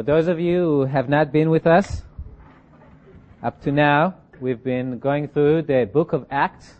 For 0.00 0.04
those 0.04 0.28
of 0.28 0.40
you 0.40 0.64
who 0.64 0.84
have 0.86 1.10
not 1.10 1.30
been 1.30 1.50
with 1.50 1.66
us 1.66 2.00
up 3.42 3.60
to 3.64 3.70
now, 3.70 4.14
we've 4.40 4.64
been 4.64 4.98
going 4.98 5.28
through 5.28 5.60
the 5.64 5.84
book 5.92 6.14
of 6.14 6.24
Acts, 6.30 6.72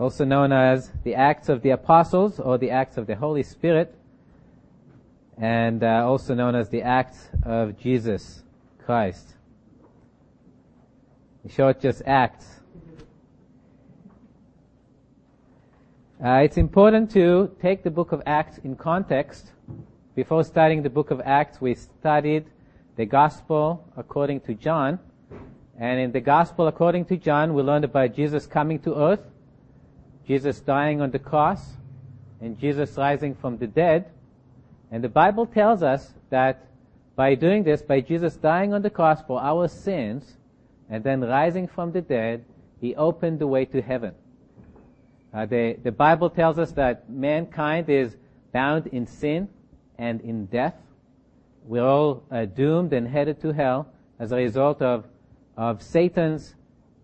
also 0.00 0.24
known 0.24 0.50
as 0.50 0.90
the 1.04 1.14
Acts 1.14 1.48
of 1.48 1.62
the 1.62 1.70
Apostles 1.70 2.40
or 2.40 2.58
the 2.58 2.70
Acts 2.70 2.96
of 2.96 3.06
the 3.06 3.14
Holy 3.14 3.44
Spirit, 3.44 3.94
and 5.36 5.84
uh, 5.84 6.08
also 6.08 6.34
known 6.34 6.56
as 6.56 6.68
the 6.70 6.82
Acts 6.82 7.28
of 7.44 7.78
Jesus 7.78 8.42
Christ. 8.84 9.36
In 11.44 11.50
short, 11.50 11.80
just 11.80 12.02
Acts. 12.04 12.46
Uh, 16.20 16.40
it's 16.42 16.56
important 16.56 17.12
to 17.12 17.54
take 17.62 17.84
the 17.84 17.92
book 17.92 18.10
of 18.10 18.20
Acts 18.26 18.58
in 18.64 18.74
context. 18.74 19.52
Before 20.18 20.42
studying 20.42 20.82
the 20.82 20.90
book 20.90 21.12
of 21.12 21.20
Acts, 21.24 21.60
we 21.60 21.76
studied 21.76 22.44
the 22.96 23.06
gospel 23.06 23.86
according 23.96 24.40
to 24.40 24.54
John. 24.54 24.98
And 25.78 26.00
in 26.00 26.10
the 26.10 26.20
gospel 26.20 26.66
according 26.66 27.04
to 27.04 27.16
John, 27.16 27.54
we 27.54 27.62
learned 27.62 27.84
about 27.84 28.16
Jesus 28.16 28.44
coming 28.44 28.80
to 28.80 28.96
earth, 28.96 29.20
Jesus 30.26 30.58
dying 30.58 31.00
on 31.00 31.12
the 31.12 31.20
cross, 31.20 31.74
and 32.40 32.58
Jesus 32.58 32.96
rising 32.96 33.36
from 33.36 33.58
the 33.58 33.68
dead. 33.68 34.06
And 34.90 35.04
the 35.04 35.08
Bible 35.08 35.46
tells 35.46 35.84
us 35.84 36.12
that 36.30 36.66
by 37.14 37.36
doing 37.36 37.62
this, 37.62 37.80
by 37.80 38.00
Jesus 38.00 38.34
dying 38.34 38.74
on 38.74 38.82
the 38.82 38.90
cross 38.90 39.22
for 39.22 39.40
our 39.40 39.68
sins, 39.68 40.36
and 40.90 41.04
then 41.04 41.20
rising 41.20 41.68
from 41.68 41.92
the 41.92 42.02
dead, 42.02 42.44
he 42.80 42.92
opened 42.96 43.38
the 43.38 43.46
way 43.46 43.66
to 43.66 43.80
heaven. 43.80 44.16
Uh, 45.32 45.46
the, 45.46 45.78
the 45.84 45.92
Bible 45.92 46.28
tells 46.28 46.58
us 46.58 46.72
that 46.72 47.08
mankind 47.08 47.88
is 47.88 48.16
bound 48.52 48.88
in 48.88 49.06
sin 49.06 49.48
and 49.98 50.20
in 50.20 50.46
death. 50.46 50.74
We're 51.64 51.86
all 51.86 52.22
uh, 52.30 52.46
doomed 52.46 52.92
and 52.92 53.06
headed 53.06 53.40
to 53.42 53.52
hell 53.52 53.88
as 54.18 54.32
a 54.32 54.36
result 54.36 54.80
of, 54.80 55.04
of 55.56 55.82
Satan's 55.82 56.54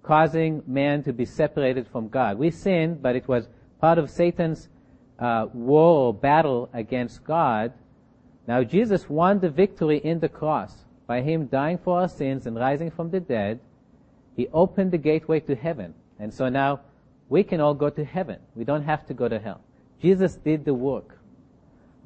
causing 0.03 0.63
man 0.67 1.03
to 1.03 1.13
be 1.13 1.25
separated 1.25 1.89
from 1.89 2.09
God. 2.09 2.39
We 2.39 2.51
sinned, 2.51 3.03
but 3.03 3.17
it 3.17 3.27
was 3.27 3.49
part 3.81 3.99
of 3.99 4.11
Satan's 4.11 4.69
uh, 5.19 5.47
war 5.53 6.07
or 6.07 6.15
battle 6.15 6.71
against 6.73 7.25
God. 7.25 7.73
Now 8.47 8.63
Jesus 8.63 9.09
won 9.09 9.41
the 9.41 9.51
victory 9.51 9.99
in 9.99 10.21
the 10.21 10.29
cross 10.29 10.85
by 11.07 11.21
him 11.21 11.47
dying 11.47 11.79
for 11.79 12.01
our 12.01 12.09
sins 12.09 12.47
and 12.47 12.57
rising 12.57 12.91
from 12.91 13.11
the 13.11 13.21
dead. 13.21 13.61
He 14.37 14.49
opened 14.53 14.93
the 14.93 14.99
gateway 14.99 15.41
to 15.41 15.55
heaven. 15.55 15.95
And 16.19 16.33
so 16.33 16.49
now 16.49 16.81
we 17.29 17.43
can 17.43 17.61
all 17.61 17.75
go 17.75 17.91
to 17.91 18.05
heaven. 18.05 18.39
We 18.55 18.65
don't 18.65 18.83
have 18.83 19.07
to 19.07 19.15
go 19.15 19.29
to 19.29 19.39
hell. 19.39 19.61
Jesus 20.01 20.37
did 20.37 20.65
the 20.65 20.75
work. 20.75 21.19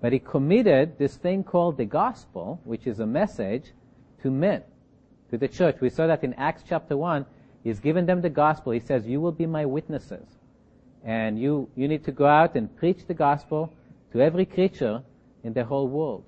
But 0.01 0.13
he 0.13 0.19
committed 0.19 0.99
this 0.99 1.17
thing 1.17 1.43
called 1.43 1.77
the 1.77 1.85
gospel, 1.85 2.61
which 2.65 2.87
is 2.87 3.01
a 3.01 3.07
message, 3.07 3.73
to 4.23 4.31
men, 4.31 4.63
to 5.31 5.39
the 5.39 5.49
church. 5.49 5.81
We 5.81 5.91
saw 5.91 6.07
that 6.07 6.23
in 6.23 6.35
Acts 6.35 6.63
chapter 6.69 6.97
1. 6.97 7.27
He's 7.65 7.81
given 7.81 8.07
them 8.07 8.21
the 8.21 8.31
gospel. 8.31 8.73
He 8.73 8.81
says, 8.81 9.07
you 9.07 9.21
will 9.21 9.33
be 9.33 9.47
my 9.47 9.67
witnesses. 9.67 10.27
And 11.05 11.39
you, 11.39 11.69
you 11.75 11.89
need 11.89 12.05
to 12.05 12.13
go 12.13 12.27
out 12.27 12.55
and 12.55 12.75
preach 12.77 13.07
the 13.07 13.15
gospel 13.15 13.73
to 14.13 14.21
every 14.21 14.47
creature 14.47 15.03
in 15.43 15.53
the 15.53 15.65
whole 15.65 15.89
world. 15.89 16.25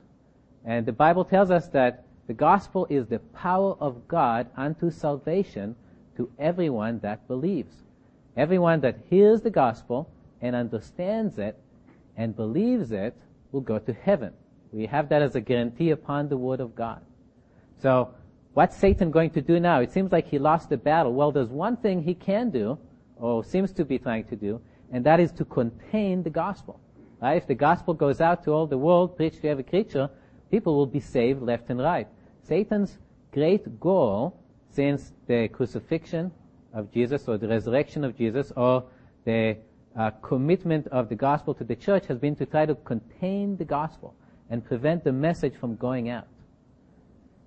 And 0.65 0.85
the 0.85 0.93
Bible 0.93 1.25
tells 1.25 1.51
us 1.51 1.69
that 1.69 2.05
the 2.27 2.35
gospel 2.35 2.87
is 2.91 3.07
the 3.07 3.19
power 3.19 3.77
of 3.81 4.07
God 4.07 4.49
unto 4.57 4.91
salvation 4.91 5.77
to 6.17 6.31
everyone 6.39 6.99
that 7.01 7.27
believes. 7.27 7.75
Everyone 8.37 8.81
that 8.81 8.99
hears 9.09 9.41
the 9.41 9.51
gospel 9.51 10.09
and 10.41 10.55
understands 10.55 11.39
it 11.39 11.59
and 12.17 12.37
believes 12.37 12.93
it 12.93 13.17
will 13.53 13.61
go 13.61 13.79
to 13.79 13.93
heaven. 13.93 14.33
We 14.73 14.87
have 14.87 15.09
that 15.09 15.23
as 15.23 15.35
a 15.35 15.41
guarantee 15.41 15.91
upon 15.91 16.29
the 16.29 16.37
word 16.37 16.61
of 16.61 16.75
God. 16.75 17.01
So, 17.83 18.15
what's 18.55 18.77
Satan 18.77 19.11
going 19.11 19.31
to 19.31 19.41
do 19.41 19.59
now? 19.59 19.81
It 19.81 19.93
seems 19.93 20.13
like 20.13 20.29
he 20.29 20.39
lost 20.39 20.69
the 20.69 20.77
battle. 20.77 21.13
Well, 21.13 21.33
there's 21.33 21.49
one 21.49 21.77
thing 21.77 22.03
he 22.03 22.15
can 22.15 22.51
do, 22.51 22.79
or 23.17 23.43
seems 23.43 23.73
to 23.73 23.85
be 23.85 23.99
trying 23.99 24.25
to 24.25 24.37
do, 24.37 24.61
and 24.93 25.05
that 25.05 25.21
is 25.21 25.33
to 25.33 25.45
contain 25.45 26.23
the 26.23 26.31
gospel. 26.31 26.81
Right? 27.21 27.37
If 27.37 27.47
the 27.47 27.55
gospel 27.55 27.95
goes 27.95 28.21
out 28.21 28.45
to 28.45 28.53
all 28.53 28.67
the 28.67 28.79
world, 28.79 29.17
preached 29.17 29.43
to 29.43 29.49
every 29.49 29.65
creature, 29.65 30.09
people 30.51 30.77
will 30.77 30.87
be 30.87 31.01
saved 31.01 31.43
left 31.43 31.71
and 31.71 31.81
right. 31.81 32.09
Satan's 32.43 32.99
great 33.33 33.79
goal 33.79 34.41
since 34.71 35.13
the 35.27 35.49
crucifixion 35.49 36.33
of 36.73 36.91
Jesus 36.93 37.29
or 37.29 37.37
the 37.37 37.49
resurrection 37.49 38.05
of 38.05 38.17
Jesus 38.17 38.53
or 38.57 38.85
the 39.25 39.57
uh, 39.97 40.11
commitment 40.23 40.87
of 40.89 41.09
the 41.09 41.15
gospel 41.15 41.55
to 41.55 41.65
the 41.65 41.77
church 41.77 42.07
has 42.07 42.19
been 42.19 42.37
to 42.37 42.47
try 42.47 42.67
to 42.67 42.75
contain 42.75 43.57
the 43.57 43.65
gospel 43.65 44.15
and 44.49 44.65
prevent 44.65 45.05
the 45.05 45.13
message 45.13 45.55
from 45.55 45.77
going 45.77 46.09
out. 46.09 46.27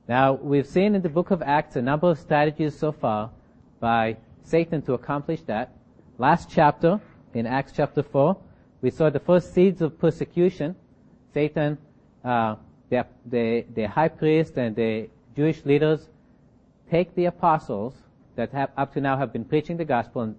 Now, 0.07 0.33
we've 0.33 0.67
seen 0.67 0.95
in 0.95 1.01
the 1.01 1.09
book 1.09 1.31
of 1.31 1.41
Acts 1.41 1.75
a 1.75 1.81
number 1.81 2.09
of 2.09 2.19
strategies 2.19 2.77
so 2.77 2.91
far 2.91 3.29
by 3.79 4.17
Satan 4.43 4.81
to 4.83 4.93
accomplish 4.93 5.41
that. 5.43 5.71
Last 6.17 6.49
chapter, 6.49 6.99
in 7.33 7.47
Acts 7.47 7.71
chapter 7.75 8.03
4, 8.03 8.37
we 8.81 8.89
saw 8.89 9.09
the 9.09 9.19
first 9.19 9.53
seeds 9.53 9.81
of 9.81 9.97
persecution. 9.97 10.75
Satan, 11.33 11.77
uh, 12.23 12.55
the, 12.89 13.05
the, 13.25 13.65
the 13.73 13.87
high 13.87 14.09
priest 14.09 14.57
and 14.57 14.75
the 14.75 15.09
Jewish 15.35 15.63
leaders 15.65 16.09
take 16.91 17.15
the 17.15 17.25
apostles 17.25 17.95
that 18.35 18.51
have, 18.51 18.71
up 18.77 18.93
to 18.93 19.01
now 19.01 19.17
have 19.17 19.31
been 19.31 19.45
preaching 19.45 19.77
the 19.77 19.85
gospel 19.85 20.23
and, 20.23 20.35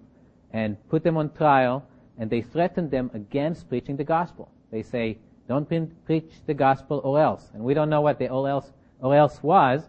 and 0.53 0.89
put 0.89 1.03
them 1.03 1.17
on 1.17 1.31
trial, 1.31 1.83
and 2.17 2.29
they 2.29 2.41
threaten 2.41 2.89
them 2.89 3.11
against 3.13 3.69
preaching 3.69 3.97
the 3.97 4.03
gospel. 4.03 4.51
They 4.71 4.81
say, 4.81 5.17
don't 5.47 5.67
pre- 5.67 5.87
preach 6.05 6.31
the 6.45 6.53
gospel 6.53 7.01
or 7.03 7.19
else. 7.19 7.51
And 7.53 7.63
we 7.63 7.73
don't 7.73 7.89
know 7.89 8.01
what 8.01 8.19
the 8.19 8.29
or 8.29 8.49
else, 8.49 8.71
or 8.99 9.15
else 9.15 9.41
was, 9.43 9.83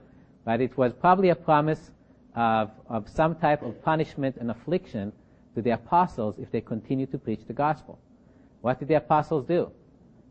but 0.44 0.60
it 0.60 0.76
was 0.76 0.92
probably 0.92 1.31
a 1.31 1.34
promise 1.34 1.91
of, 2.34 2.70
of 2.88 3.09
some 3.09 3.34
type 3.37 3.62
of 3.62 3.82
punishment 3.82 4.37
and 4.37 4.50
affliction 4.50 5.12
to 5.54 5.62
the 5.62 5.70
apostles 5.70 6.38
if 6.38 6.50
they 6.50 6.60
continue 6.60 7.06
to 7.06 7.19
preach 7.19 7.41
the 7.47 7.53
gospel. 7.53 7.98
What 8.60 8.78
did 8.78 8.88
the 8.88 8.94
apostles 8.94 9.47
do? 9.47 9.70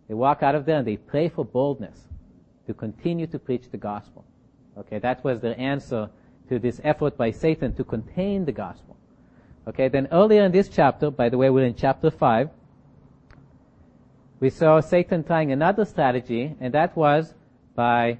They 0.07 0.13
walk 0.13 0.43
out 0.43 0.55
of 0.55 0.65
there 0.65 0.77
and 0.77 0.87
they 0.87 0.97
pray 0.97 1.29
for 1.29 1.43
boldness 1.43 2.07
to 2.67 2.73
continue 2.73 3.27
to 3.27 3.39
preach 3.39 3.69
the 3.71 3.77
gospel. 3.77 4.25
Okay, 4.77 4.99
that 4.99 5.23
was 5.23 5.39
their 5.39 5.59
answer 5.59 6.09
to 6.49 6.59
this 6.59 6.79
effort 6.83 7.17
by 7.17 7.31
Satan 7.31 7.73
to 7.75 7.83
contain 7.83 8.45
the 8.45 8.51
gospel. 8.51 8.94
Okay, 9.67 9.87
then 9.87 10.07
earlier 10.11 10.43
in 10.43 10.51
this 10.51 10.69
chapter, 10.69 11.09
by 11.09 11.29
the 11.29 11.37
way, 11.37 11.49
we're 11.49 11.65
in 11.65 11.73
chapter 11.73 12.11
5, 12.11 12.49
we 14.39 14.49
saw 14.51 14.79
Satan 14.79 15.23
trying 15.23 15.51
another 15.51 15.85
strategy, 15.85 16.55
and 16.59 16.71
that 16.73 16.95
was 16.95 17.33
by 17.73 18.19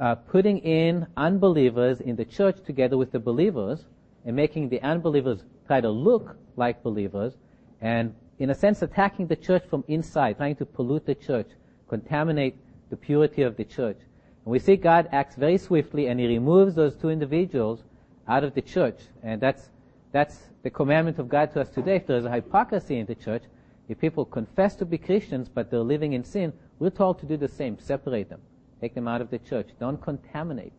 uh, 0.00 0.16
putting 0.16 0.58
in 0.58 1.06
unbelievers 1.16 2.00
in 2.00 2.16
the 2.16 2.24
church 2.24 2.56
together 2.64 2.96
with 2.96 3.12
the 3.12 3.20
believers 3.20 3.84
and 4.24 4.34
making 4.34 4.68
the 4.68 4.82
unbelievers 4.82 5.44
try 5.66 5.80
to 5.80 5.90
look 5.90 6.36
like 6.56 6.82
believers 6.82 7.34
and 7.80 8.14
in 8.38 8.50
a 8.50 8.54
sense 8.54 8.82
attacking 8.82 9.26
the 9.26 9.36
church 9.36 9.64
from 9.68 9.84
inside, 9.88 10.36
trying 10.36 10.56
to 10.56 10.66
pollute 10.66 11.06
the 11.06 11.14
church, 11.14 11.48
contaminate 11.88 12.56
the 12.90 12.96
purity 12.96 13.42
of 13.42 13.56
the 13.56 13.64
church. 13.64 13.98
And 14.44 14.52
we 14.52 14.58
see 14.58 14.76
God 14.76 15.08
acts 15.12 15.36
very 15.36 15.58
swiftly 15.58 16.08
and 16.08 16.18
he 16.18 16.26
removes 16.26 16.74
those 16.74 16.96
two 16.96 17.10
individuals 17.10 17.82
out 18.26 18.44
of 18.44 18.54
the 18.54 18.62
church. 18.62 18.98
And 19.22 19.40
that's, 19.40 19.70
that's 20.12 20.38
the 20.62 20.70
commandment 20.70 21.18
of 21.18 21.28
God 21.28 21.52
to 21.52 21.60
us 21.60 21.70
today. 21.70 21.96
If 21.96 22.06
there's 22.06 22.24
a 22.24 22.30
hypocrisy 22.30 22.98
in 22.98 23.06
the 23.06 23.14
church, 23.14 23.42
if 23.88 23.98
people 23.98 24.24
confess 24.24 24.74
to 24.76 24.84
be 24.84 24.98
Christians 24.98 25.48
but 25.48 25.70
they're 25.70 25.80
living 25.80 26.12
in 26.12 26.24
sin, 26.24 26.52
we're 26.78 26.90
told 26.90 27.18
to 27.20 27.26
do 27.26 27.36
the 27.36 27.48
same. 27.48 27.78
Separate 27.78 28.28
them. 28.28 28.40
Take 28.80 28.94
them 28.94 29.08
out 29.08 29.20
of 29.20 29.30
the 29.30 29.38
church. 29.38 29.68
Don't 29.80 30.00
contaminate 30.00 30.72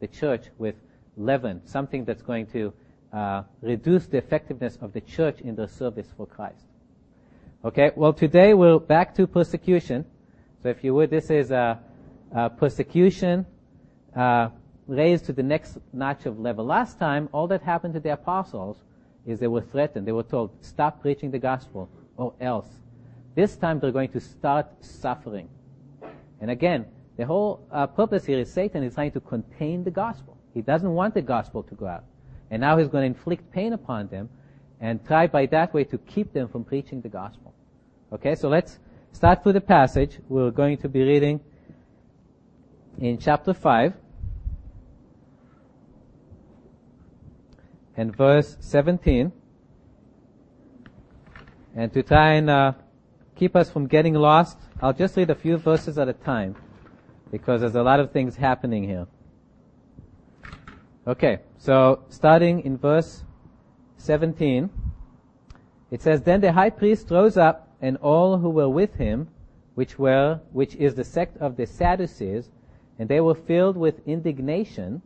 the 0.00 0.06
church 0.06 0.46
with 0.58 0.74
leaven, 1.16 1.62
something 1.64 2.04
that's 2.04 2.22
going 2.22 2.46
to 2.46 2.72
uh, 3.12 3.42
reduce 3.62 4.06
the 4.06 4.18
effectiveness 4.18 4.76
of 4.80 4.92
the 4.92 5.00
church 5.00 5.40
in 5.40 5.54
their 5.54 5.68
service 5.68 6.08
for 6.16 6.26
Christ. 6.26 6.66
Okay, 7.64 7.90
well 7.96 8.12
today 8.12 8.52
we're 8.52 8.78
back 8.78 9.14
to 9.14 9.26
persecution. 9.26 10.04
So 10.62 10.68
if 10.68 10.84
you 10.84 10.94
would, 10.94 11.10
this 11.10 11.30
is 11.30 11.50
a, 11.50 11.80
uh, 12.34 12.48
persecution 12.50 13.46
uh, 14.14 14.48
raised 14.86 15.26
to 15.26 15.32
the 15.32 15.42
next 15.42 15.78
notch 15.92 16.26
of 16.26 16.38
level. 16.38 16.64
Last 16.64 16.98
time, 16.98 17.28
all 17.32 17.46
that 17.48 17.62
happened 17.62 17.94
to 17.94 18.00
the 18.00 18.12
apostles 18.12 18.78
is 19.26 19.40
they 19.40 19.48
were 19.48 19.60
threatened. 19.60 20.06
They 20.06 20.12
were 20.12 20.22
told, 20.22 20.50
stop 20.60 21.02
preaching 21.02 21.30
the 21.30 21.38
gospel 21.38 21.88
or 22.16 22.34
else. 22.40 22.68
This 23.34 23.56
time 23.56 23.80
they're 23.80 23.90
going 23.90 24.10
to 24.10 24.20
start 24.20 24.66
suffering. 24.80 25.48
And 26.40 26.50
again, 26.50 26.86
the 27.16 27.26
whole 27.26 27.66
uh, 27.72 27.86
purpose 27.86 28.24
here 28.24 28.38
is 28.38 28.52
Satan 28.52 28.82
is 28.82 28.94
trying 28.94 29.12
to 29.12 29.20
contain 29.20 29.84
the 29.84 29.90
gospel. 29.90 30.36
He 30.54 30.62
doesn't 30.62 30.92
want 30.92 31.14
the 31.14 31.22
gospel 31.22 31.62
to 31.64 31.74
go 31.74 31.86
out. 31.86 32.04
And 32.50 32.60
now 32.60 32.78
he's 32.78 32.88
going 32.88 33.02
to 33.02 33.18
inflict 33.18 33.50
pain 33.52 33.72
upon 33.72 34.08
them 34.08 34.28
and 34.80 35.04
try 35.06 35.26
by 35.26 35.46
that 35.46 35.74
way 35.74 35.84
to 35.84 35.98
keep 35.98 36.32
them 36.32 36.48
from 36.48 36.64
preaching 36.64 37.00
the 37.00 37.08
gospel. 37.08 37.52
Okay, 38.12 38.34
so 38.34 38.48
let's 38.48 38.78
start 39.12 39.44
with 39.44 39.54
the 39.54 39.60
passage. 39.60 40.18
We're 40.28 40.50
going 40.50 40.78
to 40.78 40.88
be 40.88 41.02
reading 41.02 41.40
in 43.00 43.18
chapter 43.18 43.52
5 43.52 43.92
and 47.96 48.14
verse 48.14 48.56
17. 48.60 49.32
And 51.74 51.92
to 51.92 52.02
try 52.02 52.34
and 52.34 52.48
uh, 52.48 52.72
keep 53.34 53.56
us 53.56 53.70
from 53.70 53.86
getting 53.86 54.14
lost, 54.14 54.58
I'll 54.80 54.92
just 54.92 55.16
read 55.16 55.30
a 55.30 55.34
few 55.34 55.56
verses 55.56 55.98
at 55.98 56.08
a 56.08 56.12
time. 56.12 56.56
because 57.30 57.60
there's 57.60 57.74
a 57.74 57.82
lot 57.82 58.00
of 58.00 58.12
things 58.12 58.36
happening 58.36 58.84
here. 58.84 59.06
Okay, 61.06 61.40
so 61.58 62.04
starting 62.08 62.60
in 62.60 62.76
verse 62.76 63.24
17, 63.98 64.70
it 65.90 66.02
says, 66.02 66.22
Then 66.22 66.40
the 66.40 66.52
high 66.52 66.70
priest 66.70 67.10
rose 67.10 67.36
up, 67.36 67.68
and 67.80 67.96
all 67.98 68.38
who 68.38 68.48
were 68.48 68.68
with 68.68 68.94
him, 68.94 69.28
which 69.74 69.98
were, 69.98 70.40
which 70.52 70.74
is 70.76 70.94
the 70.94 71.04
sect 71.04 71.36
of 71.38 71.56
the 71.56 71.66
Sadducees, 71.66 72.50
and 72.98 73.08
they 73.08 73.20
were 73.20 73.34
filled 73.34 73.76
with 73.76 74.06
indignation, 74.06 75.02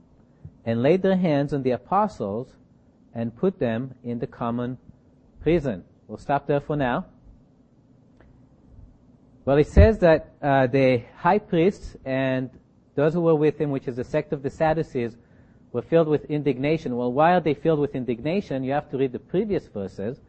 and 0.64 0.82
laid 0.82 1.02
their 1.02 1.16
hands 1.16 1.52
on 1.52 1.62
the 1.62 1.72
apostles, 1.72 2.54
and 3.14 3.36
put 3.36 3.58
them 3.58 3.94
in 4.04 4.18
the 4.18 4.26
common 4.26 4.78
prison. 5.40 5.84
We'll 6.06 6.18
stop 6.18 6.46
there 6.46 6.60
for 6.60 6.76
now. 6.76 7.06
Well, 9.44 9.56
it 9.56 9.68
says 9.68 9.98
that 10.00 10.34
uh, 10.42 10.66
the 10.66 11.02
high 11.16 11.38
priests 11.38 11.96
and 12.04 12.50
those 12.94 13.14
who 13.14 13.22
were 13.22 13.34
with 13.34 13.60
him, 13.60 13.70
which 13.70 13.88
is 13.88 13.96
the 13.96 14.04
sect 14.04 14.32
of 14.32 14.42
the 14.42 14.50
Sadducees, 14.50 15.16
were 15.72 15.82
filled 15.82 16.08
with 16.08 16.24
indignation. 16.26 16.96
Well, 16.96 17.12
why 17.12 17.34
are 17.34 17.40
they 17.40 17.54
filled 17.54 17.78
with 17.78 17.94
indignation? 17.94 18.64
You 18.64 18.72
have 18.72 18.90
to 18.90 18.98
read 18.98 19.12
the 19.12 19.18
previous 19.18 19.66
verses. 19.68 20.20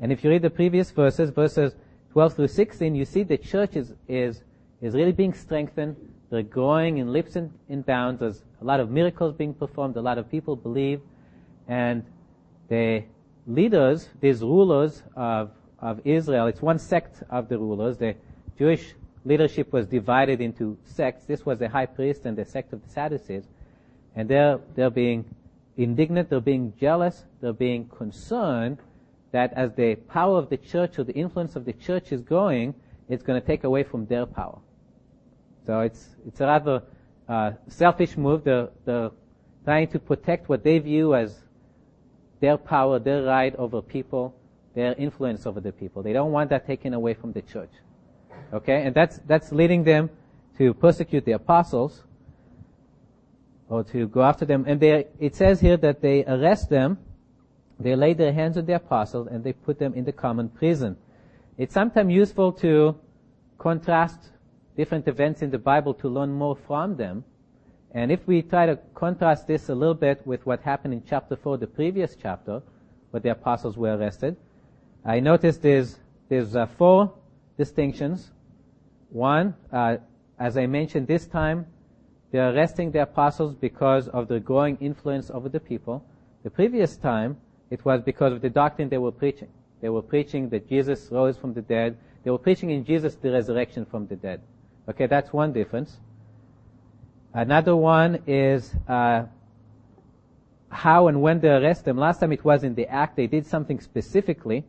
And 0.00 0.12
if 0.12 0.24
you 0.24 0.30
read 0.30 0.42
the 0.42 0.50
previous 0.50 0.90
verses, 0.90 1.30
verses 1.30 1.74
12 2.12 2.34
through 2.34 2.48
16, 2.48 2.94
you 2.94 3.04
see 3.04 3.22
the 3.22 3.38
church 3.38 3.76
is, 3.76 3.92
is, 4.08 4.42
is 4.80 4.94
really 4.94 5.12
being 5.12 5.34
strengthened. 5.34 5.96
They're 6.30 6.42
growing 6.42 6.98
in 6.98 7.12
leaps 7.12 7.36
and 7.36 7.52
in 7.68 7.82
bounds. 7.82 8.20
There's 8.20 8.42
a 8.60 8.64
lot 8.64 8.80
of 8.80 8.90
miracles 8.90 9.34
being 9.34 9.54
performed. 9.54 9.96
A 9.96 10.00
lot 10.00 10.18
of 10.18 10.30
people 10.30 10.56
believe. 10.56 11.00
And 11.68 12.04
the 12.68 13.04
leaders, 13.46 14.08
these 14.20 14.42
rulers 14.42 15.02
of, 15.14 15.50
of 15.80 16.00
Israel, 16.04 16.46
it's 16.46 16.62
one 16.62 16.78
sect 16.78 17.22
of 17.30 17.48
the 17.48 17.58
rulers. 17.58 17.96
The 17.96 18.14
Jewish 18.58 18.94
leadership 19.24 19.72
was 19.72 19.86
divided 19.86 20.40
into 20.40 20.76
sects. 20.84 21.24
This 21.24 21.44
was 21.44 21.58
the 21.58 21.68
high 21.68 21.86
priest 21.86 22.24
and 22.24 22.36
the 22.36 22.44
sect 22.44 22.72
of 22.72 22.82
the 22.82 22.88
Sadducees. 22.88 23.44
And 24.14 24.28
they're, 24.28 24.58
they're 24.74 24.90
being 24.90 25.24
indignant, 25.76 26.30
they're 26.30 26.40
being 26.40 26.72
jealous, 26.80 27.24
they're 27.40 27.52
being 27.52 27.88
concerned 27.88 28.78
that 29.32 29.52
as 29.52 29.74
the 29.74 29.96
power 29.96 30.38
of 30.38 30.48
the 30.48 30.56
church 30.56 30.98
or 30.98 31.04
the 31.04 31.12
influence 31.12 31.56
of 31.56 31.64
the 31.64 31.72
church 31.72 32.12
is 32.12 32.22
growing, 32.22 32.74
it's 33.08 33.22
going 33.22 33.40
to 33.40 33.46
take 33.46 33.64
away 33.64 33.82
from 33.82 34.06
their 34.06 34.26
power. 34.26 34.58
So 35.66 35.80
it's, 35.80 36.16
it's 36.26 36.40
a 36.40 36.46
rather 36.46 36.82
uh, 37.28 37.52
selfish 37.68 38.16
move. 38.16 38.44
They're, 38.44 38.68
they're 38.84 39.10
trying 39.64 39.88
to 39.88 39.98
protect 39.98 40.48
what 40.48 40.62
they 40.62 40.78
view 40.78 41.14
as 41.14 41.42
their 42.40 42.56
power, 42.56 42.98
their 42.98 43.22
right 43.22 43.54
over 43.56 43.82
people, 43.82 44.34
their 44.74 44.94
influence 44.94 45.46
over 45.46 45.60
the 45.60 45.72
people. 45.72 46.02
They 46.02 46.12
don't 46.12 46.32
want 46.32 46.50
that 46.50 46.66
taken 46.66 46.94
away 46.94 47.14
from 47.14 47.32
the 47.32 47.42
church. 47.42 47.70
Okay, 48.52 48.82
and 48.82 48.94
that's 48.94 49.18
that's 49.26 49.50
leading 49.52 49.84
them 49.84 50.10
to 50.58 50.74
persecute 50.74 51.24
the 51.24 51.32
apostles 51.32 52.04
or 53.68 53.82
to 53.84 54.06
go 54.08 54.22
after 54.22 54.44
them. 54.44 54.64
And 54.66 54.80
they, 54.80 55.06
it 55.18 55.34
says 55.34 55.60
here 55.60 55.76
that 55.78 56.00
they 56.00 56.24
arrest 56.24 56.70
them, 56.70 56.98
they 57.78 57.94
lay 57.96 58.14
their 58.14 58.32
hands 58.32 58.56
on 58.56 58.66
the 58.66 58.74
apostles, 58.74 59.28
and 59.30 59.44
they 59.44 59.52
put 59.52 59.78
them 59.78 59.94
in 59.94 60.04
the 60.04 60.12
common 60.12 60.48
prison. 60.48 60.96
It's 61.58 61.74
sometimes 61.74 62.12
useful 62.12 62.52
to 62.52 62.96
contrast 63.58 64.30
different 64.76 65.08
events 65.08 65.42
in 65.42 65.50
the 65.50 65.58
Bible 65.58 65.94
to 65.94 66.08
learn 66.08 66.32
more 66.32 66.56
from 66.66 66.96
them. 66.96 67.24
And 67.96 68.12
if 68.12 68.26
we 68.26 68.42
try 68.42 68.66
to 68.66 68.78
contrast 68.94 69.46
this 69.46 69.70
a 69.70 69.74
little 69.74 69.94
bit 69.94 70.20
with 70.26 70.44
what 70.44 70.60
happened 70.60 70.92
in 70.92 71.02
chapter 71.08 71.34
4, 71.34 71.56
the 71.56 71.66
previous 71.66 72.14
chapter, 72.14 72.60
where 73.10 73.22
the 73.22 73.30
apostles 73.30 73.78
were 73.78 73.96
arrested, 73.96 74.36
I 75.02 75.18
noticed 75.18 75.62
there's, 75.62 75.98
there's 76.28 76.54
uh, 76.54 76.66
four 76.76 77.14
distinctions. 77.56 78.32
One, 79.08 79.54
uh, 79.72 79.96
as 80.38 80.58
I 80.58 80.66
mentioned 80.66 81.06
this 81.06 81.26
time, 81.26 81.64
they're 82.32 82.54
arresting 82.54 82.90
the 82.90 83.00
apostles 83.00 83.54
because 83.54 84.08
of 84.08 84.28
the 84.28 84.40
growing 84.40 84.76
influence 84.78 85.30
over 85.30 85.48
the 85.48 85.60
people. 85.60 86.04
The 86.42 86.50
previous 86.50 86.98
time, 86.98 87.38
it 87.70 87.82
was 87.86 88.02
because 88.02 88.34
of 88.34 88.42
the 88.42 88.50
doctrine 88.50 88.90
they 88.90 88.98
were 88.98 89.10
preaching. 89.10 89.48
They 89.80 89.88
were 89.88 90.02
preaching 90.02 90.50
that 90.50 90.68
Jesus 90.68 91.08
rose 91.10 91.38
from 91.38 91.54
the 91.54 91.62
dead. 91.62 91.96
They 92.24 92.30
were 92.30 92.44
preaching 92.46 92.68
in 92.68 92.84
Jesus 92.84 93.14
the 93.14 93.30
resurrection 93.30 93.86
from 93.86 94.06
the 94.06 94.16
dead. 94.16 94.42
Okay, 94.86 95.06
that's 95.06 95.32
one 95.32 95.54
difference. 95.54 95.96
Another 97.36 97.76
one 97.76 98.22
is 98.26 98.74
uh, 98.88 99.24
how 100.70 101.08
and 101.08 101.20
when 101.20 101.38
they 101.38 101.50
arrest 101.50 101.84
them. 101.84 101.98
Last 101.98 102.20
time 102.20 102.32
it 102.32 102.42
was 102.42 102.64
in 102.64 102.74
the 102.74 102.88
act. 102.88 103.14
They 103.14 103.26
did 103.26 103.46
something 103.46 103.78
specifically. 103.78 104.64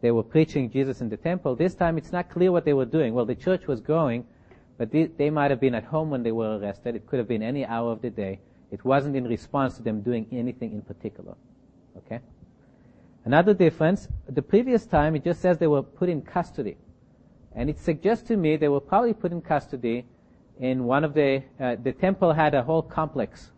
They 0.00 0.10
were 0.10 0.24
preaching 0.24 0.72
Jesus 0.72 1.00
in 1.00 1.08
the 1.08 1.16
temple. 1.16 1.54
This 1.54 1.76
time 1.76 1.96
it's 1.96 2.10
not 2.10 2.28
clear 2.28 2.50
what 2.50 2.64
they 2.64 2.72
were 2.72 2.84
doing. 2.84 3.14
Well, 3.14 3.24
the 3.24 3.36
church 3.36 3.68
was 3.68 3.80
growing, 3.80 4.26
but 4.76 4.90
they, 4.90 5.04
they 5.04 5.30
might 5.30 5.52
have 5.52 5.60
been 5.60 5.76
at 5.76 5.84
home 5.84 6.10
when 6.10 6.24
they 6.24 6.32
were 6.32 6.58
arrested. 6.58 6.96
It 6.96 7.06
could 7.06 7.20
have 7.20 7.28
been 7.28 7.44
any 7.44 7.64
hour 7.64 7.92
of 7.92 8.02
the 8.02 8.10
day. 8.10 8.40
It 8.72 8.84
wasn't 8.84 9.14
in 9.14 9.28
response 9.28 9.76
to 9.76 9.84
them 9.84 10.02
doing 10.02 10.26
anything 10.32 10.72
in 10.72 10.82
particular. 10.82 11.36
Okay? 11.96 12.18
Another 13.24 13.54
difference, 13.54 14.08
the 14.28 14.42
previous 14.42 14.84
time 14.84 15.14
it 15.14 15.22
just 15.22 15.40
says 15.40 15.58
they 15.58 15.68
were 15.68 15.84
put 15.84 16.08
in 16.08 16.22
custody. 16.22 16.76
And 17.54 17.70
it 17.70 17.78
suggests 17.78 18.26
to 18.26 18.36
me 18.36 18.56
they 18.56 18.66
were 18.66 18.80
probably 18.80 19.14
put 19.14 19.30
in 19.30 19.40
custody 19.40 20.06
in 20.58 20.84
one 20.84 21.04
of 21.04 21.14
the, 21.14 21.42
uh, 21.60 21.76
the 21.82 21.92
temple 21.92 22.32
had 22.32 22.54
a 22.54 22.62
whole 22.62 22.82
complex. 22.82 23.50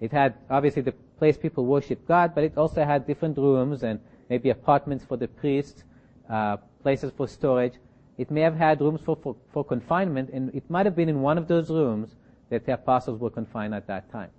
It 0.00 0.12
had 0.12 0.34
obviously 0.50 0.82
the 0.82 0.92
place 1.18 1.36
people 1.36 1.66
worship 1.66 2.06
God, 2.06 2.34
but 2.34 2.44
it 2.44 2.56
also 2.56 2.84
had 2.84 3.06
different 3.06 3.36
rooms 3.36 3.82
and 3.82 4.00
maybe 4.28 4.50
apartments 4.50 5.04
for 5.04 5.16
the 5.16 5.28
priests, 5.28 5.84
uh, 6.28 6.56
places 6.82 7.12
for 7.16 7.28
storage. 7.28 7.74
It 8.18 8.30
may 8.30 8.40
have 8.40 8.56
had 8.56 8.80
rooms 8.80 9.00
for, 9.00 9.16
for, 9.16 9.36
for 9.52 9.64
confinement, 9.64 10.30
and 10.30 10.54
it 10.54 10.68
might 10.68 10.86
have 10.86 10.96
been 10.96 11.08
in 11.08 11.20
one 11.20 11.38
of 11.38 11.48
those 11.48 11.70
rooms 11.70 12.14
that 12.50 12.66
the 12.66 12.74
apostles 12.74 13.20
were 13.20 13.30
confined 13.30 13.74
at 13.74 13.86
that 13.86 14.10
time. 14.10 14.30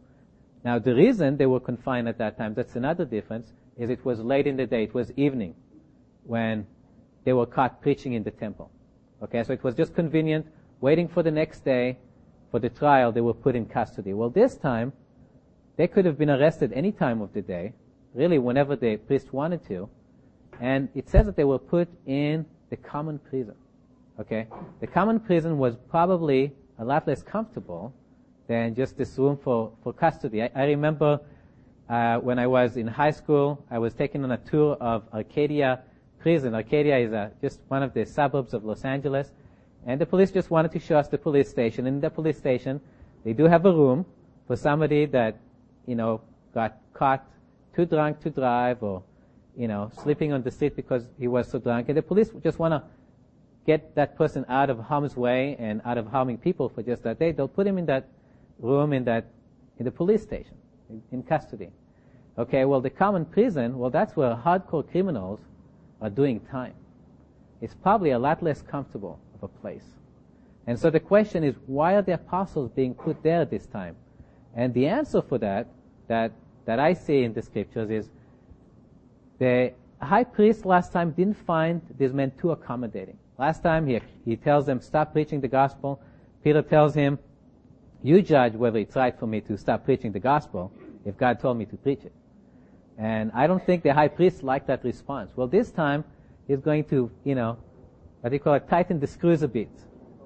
Now, 0.64 0.80
the 0.80 0.96
reason 0.96 1.38
they 1.38 1.46
were 1.46 1.60
confined 1.60 2.08
at 2.08 2.18
that 2.20 2.38
time, 2.38 2.54
that's 2.54 2.76
another 2.76 3.06
difference, 3.06 3.52
is 3.78 3.90
it 3.90 4.04
was 4.06 4.20
late 4.20 4.48
in 4.48 4.58
the 4.58 4.66
day, 4.66 4.84
it 4.84 4.94
was 4.94 5.12
evening, 5.18 5.56
when 6.24 6.68
they 7.24 7.34
were 7.34 7.46
caught 7.46 7.82
preaching 7.82 8.14
in 8.14 8.24
the 8.24 8.32
temple. 8.32 8.72
Okay, 9.22 9.44
so 9.44 9.54
it 9.54 9.64
was 9.64 9.76
just 9.76 9.96
convenient, 9.96 10.46
waiting 10.84 11.08
for 11.08 11.24
the 11.24 11.32
next 11.32 11.64
day, 11.64 11.98
for 12.52 12.60
the 12.60 12.68
trial, 12.68 13.10
they 13.10 13.22
were 13.22 13.34
put 13.34 13.56
in 13.56 13.66
custody. 13.66 14.14
Well, 14.14 14.30
this 14.30 14.58
time, 14.58 14.92
they 15.78 15.88
could 15.88 16.04
have 16.04 16.18
been 16.18 16.30
arrested 16.30 16.74
any 16.74 16.92
time 16.92 17.22
of 17.22 17.32
the 17.32 17.42
day, 17.42 17.72
really 18.14 18.38
whenever 18.38 18.76
the 18.76 18.98
priest 18.98 19.32
wanted 19.32 19.66
to, 19.70 19.88
and 20.60 20.90
it 20.94 21.08
says 21.08 21.26
that 21.26 21.38
they 21.38 21.46
were 21.46 21.58
put 21.58 21.88
in 22.06 22.46
the 22.70 22.76
common 22.76 23.18
prison. 23.18 23.56
Okay? 24.20 24.46
The 24.82 24.88
common 24.88 25.22
prison 25.22 25.58
was 25.58 25.78
probably 25.90 26.52
a 26.78 26.84
lot 26.84 27.08
less 27.08 27.24
comfortable 27.24 27.94
than 28.50 28.76
just 28.76 28.98
this 28.98 29.18
room 29.18 29.40
for, 29.42 29.72
for 29.84 29.94
custody. 29.94 30.44
I, 30.44 30.50
I 30.54 30.66
remember 30.66 31.22
uh, 31.88 32.18
when 32.18 32.38
I 32.38 32.48
was 32.48 32.76
in 32.76 32.88
high 32.88 33.12
school, 33.12 33.64
I 33.72 33.80
was 33.80 33.94
taken 33.94 34.26
on 34.26 34.32
a 34.34 34.38
tour 34.38 34.76
of 34.82 35.04
Arcadia 35.14 35.80
prison. 36.20 36.54
Arcadia 36.54 36.98
is 36.98 37.14
a, 37.14 37.32
just 37.42 37.62
one 37.70 37.84
of 37.84 37.94
the 37.94 38.06
suburbs 38.06 38.54
of 38.54 38.66
Los 38.66 38.84
Angeles. 38.84 39.32
And 39.86 40.00
the 40.00 40.06
police 40.06 40.32
just 40.32 40.50
wanted 40.50 40.72
to 40.72 40.80
show 40.80 40.98
us 40.98 41.08
the 41.08 41.18
police 41.18 41.50
station. 41.50 41.86
In 41.88 42.00
the 42.00 42.10
police 42.10 42.38
station, 42.38 42.80
they 43.24 43.34
do 43.34 43.46
have 43.46 43.66
a 43.66 43.72
room 43.72 44.06
for 44.48 44.56
somebody 44.56 45.06
that, 45.08 45.38
you 45.86 45.96
know, 45.96 46.22
got 46.54 46.78
caught 46.94 47.26
too 47.76 47.86
drunk 47.86 48.22
to 48.22 48.30
drive 48.30 48.82
or, 48.82 49.04
you 49.58 49.68
know, 49.68 49.92
sleeping 50.02 50.32
on 50.32 50.42
the 50.42 50.52
street 50.52 50.76
because 50.76 51.06
he 51.20 51.28
was 51.28 51.50
so 51.50 51.60
drunk. 51.60 51.90
And 51.90 51.98
the 51.98 52.02
police 52.02 52.30
just 52.42 52.60
want 52.60 52.74
to 52.74 52.84
get 53.66 53.96
that 53.96 54.18
person 54.18 54.46
out 54.50 54.70
of 54.70 54.80
harm's 54.80 55.16
way 55.16 55.56
and 55.60 55.82
out 55.86 55.98
of 55.98 56.08
harming 56.08 56.38
people 56.38 56.70
for 56.70 56.84
just 56.84 57.04
that 57.04 57.20
day, 57.20 57.32
they'll 57.32 57.48
put 57.48 57.66
him 57.66 57.78
in 57.78 57.86
that 57.86 58.08
room 58.60 58.94
in 58.94 59.04
that 59.06 59.26
in 59.80 59.86
the 59.86 59.92
police 59.92 60.22
station 60.22 60.56
in, 60.90 61.02
in 61.12 61.24
custody. 61.24 61.70
Okay, 62.38 62.66
well 62.66 62.82
the 62.82 62.90
common 62.90 63.26
prison, 63.26 63.78
well 63.78 63.90
that's 63.90 64.16
where 64.16 64.36
hardcore 64.36 64.90
criminals 64.90 65.40
are 66.02 66.10
doing 66.10 66.40
time. 66.52 66.74
It's 67.62 67.74
probably 67.74 68.12
a 68.12 68.20
lot 68.20 68.44
less 68.44 68.62
comfortable 68.62 69.20
a 69.44 69.48
place. 69.48 69.86
And 70.66 70.80
so 70.80 70.90
the 70.90 71.00
question 71.00 71.44
is, 71.44 71.56
why 71.68 71.96
are 71.96 72.02
the 72.02 72.14
apostles 72.14 72.72
being 72.72 72.94
put 72.94 73.22
there 73.22 73.46
this 73.46 73.66
time? 73.66 73.96
And 74.56 74.74
the 74.74 74.88
answer 74.88 75.22
for 75.22 75.38
that, 75.40 75.68
that, 76.08 76.32
that 76.66 76.80
I 76.80 76.94
see 76.94 77.24
in 77.24 77.34
the 77.34 77.42
scriptures 77.42 77.90
is, 77.90 78.10
the 79.40 79.74
high 80.02 80.24
priest 80.24 80.66
last 80.66 80.94
time 80.94 81.12
didn't 81.12 81.38
find 81.46 81.82
these 81.98 82.14
men 82.14 82.32
too 82.40 82.52
accommodating. 82.52 83.18
Last 83.38 83.64
time 83.64 83.88
he, 83.88 84.00
he 84.26 84.36
tells 84.38 84.66
them, 84.66 84.80
stop 84.80 85.12
preaching 85.12 85.42
the 85.42 85.48
gospel. 85.48 86.02
Peter 86.44 86.62
tells 86.62 86.94
him, 86.94 87.20
you 88.04 88.22
judge 88.22 88.54
whether 88.54 88.80
it's 88.80 88.96
right 88.96 89.18
for 89.18 89.28
me 89.28 89.42
to 89.42 89.58
stop 89.58 89.86
preaching 89.86 90.12
the 90.12 90.20
gospel 90.20 90.72
if 91.06 91.18
God 91.18 91.40
told 91.40 91.58
me 91.58 91.66
to 91.66 91.76
preach 91.78 92.04
it. 92.04 92.14
And 92.98 93.32
I 93.34 93.48
don't 93.48 93.66
think 93.66 93.82
the 93.82 93.94
high 93.94 94.08
priest 94.08 94.44
liked 94.44 94.68
that 94.68 94.84
response. 94.84 95.32
Well, 95.36 95.48
this 95.48 95.72
time 95.72 96.04
he's 96.48 96.60
going 96.60 96.84
to, 96.86 97.10
you 97.24 97.36
know, 97.36 97.58
what 98.24 98.30
do 98.30 98.36
you 98.38 98.40
call 98.40 98.54
it, 98.54 98.70
tighten 98.70 99.02
the 99.02 99.08
screws 99.08 99.42
a 99.42 99.50
bit. 99.50 99.68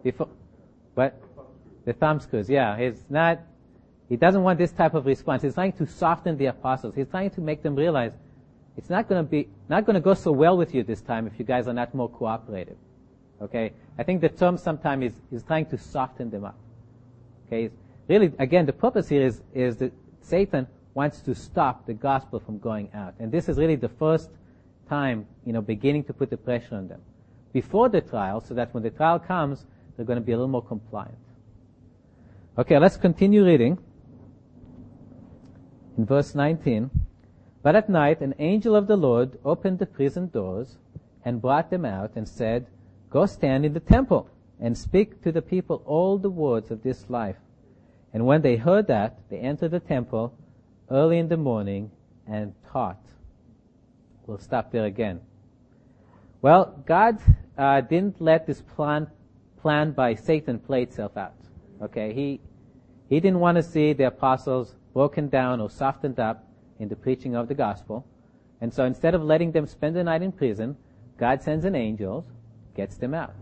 Before, 0.04 0.30
what? 0.94 1.20
The 1.84 1.94
thumb 1.94 2.20
screws, 2.20 2.48
yeah. 2.48 2.78
He's 2.78 3.04
not, 3.10 3.40
he 4.08 4.16
doesn't 4.16 4.44
want 4.44 4.60
this 4.60 4.72
type 4.72 4.94
of 4.94 5.08
response. 5.08 5.42
He's 5.42 5.56
trying 5.56 5.72
to 5.74 5.88
soften 5.88 6.38
the 6.38 6.46
apostles. 6.46 6.94
He's 6.94 7.08
trying 7.08 7.32
to 7.32 7.42
make 7.42 7.64
them 7.64 7.76
realize 7.76 8.12
it's 8.78 8.92
not 8.92 9.10
going 9.10 9.26
to 9.26 9.28
be, 9.28 9.50
not 9.68 9.88
going 9.88 9.96
to 9.96 10.00
go 10.00 10.14
so 10.14 10.32
well 10.32 10.56
with 10.56 10.76
you 10.76 10.84
this 10.84 11.02
time 11.02 11.26
if 11.26 11.40
you 11.40 11.46
guys 11.46 11.68
are 11.68 11.74
not 11.74 11.96
more 11.96 12.08
cooperative. 12.08 12.78
Okay? 13.42 13.74
I 13.98 14.04
think 14.04 14.22
the 14.22 14.30
term 14.30 14.60
sometimes 14.60 15.06
is, 15.06 15.22
is 15.32 15.44
trying 15.44 15.66
to 15.66 15.78
soften 15.80 16.30
them 16.30 16.46
up. 16.46 16.60
Okay, 17.48 17.72
really, 18.08 18.32
again, 18.38 18.68
the 18.68 18.74
purpose 18.74 19.10
here 19.10 19.26
is, 19.26 19.42
is 19.56 19.78
that 19.78 19.92
Satan 20.22 20.68
wants 20.94 21.22
to 21.22 21.34
stop 21.34 21.88
the 21.88 21.96
gospel 21.96 22.40
from 22.40 22.60
going 22.60 22.92
out. 22.94 23.16
And 23.18 23.32
this 23.32 23.50
is 23.50 23.58
really 23.58 23.76
the 23.76 23.90
first 23.90 24.30
time, 24.88 25.26
you 25.46 25.54
know, 25.54 25.62
beginning 25.62 26.04
to 26.04 26.14
put 26.14 26.30
the 26.30 26.38
pressure 26.38 26.76
on 26.76 26.88
them. 26.88 27.02
Before 27.54 27.90
the 27.90 28.02
trial, 28.02 28.42
so 28.42 28.54
that 28.54 28.74
when 28.74 28.84
the 28.84 28.90
trial 28.90 29.20
comes, 29.20 29.66
they're 29.96 30.06
going 30.06 30.20
to 30.20 30.26
be 30.26 30.32
a 30.32 30.36
little 30.36 30.48
more 30.48 30.64
compliant. 30.64 31.18
Okay, 32.58 32.78
let's 32.78 32.98
continue 32.98 33.46
reading. 33.46 33.78
In 35.98 36.06
verse 36.06 36.36
19. 36.36 36.90
But 37.64 37.76
at 37.76 37.90
night, 37.90 38.22
an 38.22 38.36
angel 38.40 38.76
of 38.76 38.88
the 38.88 38.96
Lord 38.96 39.40
opened 39.44 39.80
the 39.80 39.86
prison 39.86 40.30
doors 40.30 40.78
and 41.26 41.42
brought 41.42 41.70
them 41.70 41.86
out 41.86 42.12
and 42.16 42.28
said, 42.28 42.68
Go 43.10 43.26
stand 43.26 43.66
in 43.66 43.74
the 43.74 43.80
temple 43.80 44.30
and 44.60 44.78
speak 44.78 45.22
to 45.24 45.32
the 45.32 45.42
people 45.42 45.84
all 45.86 46.18
the 46.18 46.30
words 46.30 46.72
of 46.72 46.84
this 46.84 47.10
life. 47.10 47.38
And 48.14 48.26
when 48.26 48.42
they 48.42 48.56
heard 48.56 48.88
that, 48.88 49.20
they 49.30 49.38
entered 49.38 49.72
the 49.72 49.80
temple 49.80 50.34
early 50.90 51.18
in 51.18 51.28
the 51.28 51.38
morning 51.38 51.92
and 52.28 52.54
taught. 52.72 53.04
We'll 54.26 54.40
stop 54.40 54.72
there 54.72 54.86
again. 54.86 55.22
Well, 56.42 56.84
God 56.86 57.18
uh, 57.58 57.82
didn't 57.82 58.22
let 58.22 58.46
this 58.46 58.62
plan 58.62 59.08
plan 59.62 59.92
by 59.92 60.14
Satan 60.14 60.60
play 60.60 60.84
itself 60.84 61.18
out. 61.18 61.34
Okay, 61.82 62.14
he 62.14 62.40
he 63.10 63.20
didn't 63.20 63.40
want 63.40 63.56
to 63.56 63.64
see 63.64 63.94
the 63.94 64.06
apostles 64.06 64.76
broken 64.94 65.30
down 65.30 65.60
or 65.62 65.70
softened 65.70 66.20
up 66.20 66.48
in 66.80 66.90
the 66.90 66.96
preaching 66.96 67.36
of 67.36 67.48
the 67.48 67.56
gospel, 67.56 68.06
and 68.62 68.72
so 68.72 68.86
instead 68.86 69.16
of 69.16 69.24
letting 69.24 69.52
them 69.52 69.66
spend 69.66 69.96
the 69.96 70.04
night 70.04 70.22
in 70.22 70.32
prison, 70.32 70.78
God 71.18 71.42
sends 71.42 71.66
an 71.66 71.76
angel, 71.76 72.26
gets 72.76 72.98
them 72.98 73.16
out. 73.16 73.34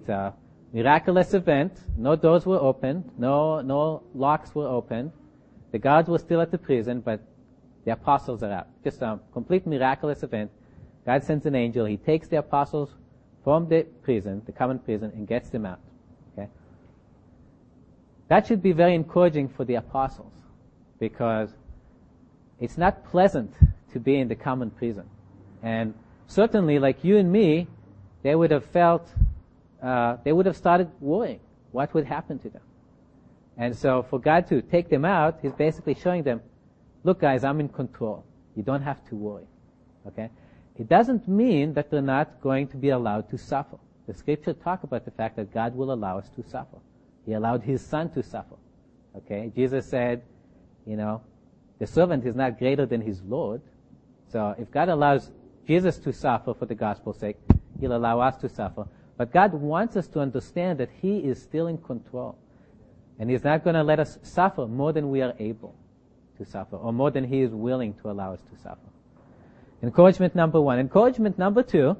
It's 0.00 0.08
a 0.08 0.34
miraculous 0.72 1.34
event. 1.34 1.72
No 1.96 2.16
doors 2.16 2.44
were 2.46 2.58
opened. 2.58 3.10
No 3.16 3.60
no 3.60 4.02
locks 4.12 4.54
were 4.56 4.66
opened. 4.66 5.12
The 5.70 5.78
guards 5.78 6.08
were 6.08 6.18
still 6.18 6.40
at 6.40 6.50
the 6.50 6.58
prison, 6.58 7.00
but 7.00 7.20
the 7.84 7.92
apostles 7.92 8.42
are 8.42 8.52
out. 8.52 8.66
Just 8.82 9.02
a 9.02 9.20
complete 9.32 9.66
miraculous 9.66 10.24
event. 10.24 10.50
God 11.08 11.24
sends 11.24 11.46
an 11.46 11.54
angel. 11.54 11.86
He 11.86 11.96
takes 11.96 12.28
the 12.28 12.36
apostles 12.36 12.90
from 13.42 13.66
the 13.66 13.84
prison, 14.02 14.42
the 14.44 14.52
common 14.52 14.78
prison, 14.78 15.10
and 15.14 15.26
gets 15.26 15.48
them 15.48 15.64
out. 15.64 15.80
Okay? 16.36 16.50
That 18.28 18.46
should 18.46 18.62
be 18.62 18.72
very 18.72 18.94
encouraging 18.94 19.48
for 19.48 19.64
the 19.64 19.76
apostles 19.76 20.34
because 20.98 21.48
it's 22.60 22.76
not 22.76 23.06
pleasant 23.06 23.54
to 23.94 23.98
be 23.98 24.18
in 24.18 24.28
the 24.28 24.34
common 24.34 24.68
prison. 24.70 25.04
And 25.62 25.94
certainly, 26.26 26.78
like 26.78 27.02
you 27.02 27.16
and 27.16 27.32
me, 27.32 27.68
they 28.22 28.34
would 28.34 28.50
have 28.50 28.66
felt, 28.66 29.08
uh, 29.82 30.18
they 30.24 30.32
would 30.32 30.44
have 30.44 30.58
started 30.58 30.90
worrying 31.00 31.40
what 31.72 31.94
would 31.94 32.04
happen 32.04 32.38
to 32.40 32.50
them. 32.50 32.62
And 33.56 33.74
so 33.74 34.02
for 34.02 34.18
God 34.18 34.46
to 34.48 34.60
take 34.60 34.90
them 34.90 35.06
out, 35.06 35.38
He's 35.40 35.54
basically 35.54 35.94
showing 35.94 36.22
them, 36.22 36.42
look 37.02 37.18
guys, 37.18 37.44
I'm 37.44 37.60
in 37.60 37.70
control. 37.70 38.26
You 38.54 38.62
don't 38.62 38.82
have 38.82 39.02
to 39.08 39.16
worry. 39.16 39.46
Okay? 40.06 40.28
It 40.78 40.88
doesn't 40.88 41.26
mean 41.26 41.74
that 41.74 41.90
they're 41.90 42.00
not 42.00 42.40
going 42.40 42.68
to 42.68 42.76
be 42.76 42.90
allowed 42.90 43.28
to 43.30 43.38
suffer. 43.38 43.78
The 44.06 44.14
scripture 44.14 44.52
talk 44.52 44.84
about 44.84 45.04
the 45.04 45.10
fact 45.10 45.36
that 45.36 45.52
God 45.52 45.74
will 45.74 45.92
allow 45.92 46.18
us 46.18 46.28
to 46.36 46.42
suffer. 46.48 46.78
He 47.26 47.32
allowed 47.32 47.62
His 47.62 47.84
Son 47.84 48.10
to 48.10 48.22
suffer. 48.22 48.54
Okay? 49.16 49.52
Jesus 49.54 49.86
said, 49.86 50.22
you 50.86 50.96
know, 50.96 51.20
the 51.78 51.86
servant 51.86 52.24
is 52.24 52.34
not 52.34 52.58
greater 52.58 52.86
than 52.86 53.00
his 53.00 53.22
Lord. 53.22 53.60
So 54.32 54.54
if 54.58 54.70
God 54.70 54.88
allows 54.88 55.30
Jesus 55.66 55.98
to 55.98 56.12
suffer 56.12 56.54
for 56.54 56.66
the 56.66 56.74
gospel's 56.74 57.18
sake, 57.18 57.36
He'll 57.80 57.96
allow 57.96 58.20
us 58.20 58.36
to 58.38 58.48
suffer. 58.48 58.86
But 59.16 59.32
God 59.32 59.52
wants 59.52 59.96
us 59.96 60.06
to 60.08 60.20
understand 60.20 60.78
that 60.78 60.90
He 61.02 61.18
is 61.18 61.42
still 61.42 61.66
in 61.66 61.78
control. 61.78 62.38
And 63.18 63.28
He's 63.28 63.44
not 63.44 63.64
going 63.64 63.74
to 63.74 63.82
let 63.82 64.00
us 64.00 64.18
suffer 64.22 64.66
more 64.66 64.92
than 64.92 65.10
we 65.10 65.22
are 65.22 65.34
able 65.38 65.74
to 66.38 66.44
suffer, 66.44 66.76
or 66.76 66.92
more 66.92 67.10
than 67.10 67.24
He 67.24 67.40
is 67.40 67.50
willing 67.50 67.94
to 67.94 68.10
allow 68.10 68.32
us 68.32 68.40
to 68.50 68.62
suffer. 68.62 68.78
Encouragement 69.82 70.34
number 70.34 70.60
one. 70.60 70.78
Encouragement 70.78 71.38
number 71.38 71.62
two, 71.62 71.96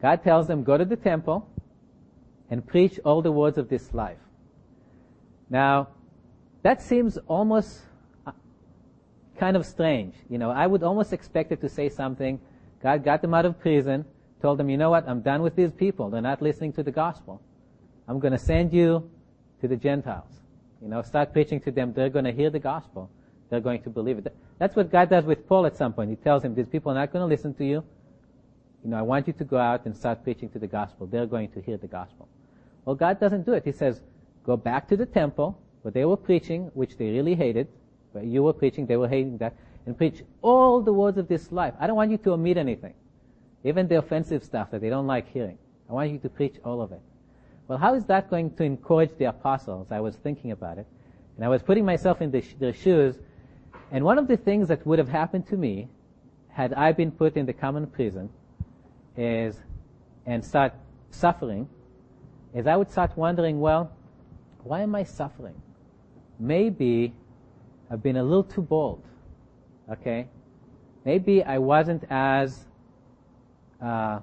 God 0.00 0.22
tells 0.22 0.46
them, 0.46 0.62
go 0.62 0.76
to 0.76 0.84
the 0.84 0.96
temple 0.96 1.48
and 2.50 2.66
preach 2.66 3.00
all 3.04 3.22
the 3.22 3.32
words 3.32 3.58
of 3.58 3.68
this 3.68 3.92
life. 3.94 4.18
Now, 5.50 5.88
that 6.62 6.80
seems 6.80 7.18
almost 7.26 7.80
uh, 8.26 8.32
kind 9.38 9.56
of 9.56 9.66
strange. 9.66 10.14
You 10.28 10.38
know, 10.38 10.50
I 10.50 10.66
would 10.66 10.82
almost 10.82 11.12
expect 11.12 11.52
it 11.52 11.60
to 11.60 11.68
say 11.68 11.88
something. 11.88 12.40
God 12.82 13.04
got 13.04 13.22
them 13.22 13.34
out 13.34 13.44
of 13.44 13.58
prison, 13.60 14.04
told 14.40 14.58
them, 14.58 14.70
you 14.70 14.76
know 14.76 14.90
what, 14.90 15.08
I'm 15.08 15.20
done 15.20 15.42
with 15.42 15.56
these 15.56 15.72
people. 15.72 16.10
They're 16.10 16.20
not 16.20 16.42
listening 16.42 16.72
to 16.74 16.82
the 16.82 16.92
gospel. 16.92 17.40
I'm 18.06 18.18
going 18.18 18.32
to 18.32 18.38
send 18.38 18.72
you 18.72 19.10
to 19.60 19.68
the 19.68 19.76
Gentiles. 19.76 20.30
You 20.80 20.88
know, 20.88 21.02
start 21.02 21.32
preaching 21.32 21.60
to 21.60 21.70
them. 21.70 21.92
They're 21.92 22.10
going 22.10 22.24
to 22.24 22.32
hear 22.32 22.50
the 22.50 22.58
gospel. 22.58 23.10
They're 23.52 23.60
going 23.60 23.82
to 23.82 23.90
believe 23.90 24.16
it. 24.16 24.34
That's 24.58 24.74
what 24.74 24.90
God 24.90 25.10
does 25.10 25.26
with 25.26 25.46
Paul 25.46 25.66
at 25.66 25.76
some 25.76 25.92
point. 25.92 26.08
He 26.08 26.16
tells 26.16 26.42
him, 26.42 26.54
these 26.54 26.68
people 26.68 26.90
are 26.90 26.94
not 26.94 27.12
going 27.12 27.20
to 27.22 27.26
listen 27.26 27.52
to 27.56 27.64
you. 27.66 27.84
You 28.82 28.90
know, 28.90 28.96
I 28.96 29.02
want 29.02 29.26
you 29.26 29.34
to 29.34 29.44
go 29.44 29.58
out 29.58 29.84
and 29.84 29.94
start 29.94 30.24
preaching 30.24 30.48
to 30.54 30.58
the 30.58 30.66
gospel. 30.66 31.06
They're 31.06 31.26
going 31.26 31.50
to 31.50 31.60
hear 31.60 31.76
the 31.76 31.86
gospel. 31.86 32.28
Well, 32.86 32.96
God 32.96 33.20
doesn't 33.20 33.44
do 33.44 33.52
it. 33.52 33.62
He 33.62 33.72
says, 33.72 34.00
go 34.42 34.56
back 34.56 34.88
to 34.88 34.96
the 34.96 35.04
temple 35.04 35.60
where 35.82 35.92
they 35.92 36.06
were 36.06 36.16
preaching, 36.16 36.70
which 36.72 36.96
they 36.96 37.10
really 37.10 37.34
hated. 37.34 37.68
Where 38.12 38.24
you 38.24 38.42
were 38.42 38.54
preaching, 38.54 38.86
they 38.86 38.96
were 38.96 39.06
hating 39.06 39.36
that. 39.36 39.54
And 39.84 39.98
preach 39.98 40.22
all 40.40 40.80
the 40.80 40.94
words 40.94 41.18
of 41.18 41.28
this 41.28 41.52
life. 41.52 41.74
I 41.78 41.86
don't 41.86 41.96
want 41.96 42.10
you 42.10 42.16
to 42.16 42.32
omit 42.32 42.56
anything. 42.56 42.94
Even 43.64 43.86
the 43.86 43.98
offensive 43.98 44.44
stuff 44.44 44.70
that 44.70 44.80
they 44.80 44.88
don't 44.88 45.06
like 45.06 45.30
hearing. 45.30 45.58
I 45.90 45.92
want 45.92 46.10
you 46.10 46.18
to 46.20 46.30
preach 46.30 46.54
all 46.64 46.80
of 46.80 46.90
it. 46.90 47.02
Well, 47.68 47.76
how 47.76 47.92
is 47.96 48.06
that 48.06 48.30
going 48.30 48.54
to 48.54 48.64
encourage 48.64 49.10
the 49.18 49.26
apostles? 49.26 49.88
I 49.90 50.00
was 50.00 50.16
thinking 50.16 50.52
about 50.52 50.78
it. 50.78 50.86
And 51.36 51.44
I 51.44 51.48
was 51.48 51.62
putting 51.62 51.84
myself 51.84 52.22
in 52.22 52.30
the, 52.30 52.42
their 52.58 52.72
shoes. 52.72 53.18
And 53.92 54.04
one 54.04 54.18
of 54.18 54.26
the 54.26 54.38
things 54.38 54.68
that 54.68 54.86
would 54.86 54.98
have 54.98 55.08
happened 55.08 55.46
to 55.48 55.56
me 55.56 55.88
had 56.48 56.72
I 56.72 56.92
been 56.92 57.12
put 57.12 57.36
in 57.36 57.44
the 57.44 57.52
common 57.52 57.86
prison 57.86 58.30
is, 59.16 59.60
and 60.24 60.42
start 60.42 60.72
suffering, 61.10 61.68
is 62.54 62.66
I 62.66 62.74
would 62.74 62.90
start 62.90 63.16
wondering, 63.16 63.60
well, 63.60 63.92
why 64.64 64.80
am 64.80 64.94
I 64.94 65.04
suffering? 65.04 65.54
Maybe 66.38 67.12
I've 67.90 68.02
been 68.02 68.16
a 68.16 68.22
little 68.22 68.44
too 68.44 68.62
bold. 68.62 69.02
Okay? 69.90 70.26
Maybe 71.04 71.42
I 71.44 71.58
wasn't 71.58 72.04
as 72.08 72.64
uh, 73.82 74.20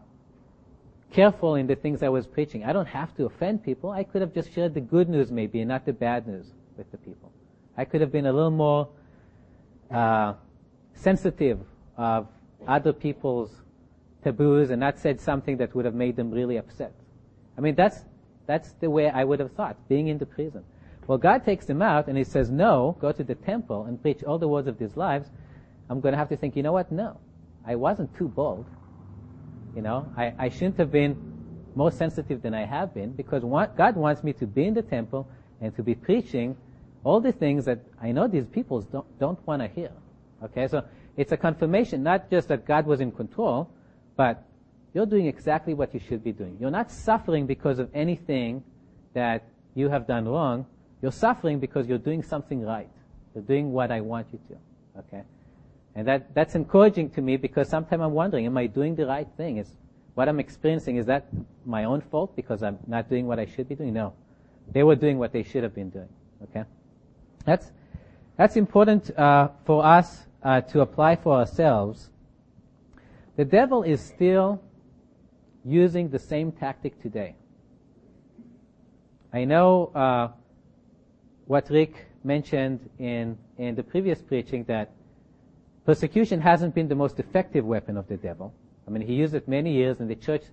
careful 1.11 1.55
in 1.55 1.67
the 1.67 1.75
things 1.75 2.01
I 2.01 2.09
was 2.09 2.25
preaching. 2.25 2.63
I 2.63 2.73
don't 2.73 2.87
have 2.87 3.15
to 3.17 3.25
offend 3.25 3.63
people. 3.63 3.91
I 3.91 4.03
could 4.03 4.21
have 4.21 4.33
just 4.33 4.51
shared 4.51 4.73
the 4.73 4.81
good 4.81 5.09
news 5.09 5.31
maybe 5.31 5.59
and 5.59 5.69
not 5.69 5.85
the 5.85 5.93
bad 5.93 6.27
news 6.27 6.53
with 6.75 6.89
the 6.89 6.97
people. 6.97 7.31
I 7.77 7.85
could 7.85 8.01
have 8.01 8.11
been 8.11 8.25
a 8.25 8.33
little 8.33 8.51
more 8.51 8.89
uh, 9.91 10.33
sensitive 10.93 11.59
of 11.97 12.27
other 12.67 12.93
people's 12.93 13.51
taboos 14.23 14.69
and 14.69 14.79
not 14.79 14.99
said 14.99 15.19
something 15.19 15.57
that 15.57 15.73
would 15.75 15.85
have 15.85 15.95
made 15.95 16.15
them 16.15 16.31
really 16.31 16.57
upset. 16.57 16.93
I 17.57 17.61
mean, 17.61 17.75
that's, 17.75 18.05
that's 18.47 18.71
the 18.73 18.89
way 18.89 19.09
I 19.09 19.23
would 19.23 19.39
have 19.39 19.51
thought, 19.53 19.77
being 19.87 20.07
in 20.07 20.17
the 20.17 20.25
prison. 20.25 20.63
Well, 21.07 21.17
God 21.17 21.43
takes 21.43 21.65
them 21.65 21.81
out 21.81 22.07
and 22.07 22.17
He 22.17 22.23
says, 22.23 22.51
no, 22.51 22.95
go 22.99 23.11
to 23.11 23.23
the 23.23 23.35
temple 23.35 23.85
and 23.85 24.01
preach 24.01 24.23
all 24.23 24.37
the 24.37 24.47
words 24.47 24.67
of 24.67 24.77
these 24.77 24.95
lives. 24.95 25.29
I'm 25.89 26.01
going 26.01 26.11
to 26.11 26.17
have 26.17 26.29
to 26.29 26.37
think, 26.37 26.55
you 26.55 26.63
know 26.63 26.73
what? 26.73 26.91
No. 26.91 27.17
I 27.65 27.75
wasn't 27.75 28.15
too 28.15 28.27
bold. 28.27 28.65
You 29.75 29.81
know, 29.81 30.11
I, 30.17 30.33
I 30.37 30.49
shouldn't 30.49 30.77
have 30.77 30.91
been 30.91 31.17
more 31.75 31.91
sensitive 31.91 32.41
than 32.41 32.53
I 32.53 32.65
have 32.65 32.93
been 32.93 33.11
because 33.13 33.43
God 33.77 33.95
wants 33.95 34.23
me 34.23 34.33
to 34.33 34.47
be 34.47 34.65
in 34.65 34.73
the 34.73 34.81
temple 34.81 35.27
and 35.61 35.75
to 35.75 35.83
be 35.83 35.95
preaching 35.95 36.57
all 37.03 37.19
the 37.19 37.31
things 37.31 37.65
that 37.65 37.79
I 38.01 38.11
know 38.11 38.27
these 38.27 38.45
people 38.45 38.81
don't, 38.81 39.19
don't 39.19 39.47
want 39.47 39.61
to 39.61 39.67
hear. 39.67 39.91
Okay, 40.43 40.67
so 40.67 40.83
it's 41.17 41.31
a 41.31 41.37
confirmation, 41.37 42.03
not 42.03 42.29
just 42.29 42.47
that 42.47 42.65
God 42.65 42.85
was 42.85 43.01
in 43.01 43.11
control, 43.11 43.69
but 44.15 44.43
you're 44.93 45.05
doing 45.05 45.27
exactly 45.27 45.73
what 45.73 45.93
you 45.93 45.99
should 45.99 46.23
be 46.23 46.31
doing. 46.31 46.57
You're 46.59 46.71
not 46.71 46.91
suffering 46.91 47.45
because 47.45 47.79
of 47.79 47.89
anything 47.93 48.63
that 49.13 49.43
you 49.75 49.89
have 49.89 50.07
done 50.07 50.27
wrong. 50.27 50.65
You're 51.01 51.11
suffering 51.11 51.59
because 51.59 51.87
you're 51.87 51.97
doing 51.97 52.23
something 52.23 52.61
right. 52.61 52.89
You're 53.33 53.43
doing 53.43 53.71
what 53.71 53.91
I 53.91 54.01
want 54.01 54.27
you 54.31 54.39
to. 54.49 54.99
Okay? 54.99 55.23
And 55.95 56.07
that, 56.07 56.33
that's 56.33 56.55
encouraging 56.55 57.09
to 57.11 57.21
me 57.21 57.37
because 57.37 57.69
sometimes 57.69 58.01
I'm 58.01 58.13
wondering, 58.13 58.45
am 58.45 58.57
I 58.57 58.67
doing 58.67 58.95
the 58.95 59.05
right 59.05 59.27
thing? 59.37 59.57
Is 59.57 59.69
what 60.15 60.27
I'm 60.27 60.39
experiencing, 60.39 60.97
is 60.97 61.05
that 61.05 61.27
my 61.65 61.85
own 61.85 62.01
fault 62.01 62.35
because 62.35 62.63
I'm 62.63 62.79
not 62.87 63.09
doing 63.09 63.27
what 63.27 63.39
I 63.39 63.45
should 63.45 63.69
be 63.69 63.75
doing? 63.75 63.93
No. 63.93 64.13
They 64.71 64.83
were 64.83 64.95
doing 64.95 65.17
what 65.17 65.31
they 65.31 65.43
should 65.43 65.63
have 65.63 65.73
been 65.73 65.89
doing. 65.89 66.09
Okay? 66.43 66.63
That's, 67.45 67.71
that's 68.37 68.55
important 68.55 69.17
uh, 69.17 69.49
for 69.65 69.85
us 69.85 70.25
uh, 70.43 70.61
to 70.61 70.81
apply 70.81 71.15
for 71.15 71.35
ourselves. 71.35 72.09
The 73.35 73.45
devil 73.45 73.83
is 73.83 74.01
still 74.01 74.61
using 75.65 76.09
the 76.09 76.19
same 76.19 76.51
tactic 76.51 77.01
today. 77.01 77.35
I 79.31 79.45
know 79.45 79.91
uh, 79.95 80.29
what 81.45 81.69
Rick 81.69 82.07
mentioned 82.23 82.89
in, 82.97 83.37
in 83.57 83.75
the 83.75 83.83
previous 83.83 84.21
preaching 84.21 84.63
that 84.65 84.91
Persecution 85.89 86.39
hasn't 86.39 86.75
been 86.75 86.87
the 86.87 86.93
most 86.93 87.19
effective 87.19 87.65
weapon 87.65 87.97
of 87.97 88.07
the 88.07 88.15
devil. 88.15 88.53
I 88.87 88.91
mean, 88.91 89.01
he 89.01 89.15
used 89.15 89.33
it 89.33 89.47
many 89.47 89.73
years 89.73 89.99
and 89.99 90.07
the 90.07 90.15
church 90.15 90.43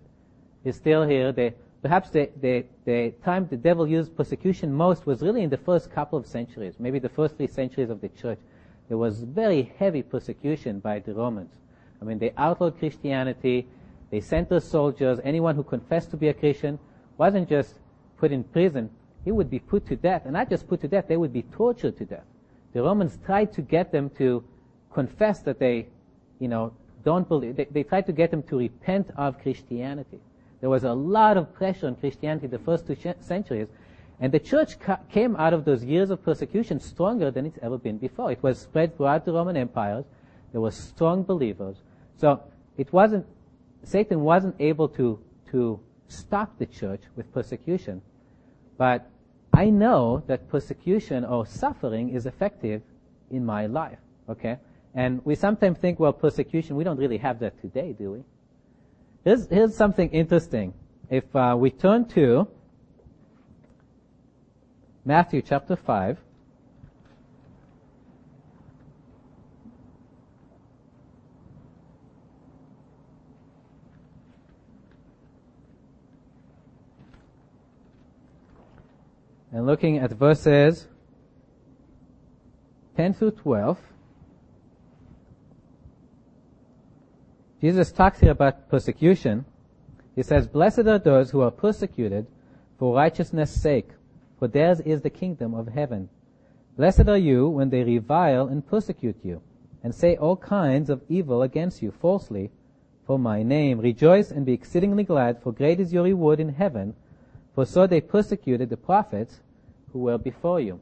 is 0.64 0.76
still 0.76 1.07
here. 1.07 1.31
The 1.31 1.52
perhaps 1.83 2.11
the, 2.11 2.30
the, 2.40 2.64
the 2.85 3.12
time 3.25 3.47
the 3.49 3.56
devil 3.56 3.87
used 3.87 4.16
persecution 4.16 4.73
most 4.73 5.06
was 5.06 5.23
really 5.23 5.42
in 5.42 5.50
the 5.50 5.56
first 5.59 5.90
couple 5.90 6.18
of 6.18 6.26
centuries, 6.26 6.75
maybe 6.78 6.99
the 6.99 7.09
first 7.09 7.37
three 7.37 7.47
centuries 7.47 7.90
of 7.90 8.00
the 8.00 8.09
church. 8.09 8.38
There 8.88 8.99
was 8.99 9.23
very 9.23 9.73
heavy 9.78 10.02
persecution 10.02 10.80
by 10.80 11.00
the 11.00 11.12
Romans. 11.12 11.52
I 12.00 12.04
mean, 12.04 12.18
they 12.18 12.33
outlawed 12.37 12.78
Christianity. 12.78 13.66
They 14.11 14.21
sent 14.21 14.49
their 14.49 14.61
soldiers. 14.61 15.18
Anyone 15.25 15.56
who 15.56 15.64
confessed 15.64 16.11
to 16.11 16.16
be 16.16 16.28
a 16.28 16.35
Christian 16.35 16.78
wasn't 17.18 17.49
just 17.49 17.75
put 18.18 18.33
in 18.33 18.45
prison. 18.45 18.90
He 19.25 19.33
would 19.33 19.50
be 19.50 19.59
put 19.59 19.87
to 19.87 19.97
death. 19.97 20.23
And 20.25 20.35
not 20.35 20.49
just 20.49 20.68
put 20.68 20.80
to 20.83 20.88
death, 20.88 21.06
they 21.09 21.16
would 21.16 21.33
be 21.33 21.42
tortured 21.42 21.97
to 21.99 22.04
death. 22.04 22.25
The 22.73 22.83
Romans 22.83 23.18
tried 23.25 23.52
to 23.54 23.62
get 23.62 23.90
them 23.90 24.11
to 24.11 24.45
confess 24.92 25.40
that 25.40 25.59
they, 25.59 25.88
you 26.38 26.49
know, 26.49 26.73
don't 27.04 27.26
believe. 27.26 27.56
They, 27.56 27.64
they 27.64 27.83
tried 27.83 28.06
to 28.06 28.12
get 28.12 28.30
them 28.30 28.42
to 28.45 28.59
repent 28.59 29.11
of 29.16 29.40
Christianity. 29.40 30.21
There 30.61 30.71
was 30.71 30.85
a 30.85 30.93
lot 30.93 31.37
of 31.37 31.53
pressure 31.53 31.87
on 31.87 31.97
Christianity 31.97 32.47
the 32.47 32.59
first 32.59 32.87
two 32.87 32.97
centuries. 33.21 33.69
And 34.19 34.33
the 34.33 34.39
church 34.39 34.81
ca- 34.81 35.01
came 35.11 35.37
out 35.37 35.53
of 35.53 35.65
those 35.65 35.85
years 35.85 36.11
of 36.11 36.23
persecution 36.23 36.81
stronger 36.81 37.31
than 37.31 37.45
it's 37.45 37.59
ever 37.63 37.77
been 37.77 37.99
before. 37.99 38.33
It 38.33 38.43
was 38.43 38.59
spread 38.59 38.97
throughout 38.97 39.25
the 39.25 39.33
Roman 39.33 39.57
empires. 39.57 40.07
There 40.53 40.61
were 40.61 40.71
strong 40.71 41.23
believers. 41.23 41.77
So 42.17 42.43
it 42.79 42.93
wasn't, 42.93 43.27
Satan 43.83 44.21
wasn't 44.21 44.57
able 44.59 44.89
to, 44.91 45.19
to 45.51 45.81
stop 46.09 46.59
the 46.59 46.67
church 46.67 47.03
with 47.15 47.31
persecution. 47.35 48.01
But 48.79 49.11
I 49.53 49.71
know 49.71 50.23
that 50.27 50.49
persecution 50.49 51.25
or 51.25 51.47
suffering 51.47 52.11
is 52.11 52.25
effective 52.25 52.83
in 53.31 53.45
my 53.45 53.67
life. 53.67 53.99
Okay? 54.31 54.57
And 54.95 55.23
we 55.27 55.35
sometimes 55.35 55.79
think, 55.79 56.01
well, 56.01 56.13
persecution, 56.13 56.77
we 56.77 56.85
don't 56.85 56.99
really 56.99 57.19
have 57.19 57.39
that 57.41 57.61
today, 57.61 57.95
do 57.99 58.13
we? 58.13 58.25
Here's, 59.26 59.49
here's 59.49 59.76
something 59.76 60.09
interesting. 60.11 60.73
If 61.11 61.35
uh, 61.35 61.56
we 61.59 61.73
turn 61.73 62.04
to 62.11 62.47
Matthew 65.04 65.42
chapter 65.42 65.75
5, 65.75 66.16
and 79.50 79.66
looking 79.66 79.99
at 79.99 80.12
verses 80.12 80.87
10 82.97 83.14
through 83.14 83.33
12, 83.33 83.76
Jesus 87.61 87.91
talks 87.91 88.21
here 88.21 88.33
about 88.33 88.69
persecution. 88.69 89.47
He 90.15 90.23
says, 90.23 90.47
Blessed 90.47 90.81
are 90.81 90.99
those 90.99 91.31
who 91.31 91.41
are 91.41 91.51
persecuted 91.51 92.27
for 92.79 92.95
righteousness' 92.95 93.63
sake, 93.63 93.91
for 94.39 94.47
theirs 94.47 94.81
is 94.81 95.01
the 95.01 95.11
kingdom 95.11 95.55
of 95.55 95.69
heaven. 95.69 96.11
Blessed 96.77 97.09
are 97.09 97.17
you 97.17 97.49
when 97.49 97.71
they 97.71 97.83
revile 97.83 98.49
and 98.49 98.67
persecute 98.67 99.17
you, 99.23 99.41
and 99.83 99.95
say 99.95 100.17
all 100.17 100.37
kinds 100.37 100.91
of 100.91 101.03
evil 101.09 101.43
against 101.43 101.81
you 101.81 101.91
falsely 101.91 102.51
for 103.07 103.19
my 103.19 103.43
name. 103.43 103.79
Rejoice 103.79 104.31
and 104.31 104.45
be 104.45 104.53
exceedingly 104.53 105.05
glad, 105.05 105.43
for 105.43 105.53
great 105.53 105.81
is 105.81 105.93
your 105.93 106.05
reward 106.05 106.41
in 106.41 106.51
heaven, 106.51 106.95
for 107.55 107.65
so 107.65 107.87
they 107.87 108.03
persecuted 108.03 108.69
the 108.69 108.77
prophets 108.77 109.41
who 109.93 110.01
were 110.01 110.19
before 110.19 110.61
you. 110.61 110.79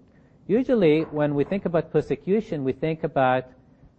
Usually, 0.48 1.02
when 1.02 1.36
we 1.36 1.44
think 1.44 1.64
about 1.66 1.92
persecution, 1.92 2.64
we 2.64 2.72
think 2.72 3.04
about 3.04 3.44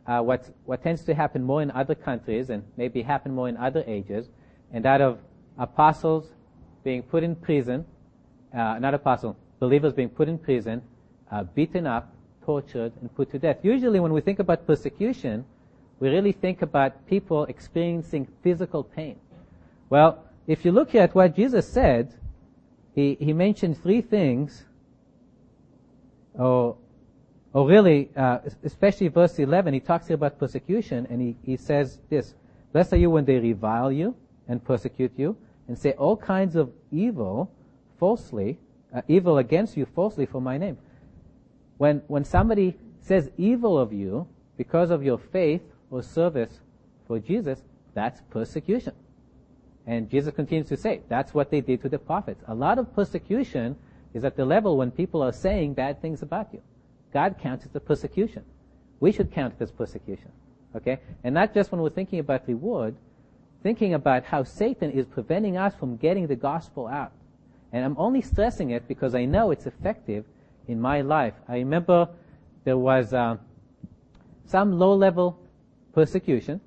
uh, 0.08 0.22
what, 0.22 0.50
what 0.66 0.84
tends 0.84 1.04
to 1.04 1.14
happen 1.14 1.44
more 1.44 1.62
in 1.62 1.72
other 1.72 1.96
countries 1.96 2.50
and 2.50 2.64
maybe 2.78 3.02
happen 3.02 3.34
more 3.34 3.50
in 3.50 3.58
other 3.58 3.84
ages, 3.88 4.28
and 4.72 4.84
that 4.86 5.02
of 5.02 5.20
apostles 5.58 6.28
being 6.84 7.02
put 7.02 7.24
in 7.24 7.36
prison, 7.36 7.86
uh, 8.54 8.78
not 8.80 8.94
apostle, 8.94 9.36
believers 9.60 9.94
being 9.94 10.10
put 10.10 10.28
in 10.28 10.38
prison, 10.38 10.82
uh, 11.32 11.44
beaten 11.44 11.88
up, 11.88 12.14
tortured, 12.46 12.94
and 13.02 13.14
put 13.16 13.32
to 13.32 13.40
death. 13.40 13.58
Usually, 13.64 14.00
when 14.00 14.14
we 14.14 14.22
think 14.22 14.40
about 14.40 14.68
persecution, 14.68 15.46
we 16.00 16.10
really 16.10 16.32
think 16.32 16.62
about 16.62 17.08
people 17.08 17.46
experiencing 17.46 18.28
physical 18.44 18.84
pain. 18.84 19.18
Well, 19.90 20.24
if 20.46 20.66
you 20.66 20.72
look 20.72 20.94
at 20.94 21.16
what 21.16 21.36
Jesus 21.36 21.68
said, 21.68 22.14
he, 22.94 23.18
he 23.20 23.34
mentioned 23.34 23.82
three 23.82 24.02
things 24.02 24.66
or, 26.34 26.78
or 27.56 27.66
really, 27.66 28.10
uh, 28.18 28.40
especially 28.66 29.08
verse 29.08 29.40
11, 29.40 29.74
he 29.74 29.80
talks 29.80 30.08
here 30.08 30.16
about 30.16 30.38
persecution, 30.38 31.08
and 31.10 31.22
he, 31.22 31.38
he 31.42 31.56
says 31.56 32.00
this, 32.10 32.34
Blessed 32.74 32.92
are 32.92 32.98
you 32.98 33.10
when 33.10 33.24
they 33.24 33.40
revile 33.40 33.94
you 33.94 34.14
and 34.50 34.62
persecute 34.62 35.14
you, 35.16 35.38
and 35.70 35.80
say 35.80 35.94
all 35.94 36.18
kinds 36.18 36.58
of 36.58 36.70
evil 36.92 37.50
falsely, 37.98 38.58
uh, 38.94 39.04
evil 39.08 39.38
against 39.38 39.78
you 39.78 39.86
falsely 39.86 40.26
for 40.26 40.42
my 40.42 40.58
name. 40.58 40.78
When, 41.78 42.02
when 42.08 42.26
somebody 42.26 42.76
says 43.00 43.32
evil 43.38 43.80
of 43.80 43.94
you 43.94 44.28
because 44.58 44.92
of 44.92 45.02
your 45.02 45.18
faith 45.18 45.62
or 45.92 46.04
service 46.04 46.60
for 47.08 47.20
Jesus, 47.20 47.64
that's 47.94 48.20
persecution. 48.32 48.92
And 49.88 50.10
Jesus 50.10 50.36
continues 50.36 50.68
to 50.68 50.76
say, 50.76 51.04
that's 51.08 51.34
what 51.34 51.52
they 51.52 51.62
did 51.62 51.82
to 51.84 51.88
the 51.88 52.00
prophets. 52.00 52.44
A 52.50 52.54
lot 52.54 52.80
of 52.80 52.94
persecution 52.94 53.78
is 54.14 54.26
at 54.26 54.36
the 54.36 54.44
level 54.44 54.76
when 54.76 54.92
people 54.92 55.22
are 55.24 55.32
saying 55.32 55.76
bad 55.76 56.02
things 56.02 56.22
about 56.22 56.50
you. 56.52 56.62
God 57.16 57.38
counts 57.42 57.66
it 57.66 57.72
as 57.74 57.82
persecution. 57.82 58.44
We 59.00 59.14
should 59.14 59.32
count 59.32 59.54
it 59.58 59.64
as 59.64 59.72
persecution. 59.72 60.34
Okay? 60.76 61.00
And 61.24 61.34
not 61.34 61.54
just 61.54 61.72
when 61.72 61.80
we're 61.80 61.90
thinking 61.90 62.20
about 62.20 62.46
reward, 62.46 62.94
thinking 63.64 63.94
about 63.94 64.26
how 64.26 64.44
Satan 64.44 64.92
is 64.92 65.06
preventing 65.06 65.56
us 65.56 65.74
from 65.74 65.96
getting 65.96 66.28
the 66.28 66.36
gospel 66.36 66.88
out. 66.88 67.14
And 67.72 67.86
I'm 67.86 67.96
only 67.98 68.22
stressing 68.22 68.72
it 68.72 68.86
because 68.90 69.16
I 69.16 69.24
know 69.24 69.52
it's 69.52 69.66
effective 69.66 70.26
in 70.68 70.82
my 70.82 71.00
life. 71.00 71.36
I 71.48 71.56
remember 71.56 72.10
there 72.66 72.78
was 72.78 73.14
uh, 73.14 73.38
some 74.46 74.78
low-level 74.78 75.40
persecution 75.94 76.60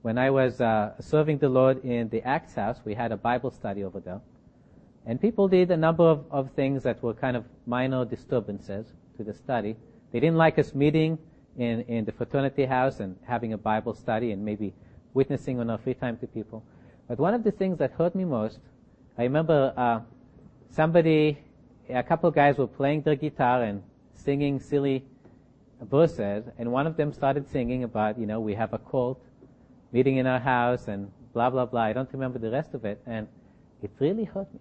when 0.00 0.16
I 0.16 0.30
was 0.30 0.62
uh, 0.62 0.94
serving 0.98 1.38
the 1.38 1.50
Lord 1.50 1.84
in 1.84 2.08
the 2.08 2.22
Acts 2.22 2.54
House. 2.54 2.80
We 2.86 2.94
had 2.94 3.12
a 3.12 3.18
Bible 3.18 3.50
study 3.50 3.84
over 3.84 4.00
there. 4.00 4.22
And 5.04 5.20
people 5.20 5.46
did 5.46 5.70
a 5.70 5.76
number 5.76 6.04
of, 6.04 6.24
of 6.30 6.52
things 6.52 6.84
that 6.84 7.02
were 7.02 7.12
kind 7.12 7.36
of 7.36 7.44
minor 7.66 8.06
disturbances 8.06 8.86
to 9.16 9.24
the 9.24 9.34
study. 9.34 9.76
They 10.12 10.20
didn't 10.20 10.36
like 10.36 10.58
us 10.58 10.74
meeting 10.74 11.18
in, 11.56 11.82
in 11.82 12.04
the 12.04 12.12
fraternity 12.12 12.64
house 12.64 13.00
and 13.00 13.16
having 13.26 13.52
a 13.52 13.58
Bible 13.58 13.94
study 13.94 14.32
and 14.32 14.44
maybe 14.44 14.74
witnessing 15.12 15.60
on 15.60 15.70
our 15.70 15.78
free 15.78 15.94
time 15.94 16.16
to 16.18 16.26
people. 16.26 16.64
But 17.08 17.18
one 17.18 17.34
of 17.34 17.44
the 17.44 17.50
things 17.50 17.78
that 17.78 17.92
hurt 17.92 18.14
me 18.14 18.24
most, 18.24 18.58
I 19.18 19.22
remember 19.22 19.72
uh, 19.76 20.00
somebody, 20.70 21.38
a 21.88 22.02
couple 22.02 22.28
of 22.28 22.34
guys 22.34 22.58
were 22.58 22.66
playing 22.66 23.02
their 23.02 23.16
guitar 23.16 23.62
and 23.62 23.82
singing 24.14 24.58
silly 24.58 25.04
verses, 25.82 26.44
and 26.58 26.72
one 26.72 26.86
of 26.86 26.96
them 26.96 27.12
started 27.12 27.48
singing 27.48 27.84
about, 27.84 28.18
you 28.18 28.26
know, 28.26 28.40
we 28.40 28.54
have 28.54 28.72
a 28.72 28.78
cult 28.78 29.20
meeting 29.92 30.16
in 30.16 30.26
our 30.26 30.40
house 30.40 30.88
and 30.88 31.10
blah 31.32 31.50
blah 31.50 31.66
blah. 31.66 31.82
I 31.82 31.92
don't 31.92 32.10
remember 32.12 32.38
the 32.38 32.50
rest 32.50 32.74
of 32.74 32.84
it, 32.84 33.00
and 33.06 33.28
it 33.82 33.90
really 34.00 34.24
hurt 34.24 34.52
me 34.52 34.60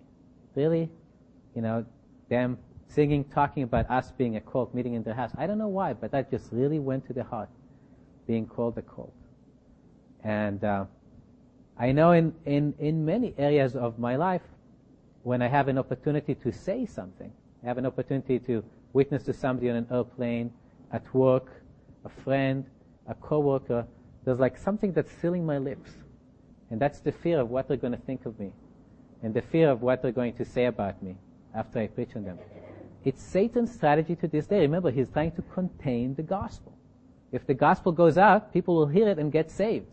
really, 0.56 0.90
you 1.56 1.62
know, 1.62 1.86
them 2.30 2.58
singing, 2.88 3.24
talking 3.26 3.64
about 3.64 3.90
us 3.90 4.12
being 4.12 4.36
a 4.36 4.42
cult, 4.42 4.74
meeting 4.74 4.94
in 4.94 5.04
their 5.04 5.14
house. 5.14 5.32
I 5.38 5.48
don't 5.48 5.58
know 5.58 5.68
why, 5.68 5.94
but 5.94 6.12
that 6.12 6.30
just 6.30 6.50
really 6.52 6.80
went 6.80 7.06
to 7.08 7.14
the 7.14 7.24
heart, 7.24 7.50
being 8.28 8.46
called 8.46 8.78
a 8.78 8.82
cult. 8.82 9.14
And 10.24 10.64
uh, 10.64 10.86
I 11.78 11.92
know 11.92 12.12
in, 12.12 12.34
in, 12.46 12.74
in 12.80 13.04
many 13.04 13.34
areas 13.38 13.76
of 13.76 14.00
my 14.00 14.16
life, 14.16 14.44
when 15.24 15.42
I 15.42 15.48
have 15.48 15.68
an 15.68 15.78
opportunity 15.78 16.36
to 16.36 16.52
say 16.52 16.86
something, 16.86 17.32
I 17.64 17.68
have 17.68 17.78
an 17.78 17.86
opportunity 17.86 18.40
to 18.40 18.64
witness 18.94 19.24
to 19.24 19.34
somebody 19.34 19.70
on 19.70 19.78
an 19.78 19.88
airplane, 19.92 20.52
at 20.92 21.14
work, 21.14 21.64
a 22.06 22.10
friend, 22.10 22.66
a 23.08 23.16
coworker, 23.16 23.86
there's 24.26 24.40
like 24.40 24.58
something 24.58 24.94
that's 24.94 25.12
filling 25.12 25.46
my 25.46 25.58
lips. 25.58 25.92
And 26.70 26.80
that's 26.80 27.00
the 27.00 27.12
fear 27.12 27.40
of 27.40 27.50
what 27.50 27.68
they're 27.68 27.78
going 27.78 27.94
to 27.94 28.00
think 28.00 28.26
of 28.26 28.40
me 28.40 28.52
and 29.24 29.34
the 29.34 29.42
fear 29.42 29.70
of 29.70 29.82
what 29.82 30.02
they're 30.02 30.12
going 30.12 30.34
to 30.34 30.46
say 30.46 30.66
about 30.66 31.02
me 31.02 31.16
after 31.56 31.80
I 31.80 31.88
preach 31.88 32.10
on 32.16 32.26
them. 32.26 32.38
It's 33.04 33.22
Satan's 33.22 33.72
strategy 33.72 34.16
to 34.18 34.28
this 34.28 34.48
day. 34.48 34.62
Remember, 34.62 34.92
he's 34.92 35.10
trying 35.10 35.32
to 35.34 35.42
contain 35.42 36.16
the 36.16 36.24
gospel. 36.24 36.78
If 37.32 37.46
the 37.46 37.54
gospel 37.54 37.92
goes 37.92 38.18
out, 38.18 38.54
people 38.54 38.76
will 38.76 38.88
hear 38.88 39.08
it 39.10 39.20
and 39.20 39.32
get 39.32 39.52
saved. 39.52 39.88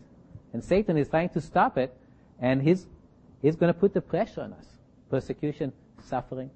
And 0.53 0.63
Satan 0.63 0.97
is 0.97 1.07
trying 1.07 1.29
to 1.29 1.41
stop 1.41 1.77
it, 1.77 1.95
and 2.39 2.61
he's, 2.61 2.87
he's 3.41 3.55
going 3.55 3.73
to 3.73 3.79
put 3.79 3.93
the 3.93 4.01
pressure 4.01 4.41
on 4.41 4.53
us. 4.53 4.65
Persecution, 5.09 5.73
suffering. 6.01 6.49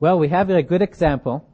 Well, 0.00 0.18
we 0.18 0.28
have 0.28 0.50
a 0.50 0.62
good 0.62 0.82
example 0.82 1.46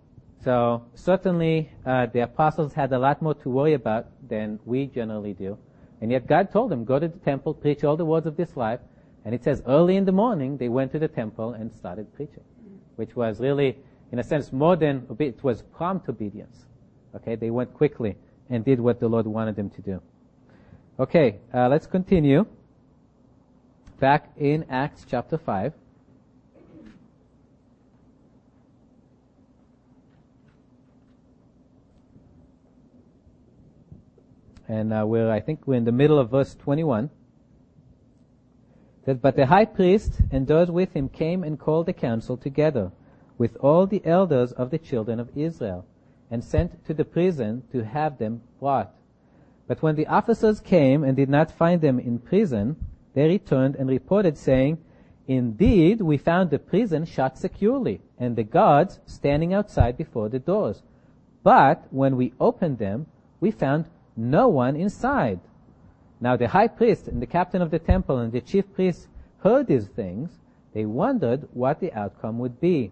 so 0.45 0.87
certainly 0.95 1.71
uh, 1.85 2.07
the 2.07 2.21
apostles 2.21 2.73
had 2.73 2.93
a 2.93 2.99
lot 2.99 3.21
more 3.21 3.35
to 3.35 3.51
worry 3.51 3.75
about 3.75 4.07
than 4.27 4.59
we 4.65 4.87
generally 4.87 5.35
do. 5.35 5.59
And 6.01 6.11
yet 6.11 6.27
God 6.27 6.53
told 6.53 6.71
them, 6.71 6.85
go 6.85 6.99
to 6.99 7.09
the 7.09 7.19
temple, 7.19 7.55
preach 7.55 7.85
all 7.85 7.97
the 7.97 8.05
words 8.05 8.27
of 8.27 8.37
this 8.37 8.57
life. 8.57 8.81
And 9.25 9.35
it 9.35 9.43
says 9.45 9.63
early 9.67 9.97
in 9.97 10.05
the 10.05 10.13
morning 10.13 10.57
they 10.57 10.69
went 10.69 10.93
to 10.93 10.99
the 10.99 11.09
temple 11.09 11.53
and 11.53 11.73
started 11.73 12.13
preaching, 12.15 12.45
which 12.97 13.17
was 13.17 13.41
really, 13.41 13.77
in 14.13 14.19
a 14.19 14.23
sense, 14.23 14.53
more 14.53 14.77
than, 14.77 15.07
it 15.19 15.43
was 15.43 15.63
prompt 15.63 16.09
obedience. 16.09 16.67
Okay, 17.17 17.35
they 17.35 17.51
went 17.51 17.75
quickly 17.75 18.17
and 18.49 18.65
did 18.65 18.81
what 18.81 19.01
the 19.01 19.09
Lord 19.09 19.27
wanted 19.27 19.57
them 19.57 19.71
to 19.71 19.83
do. 19.83 20.01
Okay, 21.01 21.39
uh, 21.53 21.69
let's 21.69 21.87
continue. 21.87 22.47
Back 23.99 24.31
in 24.37 24.65
Acts 24.71 25.05
chapter 25.09 25.37
5. 25.37 25.73
And 34.69 34.93
uh, 34.93 35.05
we're, 35.07 35.31
I 35.31 35.41
think 35.41 35.67
we're 35.67 35.77
in 35.77 35.85
the 35.85 35.93
middle 35.93 36.19
of 36.19 36.31
verse 36.31 36.55
21. 36.55 37.11
That, 39.07 39.23
but 39.23 39.35
the 39.35 39.47
high 39.47 39.65
priest 39.65 40.21
and 40.31 40.47
those 40.47 40.71
with 40.71 40.93
him 40.93 41.09
came 41.09 41.43
and 41.43 41.59
called 41.59 41.87
the 41.87 41.95
council 41.95 42.37
together 42.37 42.93
with 43.39 43.57
all 43.57 43.87
the 43.87 44.05
elders 44.05 44.53
of 44.53 44.71
the 44.71 44.79
children 44.79 45.19
of 45.19 45.37
Israel 45.37 45.87
and 46.31 46.45
sent 46.45 46.85
to 46.87 46.93
the 46.93 47.05
prison 47.05 47.63
to 47.73 47.85
have 47.85 48.19
them 48.19 48.43
brought. 48.61 48.95
But 49.67 49.83
when 49.83 49.97
the 49.97 50.07
officers 50.07 50.61
came 50.61 51.05
and 51.05 51.17
did 51.17 51.29
not 51.29 51.51
find 51.51 51.81
them 51.81 51.99
in 51.99 52.19
prison, 52.19 52.77
they 53.15 53.29
returned 53.29 53.77
and 53.77 53.89
reported 53.89 54.37
saying, 54.37 54.79
Indeed, 55.27 56.01
we 56.01 56.17
found 56.17 56.51
the 56.51 56.59
prison 56.59 57.05
shut 57.05 57.39
securely 57.39 58.01
and 58.19 58.35
the 58.35 58.45
guards 58.45 58.99
standing 59.07 59.53
outside 59.53 59.97
before 59.97 60.29
the 60.29 60.39
doors. 60.39 60.83
But 61.43 61.87
when 61.91 62.17
we 62.17 62.33
opened 62.41 62.79
them, 62.79 63.07
we 63.41 63.51
found 63.51 63.87
no 64.19 64.49
one 64.49 64.75
inside. 64.75 65.41
Now 66.21 66.37
the 66.37 66.49
high 66.49 66.69
priest 66.69 67.07
and 67.07 67.23
the 67.23 67.27
captain 67.27 67.63
of 67.63 67.71
the 67.71 67.79
temple 67.79 68.19
and 68.19 68.33
the 68.33 68.41
chief 68.41 68.71
priests 68.75 69.07
heard 69.39 69.69
these 69.69 69.87
things. 69.87 70.41
They 70.75 70.85
wondered 70.85 71.49
what 71.53 71.81
the 71.81 71.93
outcome 71.93 72.39
would 72.41 72.61
be. 72.61 72.91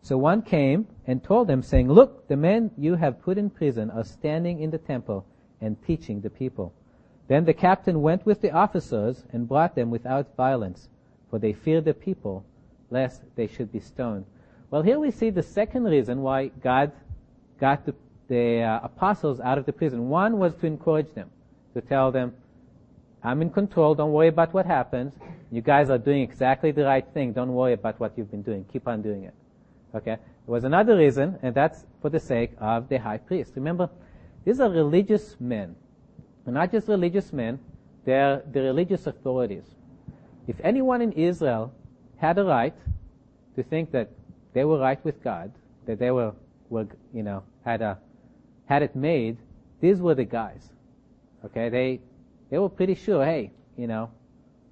So 0.00 0.18
one 0.18 0.42
came 0.42 0.86
and 1.06 1.22
told 1.22 1.48
them, 1.48 1.62
saying, 1.62 1.90
Look, 1.90 2.28
the 2.28 2.36
men 2.36 2.70
you 2.76 2.94
have 2.94 3.22
put 3.22 3.38
in 3.38 3.50
prison 3.50 3.90
are 3.90 4.04
standing 4.04 4.60
in 4.60 4.70
the 4.70 4.78
temple 4.78 5.26
and 5.60 5.82
teaching 5.82 6.20
the 6.20 6.30
people. 6.30 6.72
Then 7.28 7.44
the 7.44 7.54
captain 7.54 8.02
went 8.02 8.26
with 8.26 8.40
the 8.40 8.50
officers 8.50 9.24
and 9.32 9.48
brought 9.48 9.74
them 9.74 9.90
without 9.90 10.36
violence, 10.36 10.88
for 11.30 11.38
they 11.38 11.52
feared 11.52 11.84
the 11.84 11.94
people, 11.94 12.44
lest 12.90 13.22
they 13.34 13.46
should 13.46 13.72
be 13.72 13.80
stoned. 13.80 14.26
Well, 14.70 14.82
here 14.82 14.98
we 14.98 15.10
see 15.10 15.30
the 15.30 15.42
second 15.42 15.84
reason 15.84 16.20
why 16.20 16.48
God 16.48 16.92
got 17.58 17.86
the, 17.86 17.94
the 18.28 18.62
uh, 18.62 18.80
apostles 18.82 19.40
out 19.40 19.58
of 19.58 19.66
the 19.66 19.72
prison. 19.72 20.08
One 20.08 20.38
was 20.38 20.54
to 20.56 20.66
encourage 20.66 21.12
them, 21.14 21.30
to 21.74 21.80
tell 21.80 22.10
them, 22.10 22.34
I'm 23.22 23.40
in 23.40 23.50
control. 23.50 23.94
Don't 23.94 24.12
worry 24.12 24.28
about 24.28 24.52
what 24.52 24.66
happens. 24.66 25.14
You 25.50 25.62
guys 25.62 25.88
are 25.88 25.98
doing 25.98 26.22
exactly 26.22 26.72
the 26.72 26.84
right 26.84 27.06
thing. 27.14 27.32
Don't 27.32 27.54
worry 27.54 27.72
about 27.72 27.98
what 27.98 28.12
you've 28.16 28.30
been 28.30 28.42
doing. 28.42 28.66
Keep 28.72 28.86
on 28.86 29.02
doing 29.02 29.24
it. 29.24 29.34
Okay? 29.94 30.16
There 30.16 30.52
was 30.52 30.64
another 30.64 30.96
reason, 30.96 31.38
and 31.42 31.54
that's 31.54 31.86
for 32.02 32.10
the 32.10 32.20
sake 32.20 32.50
of 32.58 32.88
the 32.88 32.98
high 32.98 33.16
priest. 33.16 33.52
Remember, 33.56 33.88
these 34.44 34.60
are 34.60 34.68
religious 34.68 35.36
men. 35.40 35.74
Not 36.46 36.70
just 36.70 36.88
religious 36.88 37.32
men, 37.32 37.58
they're 38.04 38.42
the 38.52 38.60
religious 38.60 39.06
authorities. 39.06 39.64
If 40.46 40.56
anyone 40.62 41.00
in 41.00 41.12
Israel 41.12 41.72
had 42.18 42.36
a 42.36 42.44
right 42.44 42.74
to 43.56 43.62
think 43.62 43.90
that 43.92 44.10
they 44.52 44.64
were 44.64 44.78
right 44.78 45.02
with 45.02 45.22
God, 45.24 45.50
that 45.86 45.98
they 45.98 46.10
were, 46.10 46.32
were 46.68 46.86
you 47.14 47.22
know, 47.22 47.42
had 47.64 47.80
a, 47.80 47.98
had 48.66 48.82
it 48.82 48.96
made, 48.96 49.36
these 49.80 50.00
were 50.00 50.14
the 50.14 50.24
guys. 50.24 50.70
Okay, 51.44 51.68
they, 51.68 52.00
they 52.50 52.58
were 52.58 52.68
pretty 52.68 52.94
sure, 52.94 53.24
hey, 53.24 53.50
you 53.76 53.86
know, 53.86 54.10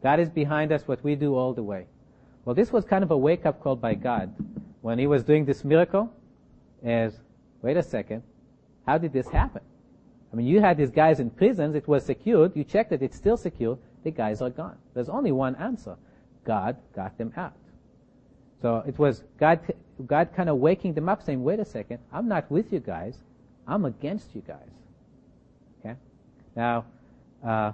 God 0.03 0.21
is 0.21 0.31
behind 0.31 0.73
us, 0.73 0.89
what 0.89 1.03
we 1.05 1.15
do 1.15 1.37
all 1.37 1.53
the 1.53 1.63
way. 1.63 1.87
Well, 2.45 2.55
this 2.55 2.73
was 2.73 2.85
kind 2.85 3.05
of 3.05 3.11
a 3.11 3.17
wake 3.17 3.47
up 3.47 3.61
call 3.61 3.77
by 3.77 3.95
God 3.95 4.35
when 4.81 4.99
he 4.99 5.07
was 5.07 5.23
doing 5.23 5.45
this 5.45 5.65
miracle. 5.65 6.13
Is, 6.83 7.21
wait 7.61 7.77
a 7.77 7.83
second, 7.83 8.23
how 8.87 8.99
did 8.99 9.13
this 9.13 9.29
happen? 9.29 9.63
I 10.33 10.37
mean, 10.37 10.47
you 10.47 10.61
had 10.61 10.77
these 10.77 10.91
guys 10.91 11.21
in 11.21 11.31
prisons, 11.31 11.75
it 11.77 11.87
was 11.87 12.05
secured, 12.05 12.57
you 12.57 12.65
checked 12.65 12.93
it, 12.93 13.03
it's 13.03 13.17
still 13.17 13.37
secure, 13.37 13.79
the 14.03 14.11
guys 14.11 14.41
are 14.41 14.51
gone. 14.51 14.77
There's 14.95 15.09
only 15.09 15.31
one 15.31 15.55
answer. 15.57 15.97
God 16.45 16.77
got 16.95 17.17
them 17.19 17.33
out. 17.37 17.53
So 18.61 18.83
it 18.87 18.99
was 18.99 19.25
God, 19.39 19.61
God 20.07 20.31
kind 20.35 20.49
of 20.49 20.57
waking 20.57 20.95
them 20.95 21.09
up 21.09 21.23
saying, 21.23 21.43
wait 21.43 21.61
a 21.61 21.65
second, 21.65 21.99
I'm 22.13 22.29
not 22.29 22.51
with 22.51 22.73
you 22.73 22.81
guys, 22.81 23.19
I'm 23.67 23.85
against 23.85 24.35
you 24.35 24.43
guys. 24.43 24.69
Okay? 25.81 25.97
Now, 26.57 26.85
uh, 27.45 27.73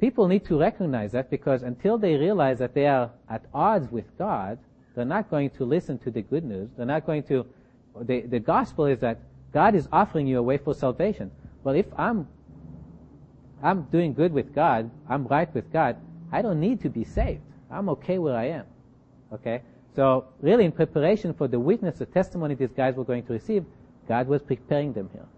people 0.00 0.28
need 0.28 0.44
to 0.46 0.58
recognize 0.58 1.12
that 1.12 1.30
because 1.30 1.62
until 1.62 1.98
they 1.98 2.16
realize 2.16 2.58
that 2.58 2.74
they 2.74 2.86
are 2.86 3.10
at 3.28 3.44
odds 3.54 3.90
with 3.90 4.06
God, 4.18 4.58
they're 4.94 5.04
not 5.04 5.30
going 5.30 5.50
to 5.50 5.64
listen 5.64 5.98
to 5.98 6.10
the 6.10 6.22
good 6.22 6.44
news. 6.44 6.70
They're 6.76 6.86
not 6.86 7.06
going 7.06 7.22
to, 7.24 7.46
the, 8.00 8.22
the 8.22 8.40
gospel 8.40 8.86
is 8.86 9.00
that 9.00 9.18
God 9.52 9.74
is 9.74 9.88
offering 9.92 10.26
you 10.26 10.38
a 10.38 10.42
way 10.42 10.58
for 10.58 10.74
salvation. 10.74 11.30
Well, 11.64 11.74
if 11.74 11.86
I'm, 11.96 12.26
I'm 13.62 13.82
doing 13.84 14.14
good 14.14 14.32
with 14.32 14.54
God, 14.54 14.90
I'm 15.08 15.26
right 15.26 15.52
with 15.54 15.72
God, 15.72 15.96
I 16.32 16.42
don't 16.42 16.60
need 16.60 16.80
to 16.82 16.88
be 16.88 17.04
saved. 17.04 17.40
I'm 17.70 17.88
okay 17.90 18.18
where 18.18 18.36
I 18.36 18.46
am. 18.46 18.64
Okay? 19.32 19.62
So 19.94 20.26
really 20.40 20.64
in 20.64 20.72
preparation 20.72 21.34
for 21.34 21.48
the 21.48 21.58
witness, 21.58 21.98
the 21.98 22.06
testimony 22.06 22.54
these 22.54 22.72
guys 22.72 22.94
were 22.94 23.04
going 23.04 23.24
to 23.24 23.32
receive, 23.32 23.64
God 24.10 24.26
was 24.26 24.42
preparing 24.42 24.92
them 24.92 25.08
here 25.12 25.28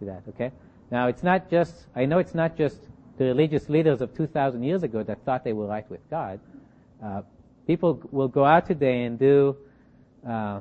to 0.00 0.04
that. 0.04 0.22
Okay? 0.28 0.52
Now 0.90 1.08
it's 1.08 1.22
not 1.22 1.50
just, 1.50 1.86
I 1.96 2.04
know 2.04 2.18
it's 2.18 2.34
not 2.34 2.58
just 2.58 2.78
the 3.16 3.24
religious 3.24 3.70
leaders 3.70 4.02
of 4.02 4.14
2,000 4.14 4.62
years 4.62 4.82
ago 4.82 5.02
that 5.02 5.24
thought 5.24 5.44
they 5.44 5.54
were 5.54 5.66
right 5.66 5.88
with 5.90 6.08
God. 6.10 6.38
Uh, 7.02 7.22
people 7.66 8.06
will 8.12 8.28
go 8.28 8.44
out 8.44 8.66
today 8.66 9.04
and 9.04 9.18
do, 9.18 9.56
uh, 10.28 10.60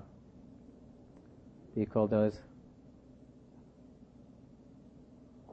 do 1.76 1.82
you 1.82 1.86
call 1.86 2.08
those? 2.08 2.40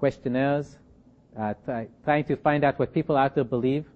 questionnaires, 0.05 0.77
uh, 1.39 1.55
try, 1.65 1.89
trying 2.05 2.25
to 2.25 2.37
find 2.37 2.63
out 2.63 2.79
what 2.79 2.93
people 2.93 3.17
out 3.17 3.35
there 3.35 3.43
believe. 3.43 3.87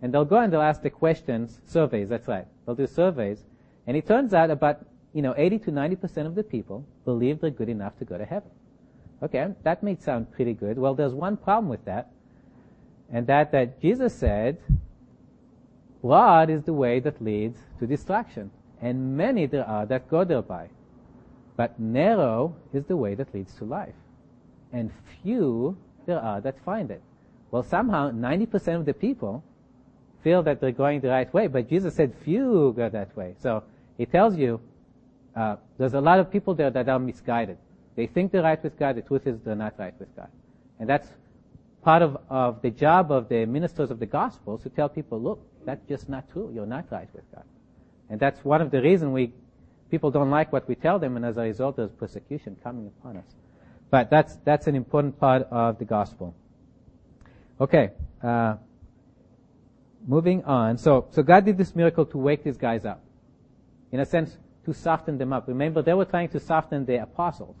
And 0.00 0.12
they'll 0.12 0.24
go 0.24 0.38
and 0.38 0.50
they'll 0.50 0.68
ask 0.72 0.80
the 0.80 0.90
questions, 0.90 1.60
surveys, 1.66 2.08
that's 2.08 2.26
right. 2.26 2.46
They'll 2.64 2.74
do 2.74 2.86
surveys. 2.86 3.44
And 3.86 3.94
it 3.94 4.06
turns 4.06 4.32
out 4.32 4.50
about, 4.50 4.86
you 5.12 5.22
know, 5.22 5.34
80 5.36 5.58
to 5.60 5.72
90% 5.72 6.26
of 6.26 6.34
the 6.34 6.42
people 6.42 6.84
believe 7.04 7.40
they're 7.40 7.50
good 7.50 7.68
enough 7.68 7.98
to 7.98 8.04
go 8.04 8.16
to 8.16 8.24
heaven. 8.24 8.50
Okay, 9.22 9.48
that 9.64 9.82
may 9.82 9.96
sound 9.96 10.32
pretty 10.32 10.54
good. 10.54 10.78
Well, 10.78 10.94
there's 10.94 11.12
one 11.12 11.36
problem 11.36 11.68
with 11.68 11.84
that. 11.84 12.10
And 13.12 13.26
that, 13.26 13.52
that 13.52 13.80
Jesus 13.80 14.14
said, 14.14 14.58
broad 16.00 16.48
is 16.48 16.62
the 16.62 16.72
way 16.72 17.00
that 17.00 17.22
leads 17.22 17.58
to 17.80 17.86
destruction. 17.86 18.50
And 18.80 19.16
many 19.16 19.46
there 19.46 19.66
are 19.66 19.84
that 19.86 20.08
go 20.08 20.24
thereby. 20.24 20.68
But 21.56 21.78
narrow 21.78 22.56
is 22.72 22.84
the 22.84 22.96
way 22.96 23.14
that 23.14 23.34
leads 23.34 23.54
to 23.56 23.64
life 23.64 23.94
and 24.72 24.90
few 25.22 25.76
there 26.06 26.20
are 26.20 26.40
that 26.40 26.62
find 26.64 26.90
it. 26.90 27.02
Well, 27.50 27.62
somehow 27.62 28.10
90% 28.10 28.76
of 28.76 28.86
the 28.86 28.94
people 28.94 29.42
feel 30.22 30.42
that 30.42 30.60
they're 30.60 30.72
going 30.72 31.00
the 31.00 31.08
right 31.08 31.32
way, 31.32 31.46
but 31.46 31.68
Jesus 31.68 31.94
said 31.94 32.14
few 32.24 32.72
go 32.76 32.88
that 32.88 33.16
way. 33.16 33.34
So 33.38 33.64
he 33.98 34.06
tells 34.06 34.36
you 34.36 34.60
uh, 35.40 35.56
there's 35.78 35.94
a 35.94 36.00
lot 36.00 36.18
of 36.20 36.30
people 36.30 36.54
there 36.54 36.70
that 36.70 36.88
are 36.88 36.98
misguided. 36.98 37.58
They 37.96 38.06
think 38.06 38.32
they're 38.32 38.42
right 38.42 38.62
with 38.62 38.78
God. 38.78 38.96
The 38.96 39.02
truth 39.02 39.26
is 39.26 39.40
they're 39.44 39.54
not 39.54 39.74
right 39.78 39.94
with 39.98 40.14
God, 40.16 40.30
and 40.78 40.88
that's 40.88 41.08
part 41.82 42.02
of, 42.02 42.18
of 42.28 42.62
the 42.62 42.70
job 42.70 43.10
of 43.10 43.28
the 43.28 43.46
ministers 43.46 43.90
of 43.90 43.98
the 43.98 44.06
gospel 44.06 44.58
to 44.58 44.68
tell 44.68 44.88
people, 44.88 45.18
look, 45.20 45.40
that's 45.64 45.84
just 45.88 46.08
not 46.08 46.30
true. 46.32 46.50
You're 46.54 46.66
not 46.66 46.86
right 46.90 47.08
with 47.14 47.24
God, 47.34 47.44
and 48.10 48.20
that's 48.20 48.44
one 48.44 48.60
of 48.60 48.70
the 48.70 48.80
reasons 48.82 49.12
we 49.12 49.32
people 49.90 50.10
don't 50.10 50.30
like 50.30 50.52
what 50.52 50.68
we 50.68 50.74
tell 50.74 50.98
them, 50.98 51.16
and 51.16 51.24
as 51.24 51.36
a 51.36 51.42
result, 51.42 51.76
there's 51.76 51.90
persecution 51.90 52.56
coming 52.62 52.86
upon 52.86 53.16
us. 53.16 53.34
But 53.90 54.08
that's, 54.08 54.36
that's 54.44 54.66
an 54.68 54.76
important 54.76 55.18
part 55.18 55.42
of 55.50 55.78
the 55.78 55.84
gospel. 55.84 56.34
Okay, 57.60 57.90
uh, 58.22 58.54
moving 60.06 60.44
on. 60.44 60.78
So, 60.78 61.08
so 61.10 61.22
God 61.22 61.44
did 61.44 61.58
this 61.58 61.74
miracle 61.74 62.06
to 62.06 62.18
wake 62.18 62.44
these 62.44 62.56
guys 62.56 62.84
up. 62.84 63.02
In 63.92 64.00
a 64.00 64.06
sense, 64.06 64.36
to 64.72 64.78
soften 64.78 65.18
them 65.18 65.32
up. 65.32 65.48
Remember, 65.48 65.82
they 65.82 65.94
were 65.94 66.04
trying 66.04 66.28
to 66.28 66.38
soften 66.38 66.86
the 66.86 67.02
apostles. 67.02 67.56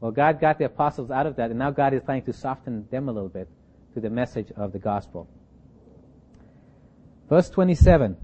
Well, 0.00 0.12
God 0.12 0.40
got 0.40 0.58
the 0.58 0.66
apostles 0.66 1.10
out 1.10 1.26
of 1.26 1.36
that, 1.36 1.50
and 1.50 1.58
now 1.58 1.70
God 1.70 1.94
is 1.94 2.02
trying 2.02 2.22
to 2.24 2.32
soften 2.32 2.86
them 2.90 3.08
a 3.08 3.12
little 3.12 3.30
bit 3.30 3.48
to 3.94 4.00
the 4.00 4.10
message 4.10 4.52
of 4.56 4.72
the 4.72 4.78
gospel. 4.78 5.26
Verse 7.30 7.48
27. 7.48 8.16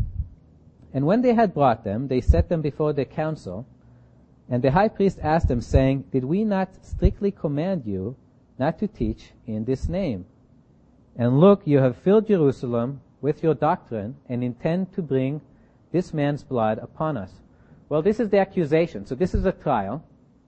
And 0.93 1.07
when 1.07 1.23
they 1.23 1.33
had 1.33 1.55
brought 1.55 1.85
them, 1.85 2.09
they 2.09 2.21
set 2.21 2.51
them 2.51 2.61
before 2.61 2.93
the 2.93 3.07
council, 3.07 3.67
and 4.51 4.63
the 4.63 4.73
high 4.73 4.89
priest 4.89 5.19
asked 5.23 5.49
them, 5.49 5.63
saying, 5.63 6.05
Did 6.13 6.25
we 6.25 6.45
not 6.45 6.85
strictly 6.85 7.31
command 7.31 7.87
you 7.87 8.17
not 8.59 8.79
to 8.81 8.89
teach 8.89 9.31
in 9.47 9.65
this 9.65 9.89
name? 9.89 10.27
And 11.17 11.41
look, 11.41 11.63
you 11.65 11.79
have 11.79 11.97
filled 11.97 12.27
Jerusalem 12.27 13.01
with 13.23 13.43
your 13.43 13.55
doctrine 13.55 14.17
and 14.29 14.45
intend 14.45 14.93
to 14.95 15.03
bring 15.03 15.41
this 15.93 16.13
man's 16.13 16.43
blood 16.43 16.79
upon 16.79 17.17
us. 17.17 17.33
Well, 17.91 18.03
this 18.03 18.21
is 18.21 18.31
the 18.31 18.39
accusation. 18.39 19.05
So 19.05 19.15
this 19.15 19.35
is 19.35 19.45
a 19.45 19.53
trial. 19.53 20.03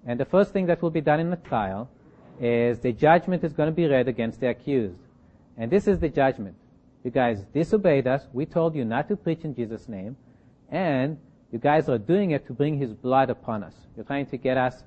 And 0.06 0.18
the 0.18 0.24
first 0.24 0.52
thing 0.52 0.66
that 0.66 0.80
will 0.80 0.90
be 0.90 1.00
done 1.00 1.20
in 1.20 1.28
the 1.28 1.36
trial 1.36 1.90
is 2.40 2.78
the 2.78 2.92
judgment 2.92 3.44
is 3.44 3.52
going 3.52 3.66
to 3.66 3.74
be 3.74 3.86
read 3.86 4.08
against 4.08 4.40
the 4.40 4.48
accused. 4.48 4.98
And 5.58 5.70
this 5.70 5.86
is 5.86 5.98
the 5.98 6.08
judgment. 6.08 6.54
You 7.04 7.10
guys 7.10 7.42
disobeyed 7.52 8.06
us. 8.06 8.26
We 8.32 8.46
told 8.46 8.76
you 8.76 8.84
not 8.84 9.08
to 9.08 9.16
preach 9.16 9.42
in 9.42 9.54
Jesus' 9.54 9.88
name. 9.88 10.16
And 10.70 11.18
you 11.50 11.58
guys 11.58 11.88
are 11.88 11.98
doing 11.98 12.30
it 12.30 12.46
to 12.46 12.52
bring 12.52 12.78
his 12.78 12.92
blood 12.92 13.28
upon 13.28 13.64
us. 13.64 13.74
You're 13.96 14.06
trying 14.06 14.26
to 14.26 14.36
get 14.36 14.56
us 14.56 14.84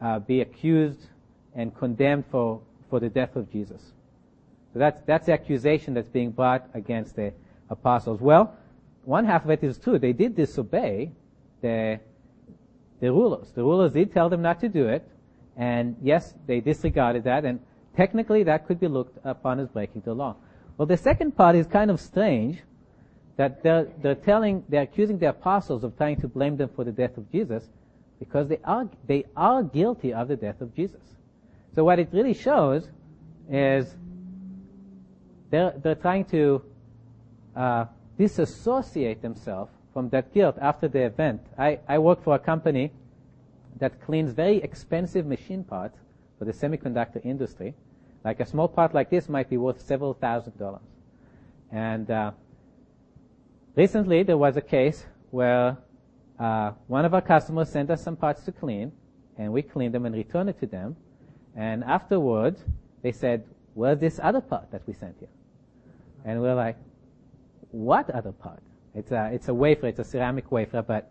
uh, 0.00 0.18
be 0.18 0.40
accused 0.40 1.06
and 1.54 1.74
condemned 1.76 2.24
for, 2.30 2.60
for 2.90 2.98
the 2.98 3.08
death 3.08 3.36
of 3.36 3.50
Jesus. 3.52 3.92
So 4.72 4.80
that's, 4.80 5.00
that's 5.06 5.26
the 5.26 5.32
accusation 5.32 5.94
that's 5.94 6.08
being 6.08 6.32
brought 6.32 6.68
against 6.74 7.14
the 7.14 7.32
apostles. 7.70 8.20
Well, 8.20 8.56
one 9.04 9.24
half 9.24 9.44
of 9.44 9.50
it 9.50 9.62
is 9.62 9.78
true. 9.78 10.00
They 10.00 10.12
did 10.12 10.34
disobey 10.34 11.12
the, 11.64 11.98
the 13.00 13.10
rulers. 13.10 13.50
The 13.54 13.62
rulers 13.62 13.92
did 13.92 14.12
tell 14.12 14.28
them 14.28 14.42
not 14.42 14.60
to 14.60 14.68
do 14.68 14.86
it, 14.86 15.02
and 15.56 15.96
yes, 16.02 16.34
they 16.46 16.60
disregarded 16.60 17.24
that, 17.24 17.46
and 17.46 17.58
technically 17.96 18.42
that 18.44 18.66
could 18.66 18.78
be 18.78 18.86
looked 18.86 19.18
upon 19.24 19.58
as 19.60 19.68
breaking 19.68 20.02
the 20.04 20.12
law. 20.12 20.36
Well, 20.76 20.86
the 20.86 20.98
second 20.98 21.36
part 21.36 21.56
is 21.56 21.66
kind 21.66 21.90
of 21.90 22.00
strange, 22.00 22.58
that 23.36 23.62
they're, 23.62 23.88
they're 24.02 24.14
telling, 24.14 24.62
they're 24.68 24.82
accusing 24.82 25.18
the 25.18 25.30
apostles 25.30 25.84
of 25.84 25.96
trying 25.96 26.20
to 26.20 26.28
blame 26.28 26.56
them 26.56 26.68
for 26.76 26.84
the 26.84 26.92
death 26.92 27.16
of 27.16 27.30
Jesus, 27.32 27.64
because 28.18 28.46
they 28.48 28.60
are, 28.64 28.88
they 29.06 29.24
are 29.34 29.62
guilty 29.62 30.12
of 30.12 30.28
the 30.28 30.36
death 30.36 30.60
of 30.60 30.74
Jesus. 30.76 31.00
So 31.74 31.82
what 31.82 31.98
it 31.98 32.10
really 32.12 32.34
shows 32.34 32.88
is 33.50 33.96
they're, 35.50 35.74
they're 35.82 35.94
trying 35.94 36.26
to 36.26 36.62
uh, 37.56 37.86
disassociate 38.18 39.22
themselves 39.22 39.72
from 39.94 40.10
that 40.10 40.34
guilt 40.34 40.56
after 40.60 40.88
the 40.88 41.06
event. 41.06 41.40
I, 41.56 41.78
I 41.88 41.98
work 41.98 42.22
for 42.22 42.34
a 42.34 42.38
company 42.38 42.92
that 43.78 44.04
cleans 44.04 44.32
very 44.32 44.56
expensive 44.58 45.24
machine 45.24 45.64
parts 45.64 45.96
for 46.38 46.44
the 46.44 46.52
semiconductor 46.52 47.24
industry. 47.24 47.74
Like 48.24 48.40
a 48.40 48.46
small 48.46 48.68
part 48.68 48.92
like 48.92 49.08
this 49.08 49.28
might 49.28 49.48
be 49.48 49.56
worth 49.56 49.80
several 49.80 50.12
thousand 50.14 50.58
dollars. 50.58 50.82
And 51.70 52.10
uh, 52.10 52.32
recently 53.76 54.24
there 54.24 54.36
was 54.36 54.56
a 54.56 54.60
case 54.60 55.06
where 55.30 55.76
uh, 56.38 56.72
one 56.88 57.04
of 57.04 57.14
our 57.14 57.22
customers 57.22 57.68
sent 57.68 57.90
us 57.90 58.02
some 58.02 58.16
parts 58.16 58.44
to 58.44 58.52
clean, 58.52 58.92
and 59.38 59.52
we 59.52 59.62
cleaned 59.62 59.94
them 59.94 60.06
and 60.06 60.14
returned 60.14 60.50
it 60.50 60.58
to 60.60 60.66
them. 60.66 60.96
And 61.56 61.84
afterwards, 61.84 62.64
they 63.02 63.12
said, 63.12 63.44
"Where's 63.74 64.00
this 64.00 64.18
other 64.20 64.40
part 64.40 64.70
that 64.72 64.82
we 64.86 64.94
sent 64.94 65.16
you?" 65.20 65.28
And 66.24 66.40
we're 66.40 66.54
like, 66.54 66.76
"What 67.70 68.10
other 68.10 68.32
part?" 68.32 68.60
It's 68.94 69.10
a 69.10 69.30
it's 69.32 69.48
a 69.48 69.54
wafer. 69.54 69.88
It's 69.88 69.98
a 69.98 70.04
ceramic 70.04 70.50
wafer, 70.52 70.82
but 70.82 71.10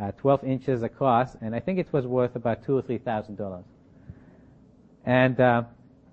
uh, 0.00 0.12
12 0.12 0.44
inches 0.44 0.82
across, 0.82 1.34
and 1.40 1.54
I 1.54 1.60
think 1.60 1.78
it 1.78 1.92
was 1.92 2.06
worth 2.06 2.36
about 2.36 2.64
two 2.64 2.76
or 2.76 2.82
three 2.82 2.98
thousand 2.98 3.36
dollars. 3.36 3.64
And 5.04 5.38
uh, 5.40 5.64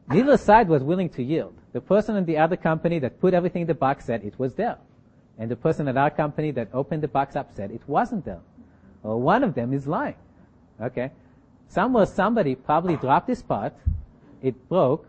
neither 0.10 0.38
side 0.38 0.68
was 0.68 0.84
willing 0.84 1.10
to 1.10 1.24
yield. 1.24 1.56
The 1.74 1.82
person 1.82 2.16
in 2.16 2.26
the 2.26 2.38
other 2.38 2.58
company 2.58 3.00
that 3.00 3.22
put 3.22 3.34
everything 3.34 3.62
in 3.62 3.68
the 3.68 3.74
box 3.74 4.06
said 4.06 4.24
it 4.24 4.38
was 4.38 4.56
there, 4.56 4.78
and 5.38 5.50
the 5.50 5.56
person 5.56 5.88
at 5.88 5.98
our 5.98 6.10
company 6.10 6.52
that 6.52 6.70
opened 6.74 7.04
the 7.04 7.08
box 7.08 7.36
up 7.36 7.52
said 7.56 7.72
it 7.72 7.82
wasn't 7.88 8.26
there. 8.26 8.42
Well, 9.04 9.20
one 9.20 9.44
of 9.44 9.54
them 9.54 9.74
is 9.74 9.88
lying. 9.88 10.16
Okay, 10.82 11.12
somewhere 11.70 12.06
somebody 12.06 12.56
probably 12.56 12.98
dropped 12.98 13.28
this 13.28 13.42
part, 13.42 13.74
it 14.42 14.68
broke, 14.68 15.08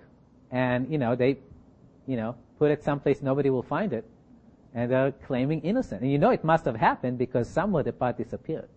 and 0.50 0.90
you 0.90 0.98
know 0.98 1.16
they, 1.16 1.38
you 2.06 2.16
know, 2.16 2.36
put 2.58 2.70
it 2.70 2.84
someplace 2.84 3.22
nobody 3.22 3.50
will 3.50 3.62
find 3.62 3.92
it, 3.92 4.04
and 4.74 4.90
they're 4.90 5.12
claiming 5.12 5.60
innocent. 5.60 6.02
And 6.02 6.10
you 6.10 6.18
know 6.18 6.30
it 6.30 6.44
must 6.44 6.64
have 6.64 6.76
happened 6.76 7.18
because 7.18 7.48
somewhere 7.48 7.82
the 7.82 7.92
part 7.92 8.16
disappeared. 8.16 8.68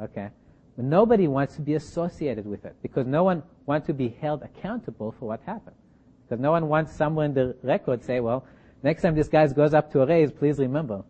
Okay? 0.00 0.28
But 0.76 0.84
nobody 0.84 1.28
wants 1.28 1.54
to 1.54 1.60
be 1.60 1.74
associated 1.74 2.46
with 2.46 2.64
it 2.64 2.74
because 2.82 3.06
no 3.06 3.22
one 3.22 3.42
wants 3.66 3.86
to 3.86 3.94
be 3.94 4.08
held 4.20 4.42
accountable 4.42 5.14
for 5.18 5.26
what 5.26 5.40
happened. 5.46 5.76
Because 6.24 6.40
no 6.40 6.50
one 6.50 6.68
wants 6.68 6.92
someone 6.92 7.26
in 7.26 7.34
the 7.34 7.56
record 7.62 8.02
say, 8.02 8.20
well, 8.20 8.44
next 8.82 9.02
time 9.02 9.14
this 9.14 9.28
guy 9.28 9.46
goes 9.48 9.72
up 9.72 9.92
to 9.92 10.02
a 10.02 10.06
raise, 10.06 10.32
please 10.32 10.58
remember, 10.58 11.04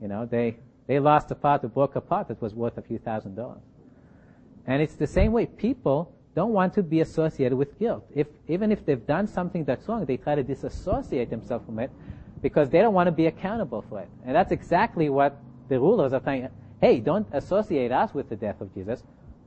you 0.00 0.08
know, 0.08 0.24
they, 0.24 0.56
they 0.86 0.98
lost 0.98 1.30
a 1.30 1.34
part, 1.34 1.64
or 1.64 1.68
broke 1.68 1.96
a 1.96 2.00
part 2.00 2.28
that 2.28 2.40
was 2.40 2.54
worth 2.54 2.78
a 2.78 2.82
few 2.82 2.98
thousand 2.98 3.34
dollars. 3.34 3.62
And 4.66 4.80
it's 4.80 4.94
the 4.94 5.06
same 5.06 5.32
way. 5.32 5.46
People 5.46 6.14
don't 6.34 6.52
want 6.52 6.72
to 6.74 6.82
be 6.82 7.00
associated 7.00 7.56
with 7.58 7.78
guilt. 7.78 8.06
If, 8.14 8.28
even 8.48 8.72
if 8.72 8.86
they've 8.86 9.06
done 9.06 9.26
something 9.26 9.64
that's 9.64 9.86
wrong, 9.88 10.06
they 10.06 10.16
try 10.16 10.36
to 10.36 10.42
disassociate 10.42 11.28
themselves 11.28 11.66
from 11.66 11.78
it 11.80 11.90
because 12.42 12.68
they 12.68 12.80
don't 12.80 12.92
want 12.92 13.06
to 13.06 13.12
be 13.12 13.26
accountable 13.26 13.84
for 13.88 14.00
it. 14.00 14.08
And 14.26 14.34
that's 14.34 14.52
exactly 14.52 15.08
what 15.08 15.38
the 15.68 15.78
rulers 15.78 16.12
are 16.12 16.20
saying. 16.22 16.48
Hey, 16.80 17.00
don't 17.00 17.26
associate 17.32 17.92
us 17.92 18.12
with 18.12 18.28
the 18.28 18.36
death 18.36 18.60
of 18.60 18.74
Jesus. 18.74 19.02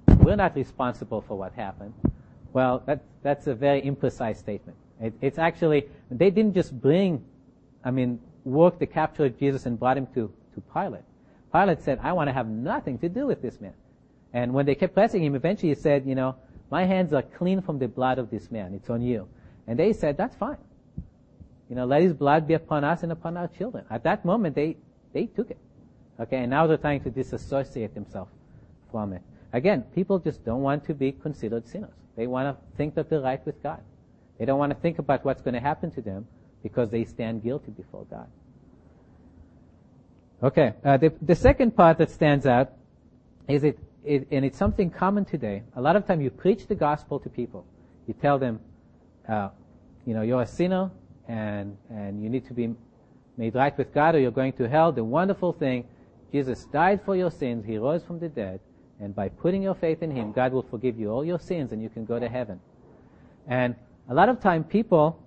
We're 0.07 0.37
not 0.37 0.55
responsible 0.55 1.21
for 1.21 1.37
what 1.37 1.53
happened. 1.53 1.93
Well, 2.53 2.81
that, 2.85 3.03
that's 3.21 3.47
a 3.47 3.53
very 3.53 3.81
imprecise 3.81 4.37
statement. 4.37 4.77
It, 5.01 5.13
it's 5.19 5.37
actually, 5.37 5.87
they 6.09 6.29
didn't 6.29 6.53
just 6.53 6.79
bring, 6.79 7.23
I 7.83 7.91
mean, 7.91 8.19
work 8.45 8.79
to 8.79 8.85
capture 8.85 9.27
Jesus 9.27 9.65
and 9.65 9.77
brought 9.77 9.97
him 9.97 10.07
to, 10.15 10.31
to 10.53 10.61
Pilate. 10.73 11.03
Pilate 11.51 11.81
said, 11.81 11.99
I 12.01 12.13
want 12.13 12.29
to 12.29 12.33
have 12.33 12.47
nothing 12.47 12.97
to 12.99 13.09
do 13.09 13.27
with 13.27 13.41
this 13.41 13.59
man. 13.59 13.73
And 14.33 14.53
when 14.53 14.65
they 14.65 14.75
kept 14.75 14.93
pressing 14.93 15.23
him, 15.23 15.35
eventually 15.35 15.69
he 15.69 15.75
said, 15.75 16.05
you 16.05 16.15
know, 16.15 16.35
my 16.71 16.85
hands 16.85 17.13
are 17.13 17.21
clean 17.21 17.61
from 17.61 17.77
the 17.77 17.87
blood 17.87 18.19
of 18.19 18.29
this 18.29 18.49
man. 18.49 18.73
It's 18.73 18.89
on 18.89 19.01
you. 19.01 19.27
And 19.67 19.77
they 19.77 19.93
said, 19.93 20.17
that's 20.17 20.35
fine. 20.35 20.57
You 21.69 21.75
know, 21.75 21.85
let 21.85 22.01
his 22.01 22.13
blood 22.13 22.47
be 22.47 22.53
upon 22.53 22.83
us 22.83 23.03
and 23.03 23.11
upon 23.11 23.37
our 23.37 23.47
children. 23.47 23.85
At 23.89 24.03
that 24.03 24.23
moment, 24.23 24.55
they, 24.55 24.77
they 25.13 25.25
took 25.25 25.49
it. 25.49 25.57
Okay, 26.19 26.37
and 26.37 26.49
now 26.49 26.67
they're 26.67 26.77
trying 26.77 27.01
to 27.01 27.09
disassociate 27.09 27.93
themselves 27.93 28.31
from 28.91 29.13
it. 29.13 29.21
Again, 29.51 29.83
people 29.93 30.19
just 30.19 30.45
don't 30.45 30.61
want 30.61 30.85
to 30.85 30.93
be 30.93 31.11
considered 31.11 31.67
sinners. 31.67 31.93
They 32.15 32.27
want 32.27 32.57
to 32.57 32.77
think 32.77 32.95
that 32.95 33.09
they're 33.09 33.21
right 33.21 33.43
with 33.45 33.61
God. 33.61 33.81
They 34.37 34.45
don't 34.45 34.59
want 34.59 34.71
to 34.71 34.79
think 34.79 34.99
about 34.99 35.25
what's 35.25 35.41
going 35.41 35.53
to 35.53 35.59
happen 35.59 35.91
to 35.91 36.01
them 36.01 36.27
because 36.63 36.89
they 36.89 37.03
stand 37.05 37.43
guilty 37.43 37.71
before 37.71 38.05
God. 38.09 38.27
Okay, 40.43 40.73
uh, 40.83 40.97
the, 40.97 41.13
the 41.21 41.35
second 41.35 41.75
part 41.75 41.97
that 41.97 42.11
stands 42.11 42.45
out 42.45 42.73
is 43.47 43.63
it, 43.63 43.79
it, 44.03 44.27
and 44.31 44.43
it's 44.43 44.57
something 44.57 44.89
common 44.89 45.25
today. 45.25 45.63
A 45.75 45.81
lot 45.81 45.95
of 45.95 46.05
time 46.05 46.21
you 46.21 46.29
preach 46.29 46.67
the 46.67 46.75
gospel 46.75 47.19
to 47.19 47.29
people. 47.29 47.65
You 48.07 48.13
tell 48.13 48.37
them, 48.37 48.59
uh, 49.27 49.49
you 50.05 50.13
know, 50.13 50.21
you're 50.21 50.41
a 50.41 50.47
sinner, 50.47 50.91
and, 51.27 51.77
and 51.89 52.23
you 52.23 52.29
need 52.29 52.45
to 52.47 52.53
be 52.53 52.73
made 53.37 53.55
right 53.55 53.77
with 53.77 53.93
God 53.93 54.15
or 54.15 54.19
you're 54.19 54.31
going 54.31 54.53
to 54.53 54.69
hell. 54.69 54.91
The 54.91 55.03
wonderful 55.03 55.53
thing, 55.53 55.85
Jesus 56.31 56.65
died 56.65 57.01
for 57.03 57.15
your 57.15 57.31
sins, 57.31 57.65
He 57.65 57.77
rose 57.77 58.03
from 58.03 58.19
the 58.19 58.29
dead, 58.29 58.59
and 58.99 59.15
by 59.15 59.29
putting 59.29 59.61
your 59.61 59.75
faith 59.75 60.01
in 60.01 60.11
Him, 60.11 60.31
God 60.31 60.53
will 60.53 60.63
forgive 60.63 60.99
you 60.99 61.11
all 61.11 61.25
your 61.25 61.39
sins 61.39 61.71
and 61.71 61.81
you 61.81 61.89
can 61.89 62.05
go 62.05 62.19
to 62.19 62.29
heaven. 62.29 62.59
And 63.47 63.75
a 64.09 64.13
lot 64.13 64.29
of 64.29 64.39
time 64.39 64.63
people, 64.63 65.21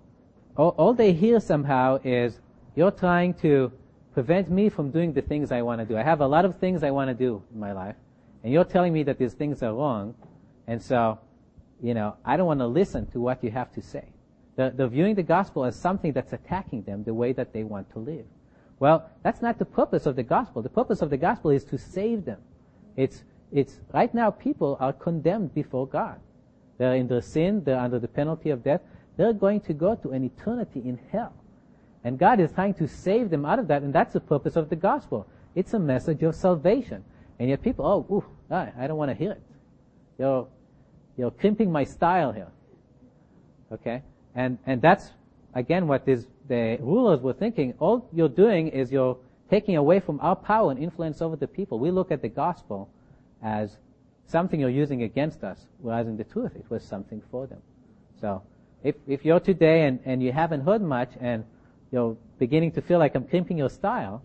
all, 0.56 0.74
all 0.76 0.94
they 0.94 1.12
hear 1.12 1.40
somehow 1.40 2.00
is, 2.04 2.40
you're 2.76 2.90
trying 2.90 3.34
to 3.34 3.72
prevent 4.14 4.50
me 4.50 4.68
from 4.68 4.90
doing 4.90 5.12
the 5.12 5.22
things 5.22 5.52
I 5.52 5.62
want 5.62 5.80
to 5.80 5.84
do. 5.84 5.96
I 5.96 6.02
have 6.02 6.20
a 6.20 6.26
lot 6.26 6.44
of 6.44 6.58
things 6.58 6.82
I 6.82 6.90
want 6.90 7.08
to 7.08 7.14
do 7.14 7.42
in 7.52 7.60
my 7.60 7.72
life, 7.72 7.96
and 8.42 8.52
you're 8.52 8.64
telling 8.64 8.92
me 8.92 9.02
that 9.04 9.18
these 9.18 9.34
things 9.34 9.62
are 9.62 9.74
wrong, 9.74 10.14
and 10.66 10.80
so, 10.80 11.18
you 11.82 11.94
know, 11.94 12.16
I 12.24 12.36
don't 12.36 12.46
want 12.46 12.60
to 12.60 12.66
listen 12.66 13.06
to 13.12 13.20
what 13.20 13.42
you 13.42 13.50
have 13.50 13.72
to 13.72 13.82
say. 13.82 14.04
They're, 14.58 14.70
they're 14.70 14.88
viewing 14.88 15.14
the 15.14 15.22
gospel 15.22 15.64
as 15.64 15.76
something 15.76 16.12
that's 16.12 16.32
attacking 16.32 16.82
them 16.82 17.04
the 17.04 17.14
way 17.14 17.32
that 17.32 17.52
they 17.52 17.62
want 17.62 17.88
to 17.92 18.00
live. 18.00 18.24
Well, 18.80 19.08
that's 19.22 19.40
not 19.40 19.56
the 19.56 19.64
purpose 19.64 20.04
of 20.04 20.16
the 20.16 20.24
gospel. 20.24 20.62
The 20.62 20.68
purpose 20.68 21.00
of 21.00 21.10
the 21.10 21.16
gospel 21.16 21.52
is 21.52 21.62
to 21.66 21.78
save 21.78 22.24
them. 22.24 22.40
It's, 22.96 23.22
it's, 23.52 23.78
right 23.94 24.12
now 24.12 24.32
people 24.32 24.76
are 24.80 24.92
condemned 24.92 25.54
before 25.54 25.86
God. 25.86 26.18
They're 26.76 26.96
in 26.96 27.06
their 27.06 27.22
sin, 27.22 27.62
they're 27.62 27.78
under 27.78 28.00
the 28.00 28.08
penalty 28.08 28.50
of 28.50 28.64
death. 28.64 28.80
They're 29.16 29.32
going 29.32 29.60
to 29.60 29.72
go 29.72 29.94
to 29.94 30.10
an 30.10 30.24
eternity 30.24 30.80
in 30.84 30.98
hell. 31.12 31.34
And 32.02 32.18
God 32.18 32.40
is 32.40 32.50
trying 32.50 32.74
to 32.74 32.88
save 32.88 33.30
them 33.30 33.44
out 33.44 33.60
of 33.60 33.68
that, 33.68 33.82
and 33.82 33.94
that's 33.94 34.14
the 34.14 34.20
purpose 34.20 34.56
of 34.56 34.70
the 34.70 34.76
gospel. 34.76 35.28
It's 35.54 35.74
a 35.74 35.78
message 35.78 36.24
of 36.24 36.34
salvation. 36.34 37.04
And 37.38 37.48
yet 37.48 37.62
people, 37.62 37.86
oh, 37.86 38.12
ooh, 38.12 38.24
I, 38.52 38.72
I 38.76 38.86
don't 38.88 38.98
want 38.98 39.12
to 39.12 39.14
hear 39.14 39.32
it. 39.32 39.42
You're, 40.18 40.48
you're 41.16 41.30
crimping 41.30 41.70
my 41.70 41.84
style 41.84 42.32
here. 42.32 42.50
Okay? 43.70 44.02
And, 44.34 44.58
and 44.66 44.80
that's, 44.80 45.10
again, 45.54 45.86
what 45.86 46.04
this, 46.04 46.26
the 46.48 46.78
rulers 46.80 47.20
were 47.20 47.32
thinking. 47.32 47.74
All 47.78 48.08
you're 48.12 48.28
doing 48.28 48.68
is 48.68 48.92
you're 48.92 49.16
taking 49.50 49.76
away 49.76 50.00
from 50.00 50.20
our 50.20 50.36
power 50.36 50.70
and 50.70 50.82
influence 50.82 51.22
over 51.22 51.36
the 51.36 51.46
people. 51.46 51.78
We 51.78 51.90
look 51.90 52.10
at 52.10 52.22
the 52.22 52.28
gospel 52.28 52.88
as 53.42 53.76
something 54.26 54.60
you're 54.60 54.68
using 54.68 55.02
against 55.02 55.42
us, 55.42 55.58
whereas 55.80 56.06
in 56.06 56.16
the 56.16 56.24
truth 56.24 56.52
it 56.54 56.66
was 56.68 56.84
something 56.84 57.22
for 57.30 57.46
them. 57.46 57.60
So, 58.20 58.42
if, 58.84 58.94
if 59.06 59.24
you're 59.24 59.40
today 59.40 59.86
and, 59.86 59.98
and 60.04 60.22
you 60.22 60.32
haven't 60.32 60.60
heard 60.60 60.82
much 60.82 61.10
and 61.20 61.44
you're 61.90 62.16
beginning 62.38 62.72
to 62.72 62.82
feel 62.82 62.98
like 62.98 63.14
I'm 63.14 63.24
crimping 63.24 63.58
your 63.58 63.70
style, 63.70 64.22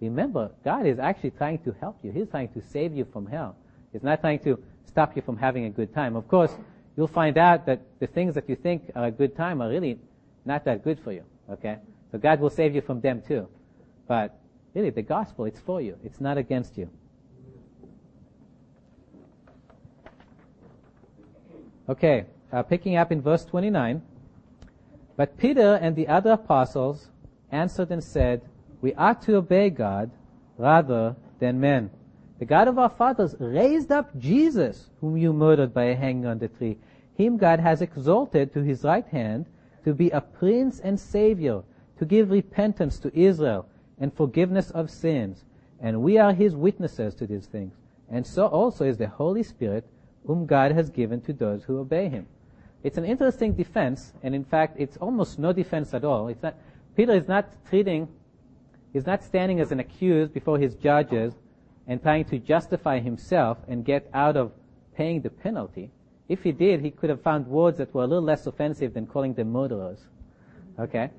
remember, 0.00 0.50
God 0.64 0.86
is 0.86 0.98
actually 0.98 1.30
trying 1.30 1.58
to 1.60 1.74
help 1.80 1.96
you. 2.02 2.10
He's 2.12 2.28
trying 2.28 2.48
to 2.48 2.60
save 2.60 2.94
you 2.94 3.06
from 3.12 3.26
hell. 3.26 3.56
He's 3.92 4.02
not 4.02 4.20
trying 4.20 4.40
to 4.40 4.58
stop 4.86 5.16
you 5.16 5.22
from 5.22 5.36
having 5.36 5.64
a 5.64 5.70
good 5.70 5.94
time. 5.94 6.16
Of 6.16 6.28
course, 6.28 6.52
you'll 6.96 7.06
find 7.08 7.38
out 7.38 7.66
that 7.66 7.82
the 8.00 8.06
things 8.06 8.34
that 8.34 8.48
you 8.48 8.56
think 8.56 8.90
are 8.94 9.06
a 9.06 9.10
good 9.10 9.36
time 9.36 9.60
are 9.60 9.68
really 9.68 9.98
not 10.44 10.64
that 10.64 10.84
good 10.84 11.00
for 11.00 11.12
you. 11.12 11.24
Okay? 11.50 11.78
So 12.12 12.18
God 12.18 12.40
will 12.40 12.50
save 12.50 12.74
you 12.74 12.80
from 12.80 13.00
them 13.00 13.22
too. 13.26 13.48
But 14.06 14.38
really, 14.74 14.90
the 14.90 15.02
gospel, 15.02 15.46
it's 15.46 15.60
for 15.60 15.80
you. 15.80 15.98
It's 16.04 16.20
not 16.20 16.38
against 16.38 16.76
you. 16.78 16.90
Okay, 21.88 22.24
uh, 22.50 22.62
picking 22.62 22.96
up 22.96 23.12
in 23.12 23.20
verse 23.20 23.44
29. 23.44 24.00
But 25.16 25.36
Peter 25.36 25.74
and 25.74 25.94
the 25.94 26.08
other 26.08 26.32
apostles 26.32 27.08
answered 27.50 27.90
and 27.90 28.02
said, 28.02 28.42
We 28.80 28.94
ought 28.94 29.22
to 29.22 29.36
obey 29.36 29.70
God 29.70 30.10
rather 30.56 31.16
than 31.40 31.60
men. 31.60 31.90
The 32.38 32.44
God 32.44 32.66
of 32.66 32.78
our 32.78 32.88
fathers 32.88 33.36
raised 33.38 33.92
up 33.92 34.16
Jesus, 34.18 34.90
whom 35.00 35.16
you 35.16 35.32
murdered 35.32 35.72
by 35.72 35.84
hanging 35.94 36.26
on 36.26 36.38
the 36.38 36.48
tree. 36.48 36.78
Him 37.16 37.36
God 37.36 37.60
has 37.60 37.80
exalted 37.80 38.52
to 38.52 38.62
his 38.62 38.82
right 38.82 39.06
hand, 39.06 39.46
to 39.84 39.94
be 39.94 40.10
a 40.10 40.20
prince 40.20 40.80
and 40.80 40.98
savior, 40.98 41.62
to 41.98 42.04
give 42.04 42.30
repentance 42.30 42.98
to 43.00 43.16
Israel 43.16 43.66
and 43.98 44.12
forgiveness 44.12 44.70
of 44.72 44.90
sins. 44.90 45.44
And 45.80 46.02
we 46.02 46.18
are 46.18 46.32
his 46.32 46.56
witnesses 46.56 47.14
to 47.16 47.26
these 47.26 47.46
things. 47.46 47.74
And 48.10 48.26
so 48.26 48.46
also 48.46 48.84
is 48.84 48.98
the 48.98 49.06
Holy 49.06 49.42
Spirit, 49.42 49.86
whom 50.26 50.46
God 50.46 50.72
has 50.72 50.90
given 50.90 51.20
to 51.22 51.32
those 51.32 51.62
who 51.64 51.78
obey 51.78 52.08
him. 52.08 52.26
It's 52.82 52.98
an 52.98 53.04
interesting 53.04 53.54
defense, 53.54 54.12
and 54.22 54.34
in 54.34 54.44
fact, 54.44 54.76
it's 54.78 54.96
almost 54.96 55.38
no 55.38 55.52
defense 55.52 55.94
at 55.94 56.04
all. 56.04 56.28
It's 56.28 56.42
not, 56.42 56.54
Peter 56.96 57.12
is 57.12 57.28
not 57.28 57.46
treating, 57.68 58.08
he's 58.92 59.06
not 59.06 59.22
standing 59.22 59.60
as 59.60 59.70
an 59.72 59.80
accused 59.80 60.34
before 60.34 60.58
his 60.58 60.74
judges 60.74 61.34
and 61.86 62.02
trying 62.02 62.24
to 62.26 62.38
justify 62.38 62.98
himself 62.98 63.58
and 63.68 63.84
get 63.84 64.08
out 64.14 64.36
of 64.36 64.52
paying 64.96 65.20
the 65.20 65.30
penalty. 65.30 65.90
If 66.28 66.42
he 66.42 66.52
did, 66.52 66.80
he 66.80 66.90
could 66.90 67.10
have 67.10 67.22
found 67.22 67.46
words 67.46 67.78
that 67.78 67.92
were 67.92 68.04
a 68.04 68.06
little 68.06 68.24
less 68.24 68.46
offensive 68.46 68.94
than 68.94 69.06
calling 69.06 69.34
them 69.34 69.52
murderers. 69.52 70.06
Okay? 70.78 71.10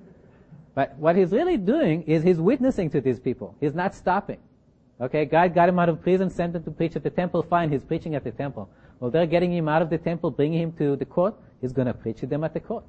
But 0.73 0.95
what 0.97 1.15
he's 1.15 1.31
really 1.31 1.57
doing 1.57 2.03
is 2.03 2.23
he's 2.23 2.39
witnessing 2.39 2.89
to 2.91 3.01
these 3.01 3.19
people. 3.19 3.55
He's 3.59 3.75
not 3.75 3.95
stopping. 3.95 4.39
Okay, 4.99 5.25
God 5.25 5.53
got 5.53 5.69
him 5.69 5.77
out 5.77 5.89
of 5.89 6.01
prison, 6.01 6.29
sent 6.29 6.55
him 6.55 6.63
to 6.63 6.71
preach 6.71 6.95
at 6.95 7.03
the 7.03 7.09
temple. 7.09 7.43
Fine, 7.43 7.69
he's 7.69 7.83
preaching 7.83 8.15
at 8.15 8.23
the 8.23 8.31
temple. 8.31 8.69
Well, 8.99 9.11
they're 9.11 9.25
getting 9.25 9.51
him 9.51 9.67
out 9.67 9.81
of 9.81 9.89
the 9.89 9.97
temple, 9.97 10.31
bringing 10.31 10.61
him 10.61 10.71
to 10.73 10.95
the 10.95 11.05
court. 11.05 11.35
He's 11.61 11.73
going 11.73 11.87
to 11.87 11.93
preach 11.93 12.19
to 12.19 12.27
them 12.27 12.43
at 12.43 12.53
the 12.53 12.61
court. 12.61 12.85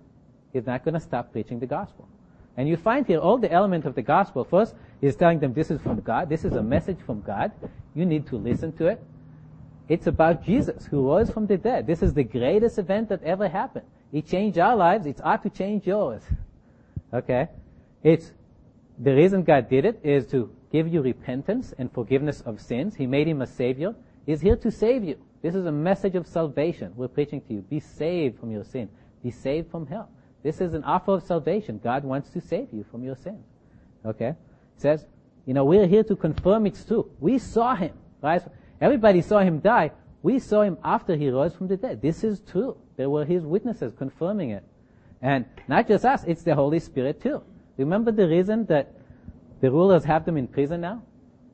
He's 0.52 0.66
not 0.66 0.84
going 0.84 0.94
to 0.94 1.00
stop 1.00 1.32
preaching 1.32 1.58
the 1.58 1.66
gospel. 1.66 2.08
And 2.56 2.68
you 2.68 2.76
find 2.76 3.06
here 3.06 3.18
all 3.18 3.38
the 3.38 3.52
elements 3.52 3.86
of 3.86 3.94
the 3.94 4.02
gospel. 4.02 4.44
First, 4.44 4.74
he's 5.00 5.16
telling 5.16 5.40
them 5.40 5.52
this 5.52 5.70
is 5.70 5.80
from 5.80 6.00
God. 6.00 6.28
This 6.28 6.44
is 6.44 6.54
a 6.54 6.62
message 6.62 6.98
from 7.04 7.20
God. 7.20 7.52
You 7.94 8.06
need 8.06 8.26
to 8.28 8.36
listen 8.36 8.72
to 8.78 8.86
it. 8.86 9.02
It's 9.88 10.06
about 10.06 10.44
Jesus 10.44 10.86
who 10.86 11.06
rose 11.06 11.30
from 11.30 11.46
the 11.46 11.56
dead. 11.56 11.86
This 11.86 12.02
is 12.02 12.14
the 12.14 12.24
greatest 12.24 12.78
event 12.78 13.08
that 13.10 13.22
ever 13.22 13.48
happened. 13.48 13.86
It 14.12 14.26
changed 14.26 14.58
our 14.58 14.74
lives. 14.74 15.06
It 15.06 15.20
ought 15.22 15.42
to 15.42 15.50
change 15.50 15.86
yours. 15.86 16.22
Okay? 17.12 17.48
It's, 18.02 18.32
the 18.98 19.14
reason 19.14 19.42
God 19.42 19.68
did 19.68 19.84
it 19.84 20.00
is 20.02 20.26
to 20.28 20.50
give 20.72 20.88
you 20.88 21.02
repentance 21.02 21.74
and 21.78 21.92
forgiveness 21.92 22.40
of 22.40 22.60
sins. 22.60 22.96
He 22.96 23.06
made 23.06 23.28
him 23.28 23.42
a 23.42 23.46
savior. 23.46 23.94
He's 24.24 24.40
here 24.40 24.56
to 24.56 24.70
save 24.70 25.04
you. 25.04 25.18
This 25.42 25.54
is 25.54 25.66
a 25.66 25.72
message 25.72 26.16
of 26.16 26.26
salvation 26.26 26.92
we're 26.96 27.08
preaching 27.08 27.40
to 27.42 27.54
you. 27.54 27.60
Be 27.60 27.78
saved 27.78 28.40
from 28.40 28.50
your 28.50 28.64
sin. 28.64 28.88
Be 29.22 29.30
saved 29.30 29.70
from 29.70 29.86
hell. 29.86 30.10
This 30.46 30.60
is 30.60 30.74
an 30.74 30.84
offer 30.84 31.14
of 31.14 31.24
salvation. 31.24 31.80
God 31.82 32.04
wants 32.04 32.30
to 32.30 32.40
save 32.40 32.68
you 32.72 32.84
from 32.88 33.02
your 33.02 33.16
sins. 33.16 33.44
Okay? 34.04 34.28
It 34.28 34.36
says, 34.76 35.04
you 35.44 35.52
know, 35.54 35.64
we're 35.64 35.88
here 35.88 36.04
to 36.04 36.14
confirm 36.14 36.66
it's 36.66 36.84
true. 36.84 37.10
We 37.18 37.38
saw 37.38 37.74
him, 37.74 37.94
right? 38.22 38.40
Everybody 38.80 39.22
saw 39.22 39.40
him 39.40 39.58
die. 39.58 39.90
We 40.22 40.38
saw 40.38 40.62
him 40.62 40.78
after 40.84 41.16
he 41.16 41.30
rose 41.30 41.52
from 41.52 41.66
the 41.66 41.76
dead. 41.76 42.00
This 42.00 42.22
is 42.22 42.42
true. 42.48 42.76
There 42.96 43.10
were 43.10 43.24
his 43.24 43.42
witnesses 43.42 43.92
confirming 43.98 44.50
it. 44.50 44.62
And 45.20 45.46
not 45.66 45.88
just 45.88 46.04
us, 46.04 46.22
it's 46.22 46.44
the 46.44 46.54
Holy 46.54 46.78
Spirit 46.78 47.20
too. 47.20 47.42
Remember 47.76 48.12
the 48.12 48.28
reason 48.28 48.66
that 48.66 48.94
the 49.60 49.72
rulers 49.72 50.04
have 50.04 50.24
them 50.24 50.36
in 50.36 50.46
prison 50.46 50.80
now? 50.80 51.02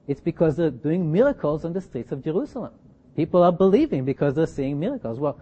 It's 0.07 0.21
because 0.21 0.55
they're 0.59 0.71
doing 0.71 1.11
miracles 1.11 1.65
on 1.65 1.73
the 1.73 1.81
streets 1.81 2.13
of 2.13 2.23
Jerusalem. 2.23 2.75
People 3.17 3.43
are 3.43 3.53
believing 3.53 4.05
because 4.05 4.35
they're 4.35 4.47
seeing 4.47 4.79
miracles. 4.79 5.19
Well, 5.19 5.41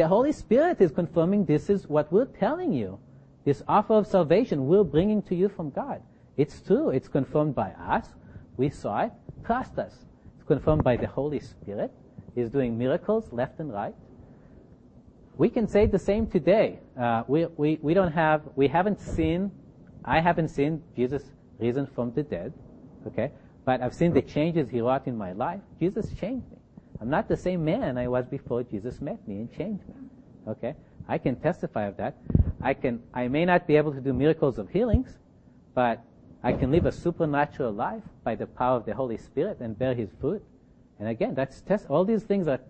the 0.00 0.08
Holy 0.08 0.32
Spirit 0.32 0.80
is 0.80 0.90
confirming 0.90 1.44
this 1.44 1.68
is 1.68 1.86
what 1.86 2.10
we're 2.10 2.24
telling 2.24 2.72
you. 2.72 2.98
This 3.44 3.62
offer 3.68 3.92
of 3.92 4.06
salvation 4.06 4.66
we're 4.66 4.82
bringing 4.82 5.20
to 5.24 5.34
you 5.34 5.50
from 5.50 5.68
God. 5.68 6.00
It's 6.38 6.62
true. 6.62 6.88
It's 6.88 7.06
confirmed 7.06 7.54
by 7.54 7.72
us. 7.72 8.06
We 8.56 8.70
saw 8.70 9.02
it. 9.02 9.12
Trust 9.44 9.78
us. 9.78 9.92
It's 10.38 10.46
confirmed 10.46 10.84
by 10.84 10.96
the 10.96 11.06
Holy 11.06 11.38
Spirit. 11.38 11.92
He's 12.34 12.48
doing 12.48 12.78
miracles 12.78 13.30
left 13.30 13.60
and 13.60 13.70
right. 13.70 13.94
We 15.36 15.50
can 15.50 15.68
say 15.68 15.84
the 15.84 15.98
same 15.98 16.26
today. 16.26 16.78
Uh, 16.98 17.24
we, 17.28 17.44
we, 17.58 17.78
we 17.82 17.92
don't 17.92 18.12
have, 18.12 18.40
we 18.56 18.68
haven't 18.68 19.00
seen, 19.00 19.50
I 20.02 20.20
haven't 20.20 20.48
seen 20.48 20.82
Jesus 20.96 21.24
risen 21.58 21.86
from 21.86 22.10
the 22.14 22.22
dead. 22.22 22.54
Okay? 23.06 23.32
But 23.66 23.82
I've 23.82 23.94
seen 23.94 24.14
the 24.14 24.22
changes 24.22 24.70
he 24.70 24.80
wrought 24.80 25.06
in 25.06 25.18
my 25.18 25.32
life. 25.32 25.60
Jesus 25.78 26.06
changed 26.14 26.50
me. 26.50 26.59
I'm 27.00 27.08
not 27.08 27.28
the 27.28 27.36
same 27.36 27.64
man 27.64 27.96
I 27.96 28.08
was 28.08 28.26
before 28.26 28.62
Jesus 28.62 29.00
met 29.00 29.26
me 29.26 29.36
and 29.36 29.52
changed 29.52 29.86
me. 29.88 29.94
Okay? 30.48 30.74
I 31.08 31.18
can 31.18 31.36
testify 31.36 31.86
of 31.86 31.96
that. 31.96 32.16
I 32.60 32.74
can, 32.74 33.02
I 33.14 33.28
may 33.28 33.44
not 33.44 33.66
be 33.66 33.76
able 33.76 33.92
to 33.94 34.00
do 34.00 34.12
miracles 34.12 34.58
of 34.58 34.68
healings, 34.68 35.16
but 35.74 36.04
I 36.42 36.52
can 36.52 36.70
live 36.70 36.86
a 36.86 36.92
supernatural 36.92 37.72
life 37.72 38.02
by 38.22 38.34
the 38.34 38.46
power 38.46 38.76
of 38.76 38.86
the 38.86 38.94
Holy 38.94 39.16
Spirit 39.16 39.60
and 39.60 39.78
bear 39.78 39.94
His 39.94 40.10
fruit. 40.20 40.42
And 40.98 41.08
again, 41.08 41.34
that's 41.34 41.62
test, 41.62 41.86
all 41.88 42.04
these 42.04 42.22
things 42.22 42.48
are 42.48 42.60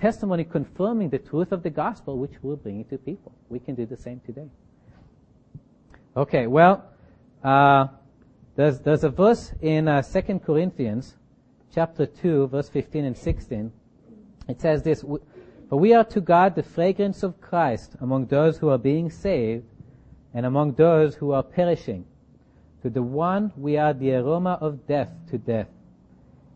testimony 0.00 0.44
confirming 0.44 1.10
the 1.10 1.18
truth 1.18 1.52
of 1.52 1.62
the 1.62 1.70
gospel, 1.70 2.18
which 2.18 2.34
we're 2.42 2.56
bringing 2.56 2.84
to 2.86 2.98
people. 2.98 3.32
We 3.48 3.58
can 3.58 3.74
do 3.74 3.86
the 3.86 3.96
same 3.96 4.20
today. 4.26 4.48
Okay, 6.16 6.46
well, 6.46 6.84
uh, 7.44 7.86
there's, 8.56 8.80
there's 8.80 9.04
a 9.04 9.08
verse 9.08 9.52
in 9.62 9.86
uh, 9.86 10.02
2 10.02 10.40
Corinthians 10.40 11.14
chapter 11.74 12.06
2, 12.06 12.48
verse 12.48 12.68
15 12.68 13.04
and 13.04 13.16
16. 13.16 13.72
It 14.48 14.60
says 14.60 14.82
this, 14.82 15.02
For 15.02 15.78
we 15.78 15.94
are 15.94 16.04
to 16.04 16.20
God 16.20 16.54
the 16.54 16.62
fragrance 16.62 17.22
of 17.22 17.40
Christ 17.40 17.96
among 18.00 18.26
those 18.26 18.58
who 18.58 18.68
are 18.68 18.78
being 18.78 19.10
saved 19.10 19.64
and 20.34 20.46
among 20.46 20.74
those 20.74 21.14
who 21.14 21.32
are 21.32 21.42
perishing. 21.42 22.04
To 22.82 22.90
the 22.90 23.02
one 23.02 23.52
we 23.56 23.76
are 23.76 23.92
the 23.92 24.14
aroma 24.14 24.58
of 24.60 24.86
death 24.86 25.10
to 25.30 25.38
death, 25.38 25.68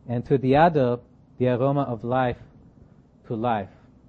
and 0.08 0.24
to 0.26 0.38
the 0.38 0.56
other 0.56 0.98
the 1.38 1.48
aroma 1.48 1.82
of 1.82 2.04
life 2.04 2.38
to 3.26 3.34
life. 3.34 3.68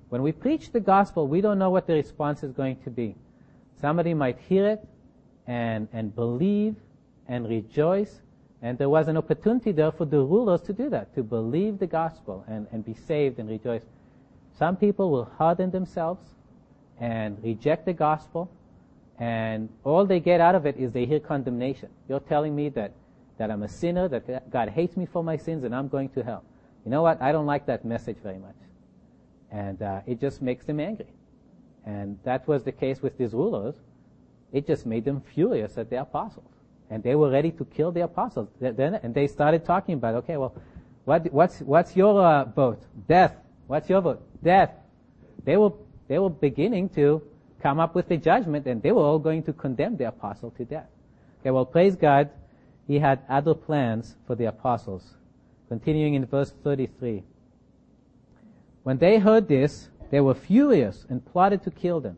When 0.09 0.21
we 0.21 0.31
preach 0.31 0.71
the 0.71 0.79
gospel, 0.79 1.27
we 1.27 1.41
don't 1.41 1.57
know 1.57 1.71
what 1.71 1.87
the 1.87 1.93
response 1.93 2.43
is 2.43 2.51
going 2.51 2.77
to 2.83 2.91
be. 2.91 3.15
Somebody 3.81 4.13
might 4.13 4.37
hear 4.47 4.67
it 4.67 4.87
and, 5.47 5.87
and 5.91 6.13
believe 6.13 6.75
and 7.27 7.49
rejoice. 7.49 8.21
And 8.63 8.78
there 8.78 8.88
was 8.88 9.10
an 9.10 9.17
opportunity 9.17 9.73
there 9.73 9.91
for 9.91 10.06
the 10.06 10.19
rulers 10.19 10.62
to 10.62 10.73
do 10.73 10.89
that, 10.89 11.13
to 11.15 11.21
believe 11.21 11.80
the 11.80 11.86
gospel 11.86 12.45
and, 12.47 12.65
and 12.71 12.84
be 12.84 12.93
saved 12.93 13.38
and 13.38 13.49
rejoice. 13.49 13.82
Some 14.58 14.78
people 14.78 15.12
will 15.12 15.26
harden 15.26 15.69
themselves 15.69 16.23
and 16.97 17.43
reject 17.43 17.86
the 17.86 17.91
gospel, 17.91 18.49
and 19.19 19.67
all 19.84 20.06
they 20.06 20.21
get 20.21 20.39
out 20.39 20.56
of 20.56 20.65
it 20.65 20.78
is 20.78 20.93
they 20.93 21.06
hear 21.06 21.19
condemnation. 21.19 21.89
You're 22.08 22.21
telling 22.21 22.56
me 22.56 22.69
that, 22.69 22.93
that 23.38 23.52
I'm 23.52 23.63
a 23.63 23.67
sinner, 23.67 24.08
that 24.08 24.49
God 24.49 24.69
hates 24.69 24.95
me 24.95 25.06
for 25.06 25.26
my 25.26 25.36
sins, 25.36 25.65
and 25.65 25.76
I'm 25.76 25.89
going 25.89 26.08
to 26.10 26.23
hell. 26.23 26.45
You 26.86 26.91
know 26.91 27.02
what? 27.02 27.21
I 27.21 27.34
don't 27.34 27.45
like 27.45 27.65
that 27.65 27.84
message 27.84 28.17
very 28.23 28.38
much. 28.38 28.56
And 29.52 29.82
uh, 29.82 30.02
it 30.08 30.21
just 30.21 30.41
makes 30.41 30.65
them 30.65 30.80
angry. 30.80 31.12
And 31.86 32.17
that 32.23 32.47
was 32.47 32.63
the 32.63 32.71
case 32.71 33.02
with 33.02 33.17
these 33.17 33.34
rulers. 33.34 33.76
It 34.54 34.65
just 34.65 34.86
made 34.86 35.04
them 35.04 35.19
furious 35.19 35.78
at 35.78 35.89
the 35.89 35.99
apostles 35.99 36.52
and 36.89 37.01
they 37.03 37.15
were 37.15 37.29
ready 37.29 37.51
to 37.51 37.65
kill 37.65 37.91
the 37.91 38.01
apostles. 38.01 38.49
Then, 38.59 38.95
and 38.95 39.13
they 39.13 39.27
started 39.27 39.65
talking 39.65 39.95
about, 39.95 40.15
okay, 40.15 40.37
well, 40.37 40.53
what, 41.05 41.31
what's, 41.33 41.59
what's 41.59 41.95
your 41.95 42.21
uh, 42.21 42.45
vote? 42.45 42.81
Death. 43.07 43.35
What's 43.67 43.89
your 43.89 44.01
vote? 44.01 44.21
Death. 44.43 44.71
They 45.43 45.57
were, 45.57 45.71
they 46.07 46.19
were 46.19 46.29
beginning 46.29 46.89
to 46.89 47.21
come 47.61 47.79
up 47.79 47.95
with 47.95 48.07
the 48.07 48.17
judgment, 48.17 48.67
and 48.67 48.81
they 48.81 48.91
were 48.91 49.01
all 49.01 49.19
going 49.19 49.43
to 49.43 49.53
condemn 49.53 49.97
the 49.97 50.07
apostle 50.07 50.51
to 50.51 50.65
death. 50.65 50.87
Okay, 51.41 51.51
well, 51.51 51.65
praise 51.65 51.95
God, 51.95 52.29
he 52.87 52.99
had 52.99 53.19
other 53.29 53.53
plans 53.53 54.15
for 54.27 54.35
the 54.35 54.45
apostles. 54.45 55.15
Continuing 55.69 56.13
in 56.13 56.25
verse 56.25 56.53
33. 56.63 57.23
When 58.83 58.97
they 58.97 59.17
heard 59.17 59.47
this, 59.47 59.89
they 60.11 60.21
were 60.21 60.35
furious 60.35 61.05
and 61.09 61.25
plotted 61.25 61.63
to 61.63 61.71
kill 61.71 62.01
them. 62.01 62.17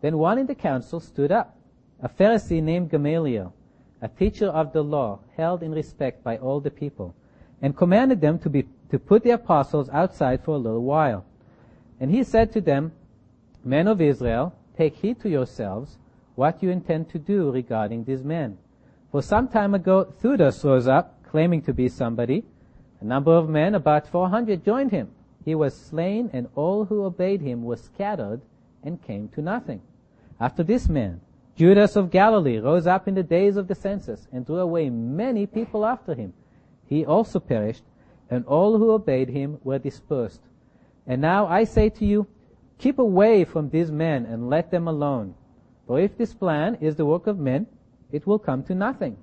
Then 0.00 0.18
one 0.18 0.38
in 0.38 0.46
the 0.46 0.54
council 0.54 1.00
stood 1.00 1.32
up, 1.32 1.56
a 2.00 2.08
Pharisee 2.08 2.62
named 2.62 2.90
Gamaliel, 2.90 3.52
a 4.02 4.08
teacher 4.08 4.46
of 4.46 4.72
the 4.72 4.82
law, 4.82 5.20
held 5.36 5.62
in 5.62 5.72
respect 5.72 6.22
by 6.22 6.36
all 6.36 6.60
the 6.60 6.70
people, 6.70 7.14
and 7.62 7.76
commanded 7.76 8.20
them 8.20 8.38
to, 8.38 8.50
be, 8.50 8.64
to 8.90 8.98
put 8.98 9.22
the 9.22 9.30
apostles 9.30 9.88
outside 9.90 10.44
for 10.44 10.52
a 10.52 10.58
little 10.58 10.82
while. 10.82 11.24
And 11.98 12.10
he 12.10 12.22
said 12.22 12.52
to 12.52 12.60
them, 12.60 12.92
Men 13.64 13.88
of 13.88 14.00
Israel, 14.00 14.54
take 14.76 14.96
heed 14.96 15.20
to 15.20 15.28
yourselves 15.28 15.98
what 16.34 16.62
you 16.62 16.70
intend 16.70 17.08
to 17.10 17.18
do 17.18 17.50
regarding 17.50 18.04
these 18.04 18.22
men. 18.22 18.58
For 19.10 19.22
some 19.22 19.48
time 19.48 19.74
ago, 19.74 20.04
Theudas 20.04 20.62
rose 20.62 20.86
up, 20.86 21.22
claiming 21.24 21.62
to 21.62 21.72
be 21.72 21.88
somebody. 21.88 22.44
A 23.00 23.04
number 23.04 23.32
of 23.32 23.48
men, 23.48 23.74
about 23.74 24.06
400, 24.06 24.64
joined 24.64 24.90
him. 24.90 25.10
He 25.44 25.54
was 25.54 25.74
slain, 25.74 26.30
and 26.32 26.48
all 26.54 26.84
who 26.84 27.04
obeyed 27.04 27.40
him 27.40 27.64
were 27.64 27.76
scattered 27.76 28.42
and 28.82 29.02
came 29.02 29.28
to 29.30 29.42
nothing. 29.42 29.80
After 30.38 30.62
this 30.62 30.88
man, 30.88 31.20
Judas 31.56 31.96
of 31.96 32.10
Galilee 32.10 32.58
rose 32.58 32.86
up 32.86 33.08
in 33.08 33.14
the 33.14 33.22
days 33.22 33.56
of 33.56 33.66
the 33.66 33.74
census 33.74 34.28
and 34.30 34.44
drew 34.44 34.58
away 34.58 34.90
many 34.90 35.46
people 35.46 35.86
after 35.86 36.14
him. 36.14 36.34
He 36.84 37.04
also 37.04 37.40
perished, 37.40 37.82
and 38.30 38.44
all 38.44 38.76
who 38.76 38.90
obeyed 38.90 39.30
him 39.30 39.58
were 39.64 39.78
dispersed. 39.78 40.42
And 41.06 41.22
now 41.22 41.46
I 41.46 41.64
say 41.64 41.88
to 41.88 42.04
you, 42.04 42.26
keep 42.78 42.98
away 42.98 43.44
from 43.44 43.70
these 43.70 43.90
men 43.90 44.26
and 44.26 44.50
let 44.50 44.70
them 44.70 44.86
alone. 44.86 45.34
For 45.86 45.98
if 45.98 46.18
this 46.18 46.34
plan 46.34 46.76
is 46.80 46.96
the 46.96 47.06
work 47.06 47.26
of 47.26 47.38
men, 47.38 47.66
it 48.12 48.26
will 48.26 48.38
come 48.38 48.62
to 48.64 48.74
nothing. 48.74 49.16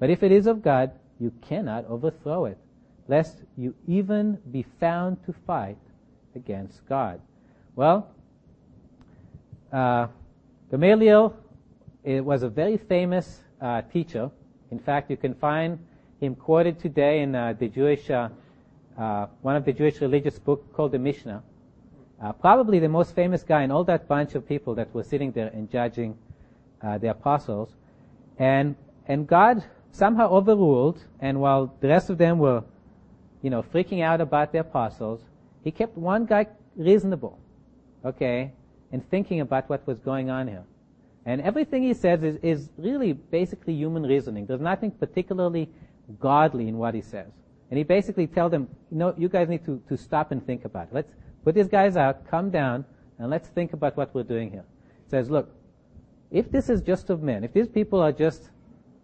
But 0.00 0.10
if 0.10 0.22
it 0.24 0.32
is 0.32 0.46
of 0.46 0.62
God, 0.62 0.90
you 1.20 1.32
cannot 1.40 1.84
overthrow 1.86 2.46
it, 2.46 2.58
lest 3.06 3.42
you 3.56 3.74
even 3.86 4.38
be 4.50 4.64
found 4.80 5.24
to 5.24 5.32
fight 5.32 5.78
against 6.34 6.86
God. 6.88 7.20
Well, 7.76 8.10
uh, 9.72 10.08
Gamaliel 10.70 11.36
it 12.06 12.24
was 12.24 12.44
a 12.44 12.48
very 12.48 12.76
famous 12.76 13.40
uh, 13.60 13.82
teacher. 13.82 14.30
In 14.70 14.78
fact, 14.78 15.10
you 15.10 15.16
can 15.16 15.34
find 15.34 15.78
him 16.20 16.36
quoted 16.36 16.78
today 16.78 17.20
in 17.20 17.34
uh, 17.34 17.52
the 17.58 17.66
Jewish, 17.66 18.08
uh, 18.08 18.28
uh, 18.96 19.26
one 19.42 19.56
of 19.56 19.64
the 19.64 19.72
Jewish 19.72 20.00
religious 20.00 20.38
books 20.38 20.68
called 20.72 20.92
the 20.92 21.00
Mishnah. 21.00 21.42
Uh, 22.22 22.32
probably 22.32 22.78
the 22.78 22.88
most 22.88 23.14
famous 23.14 23.42
guy 23.42 23.64
in 23.64 23.72
all 23.72 23.82
that 23.84 24.06
bunch 24.06 24.36
of 24.36 24.48
people 24.48 24.72
that 24.76 24.94
were 24.94 25.02
sitting 25.02 25.32
there 25.32 25.48
and 25.48 25.68
judging 25.68 26.16
uh, 26.80 26.96
the 26.96 27.10
apostles. 27.10 27.74
And, 28.38 28.76
and 29.08 29.26
God 29.26 29.64
somehow 29.90 30.30
overruled, 30.30 31.02
and 31.20 31.40
while 31.40 31.74
the 31.80 31.88
rest 31.88 32.08
of 32.08 32.18
them 32.18 32.38
were, 32.38 32.62
you 33.42 33.50
know, 33.50 33.62
freaking 33.62 34.02
out 34.02 34.20
about 34.20 34.52
the 34.52 34.58
apostles, 34.58 35.22
he 35.64 35.72
kept 35.72 35.98
one 35.98 36.24
guy 36.24 36.46
reasonable, 36.76 37.36
okay, 38.04 38.52
and 38.92 39.06
thinking 39.10 39.40
about 39.40 39.68
what 39.68 39.84
was 39.88 39.98
going 39.98 40.30
on 40.30 40.46
here. 40.46 40.62
And 41.26 41.40
everything 41.40 41.82
he 41.82 41.92
says 41.92 42.22
is, 42.22 42.38
is 42.40 42.70
really 42.78 43.12
basically 43.12 43.74
human 43.74 44.04
reasoning. 44.04 44.46
There's 44.46 44.60
nothing 44.60 44.92
particularly 44.92 45.68
godly 46.20 46.68
in 46.68 46.78
what 46.78 46.94
he 46.94 47.02
says. 47.02 47.26
And 47.68 47.76
he 47.76 47.82
basically 47.82 48.28
tells 48.28 48.52
them, 48.52 48.68
you 48.92 48.96
know, 48.96 49.12
you 49.18 49.28
guys 49.28 49.48
need 49.48 49.64
to, 49.64 49.82
to 49.88 49.96
stop 49.96 50.30
and 50.30 50.44
think 50.46 50.64
about 50.64 50.84
it. 50.84 50.94
Let's 50.94 51.12
put 51.44 51.56
these 51.56 51.66
guys 51.66 51.96
out, 51.96 52.30
come 52.30 52.50
down, 52.50 52.84
and 53.18 53.28
let's 53.28 53.48
think 53.48 53.72
about 53.72 53.96
what 53.96 54.14
we're 54.14 54.22
doing 54.22 54.52
here. 54.52 54.64
He 55.04 55.10
says, 55.10 55.28
look, 55.28 55.50
if 56.30 56.50
this 56.52 56.68
is 56.68 56.80
just 56.80 57.10
of 57.10 57.22
men, 57.22 57.42
if 57.42 57.52
these 57.52 57.68
people 57.68 58.00
are 58.00 58.12
just, 58.12 58.50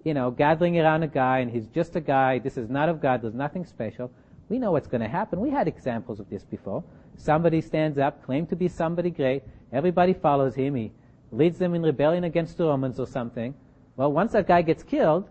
you 0.04 0.14
know, 0.14 0.30
gathering 0.30 0.78
around 0.78 1.02
a 1.02 1.08
guy 1.08 1.40
and 1.40 1.50
he's 1.50 1.66
just 1.68 1.96
a 1.96 2.00
guy, 2.00 2.38
this 2.38 2.56
is 2.56 2.70
not 2.70 2.88
of 2.88 3.00
God, 3.00 3.22
there's 3.22 3.34
nothing 3.34 3.66
special, 3.66 4.12
we 4.48 4.60
know 4.60 4.70
what's 4.70 4.88
going 4.88 5.00
to 5.00 5.08
happen. 5.08 5.40
We 5.40 5.50
had 5.50 5.66
examples 5.66 6.20
of 6.20 6.30
this 6.30 6.44
before. 6.44 6.84
Somebody 7.16 7.60
stands 7.60 7.98
up, 7.98 8.24
claim 8.24 8.46
to 8.46 8.56
be 8.56 8.68
somebody 8.68 9.10
great, 9.10 9.42
everybody 9.72 10.12
follows 10.12 10.54
him, 10.54 10.76
he 10.76 10.92
leads 11.32 11.58
them 11.58 11.74
in 11.74 11.82
rebellion 11.82 12.24
against 12.24 12.56
the 12.58 12.64
Romans 12.64 13.00
or 13.00 13.06
something. 13.06 13.54
Well, 13.96 14.12
once 14.12 14.32
that 14.32 14.46
guy 14.46 14.62
gets 14.62 14.82
killed, 14.82 15.28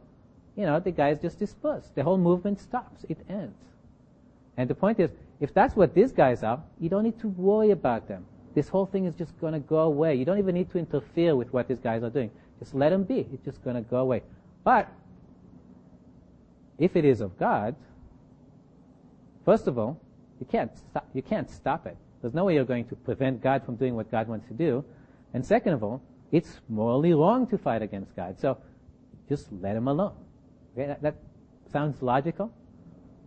you 0.56 0.66
know, 0.66 0.80
the 0.80 0.92
guy 0.92 1.10
is 1.10 1.20
just 1.20 1.40
dispersed. 1.40 1.96
The 1.96 2.04
whole 2.04 2.18
movement 2.18 2.60
stops. 2.60 3.06
It 3.08 3.20
ends. 3.30 3.58
And 4.58 4.70
the 4.70 4.76
point 4.76 5.00
is, 5.00 5.12
if 5.40 5.54
that's 5.54 5.76
what 5.76 5.94
these 5.94 6.12
guys 6.12 6.44
are, 6.44 6.62
you 6.80 6.90
don't 6.90 7.04
need 7.04 7.20
to 7.20 7.28
worry 7.30 7.72
about 7.72 8.08
them. 8.08 8.26
This 8.54 8.68
whole 8.68 8.86
thing 8.86 9.06
is 9.06 9.16
just 9.16 9.40
going 9.40 9.54
to 9.54 9.60
go 9.60 9.80
away. 9.80 10.16
You 10.16 10.26
don't 10.26 10.40
even 10.40 10.56
need 10.56 10.70
to 10.72 10.78
interfere 10.78 11.36
with 11.36 11.54
what 11.54 11.68
these 11.68 11.80
guys 11.80 12.04
are 12.04 12.10
doing. 12.10 12.30
Just 12.60 12.76
let 12.76 12.90
them 12.90 13.04
be. 13.04 13.28
It's 13.34 13.44
just 13.46 13.64
going 13.64 13.76
to 13.76 13.82
go 13.82 13.98
away. 13.98 14.24
But 14.64 14.92
if 16.78 16.96
it 16.96 17.06
is 17.06 17.22
of 17.22 17.38
God, 17.40 17.76
first 19.46 19.68
of 19.68 19.80
all, 19.80 20.00
you 20.40 20.46
can't 20.46 20.76
stop, 20.78 21.08
you 21.14 21.22
can't 21.22 21.50
stop 21.50 21.88
it. 21.88 21.96
There's 22.22 22.34
no 22.34 22.46
way 22.46 22.56
you're 22.56 22.66
going 22.66 22.88
to 22.90 22.96
prevent 22.96 23.42
God 23.42 23.66
from 23.66 23.76
doing 23.76 23.96
what 23.96 24.12
God 24.12 24.28
wants 24.28 24.48
to 24.48 24.54
do. 24.54 24.84
And 25.34 25.46
second 25.46 25.74
of 25.74 25.84
all, 25.84 26.02
it's 26.32 26.62
morally 26.70 27.14
wrong 27.14 27.48
to 27.48 27.58
fight 27.58 27.82
against 27.82 28.16
God. 28.16 28.40
So 28.40 28.58
just 29.28 29.52
let 29.52 29.76
him 29.76 29.88
alone. 29.88 30.14
Okay, 30.74 30.88
that, 30.88 31.02
that 31.02 31.16
sounds 31.72 32.02
logical. 32.02 32.52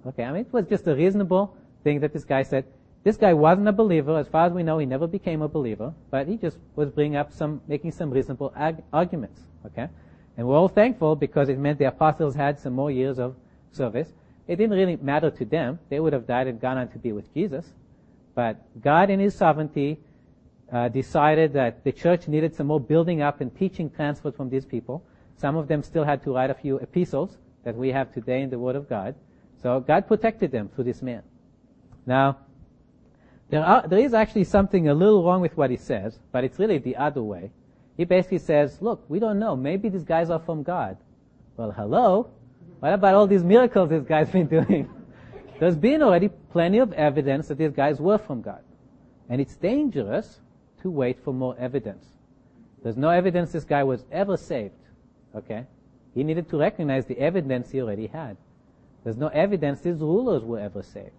Okay, 0.06 0.24
I 0.24 0.32
mean, 0.32 0.42
it 0.42 0.52
was 0.52 0.66
just 0.66 0.86
a 0.86 0.94
reasonable 0.94 1.56
thing 1.82 2.00
that 2.00 2.12
this 2.12 2.24
guy 2.24 2.42
said. 2.42 2.64
This 3.04 3.16
guy 3.18 3.34
wasn't 3.34 3.68
a 3.68 3.72
believer. 3.72 4.16
As 4.18 4.28
far 4.28 4.46
as 4.46 4.52
we 4.52 4.62
know, 4.62 4.78
he 4.78 4.86
never 4.86 5.06
became 5.06 5.42
a 5.42 5.48
believer, 5.48 5.92
but 6.10 6.26
he 6.26 6.38
just 6.38 6.58
was 6.74 6.88
bringing 6.90 7.16
up 7.16 7.32
some, 7.32 7.60
making 7.68 7.92
some 7.92 8.10
reasonable 8.10 8.52
ag- 8.56 8.82
arguments. 8.92 9.42
Okay? 9.66 9.88
And 10.36 10.46
we're 10.46 10.56
all 10.56 10.68
thankful 10.68 11.14
because 11.14 11.48
it 11.50 11.58
meant 11.58 11.78
the 11.78 11.84
apostles 11.84 12.34
had 12.34 12.58
some 12.58 12.72
more 12.72 12.90
years 12.90 13.18
of 13.18 13.36
service. 13.72 14.12
It 14.46 14.56
didn't 14.56 14.76
really 14.76 14.96
matter 14.96 15.30
to 15.30 15.44
them. 15.44 15.78
They 15.90 16.00
would 16.00 16.12
have 16.12 16.26
died 16.26 16.46
and 16.46 16.60
gone 16.60 16.78
on 16.78 16.88
to 16.88 16.98
be 16.98 17.12
with 17.12 17.32
Jesus. 17.34 17.66
But 18.34 18.56
God 18.82 19.10
in 19.10 19.20
His 19.20 19.34
sovereignty 19.34 20.00
uh, 20.72 20.88
decided 20.88 21.52
that 21.52 21.84
the 21.84 21.92
church 21.92 22.28
needed 22.28 22.54
some 22.54 22.66
more 22.66 22.80
building 22.80 23.22
up 23.22 23.40
and 23.40 23.54
teaching 23.56 23.90
transferred 23.90 24.34
from 24.34 24.50
these 24.50 24.64
people. 24.64 25.04
Some 25.36 25.56
of 25.56 25.68
them 25.68 25.82
still 25.82 26.04
had 26.04 26.22
to 26.24 26.34
write 26.34 26.50
a 26.50 26.54
few 26.54 26.78
epistles 26.78 27.36
that 27.64 27.74
we 27.74 27.90
have 27.90 28.12
today 28.12 28.42
in 28.42 28.50
the 28.50 28.58
Word 28.58 28.76
of 28.76 28.88
God. 28.88 29.14
So 29.62 29.80
God 29.80 30.06
protected 30.06 30.50
them 30.50 30.68
through 30.68 30.84
this 30.84 31.02
man. 31.02 31.22
Now, 32.06 32.38
there, 33.50 33.64
are, 33.64 33.86
there 33.86 33.98
is 33.98 34.14
actually 34.14 34.44
something 34.44 34.88
a 34.88 34.94
little 34.94 35.24
wrong 35.24 35.40
with 35.40 35.56
what 35.56 35.70
he 35.70 35.76
says, 35.76 36.18
but 36.32 36.44
it's 36.44 36.58
really 36.58 36.78
the 36.78 36.96
other 36.96 37.22
way. 37.22 37.50
He 37.96 38.04
basically 38.04 38.38
says, 38.38 38.78
look, 38.80 39.04
we 39.08 39.18
don't 39.18 39.38
know. 39.38 39.56
Maybe 39.56 39.88
these 39.88 40.04
guys 40.04 40.30
are 40.30 40.40
from 40.40 40.62
God. 40.62 40.96
Well, 41.56 41.70
hello? 41.70 42.30
What 42.80 42.92
about 42.92 43.14
all 43.14 43.26
these 43.26 43.44
miracles 43.44 43.90
this 43.90 44.04
guy's 44.04 44.30
been 44.30 44.46
doing? 44.66 44.90
There's 45.60 45.76
been 45.76 46.02
already 46.02 46.28
plenty 46.50 46.78
of 46.78 46.92
evidence 46.92 47.48
that 47.48 47.58
these 47.58 47.72
guys 47.72 48.00
were 48.00 48.18
from 48.18 48.42
God. 48.42 48.62
And 49.28 49.40
it's 49.40 49.56
dangerous 49.56 50.40
to 50.84 50.90
wait 50.90 51.18
for 51.24 51.32
more 51.32 51.56
evidence. 51.58 52.04
There's 52.82 52.98
no 52.98 53.08
evidence 53.08 53.52
this 53.52 53.64
guy 53.64 53.82
was 53.82 54.04
ever 54.12 54.36
saved. 54.36 54.74
Okay? 55.34 55.64
He 56.14 56.22
needed 56.22 56.50
to 56.50 56.58
recognize 56.58 57.06
the 57.06 57.18
evidence 57.18 57.70
he 57.70 57.80
already 57.80 58.06
had. 58.06 58.36
There's 59.02 59.16
no 59.16 59.28
evidence 59.28 59.80
these 59.80 59.96
rulers 59.96 60.42
were 60.44 60.60
ever 60.60 60.82
saved. 60.82 61.10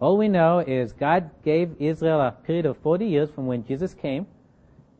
All 0.00 0.16
we 0.16 0.28
know 0.28 0.60
is 0.60 0.92
God 0.92 1.30
gave 1.44 1.74
Israel 1.80 2.20
a 2.20 2.30
period 2.30 2.64
of 2.64 2.76
40 2.78 3.06
years 3.06 3.28
from 3.28 3.48
when 3.48 3.66
Jesus 3.66 3.92
came, 3.92 4.28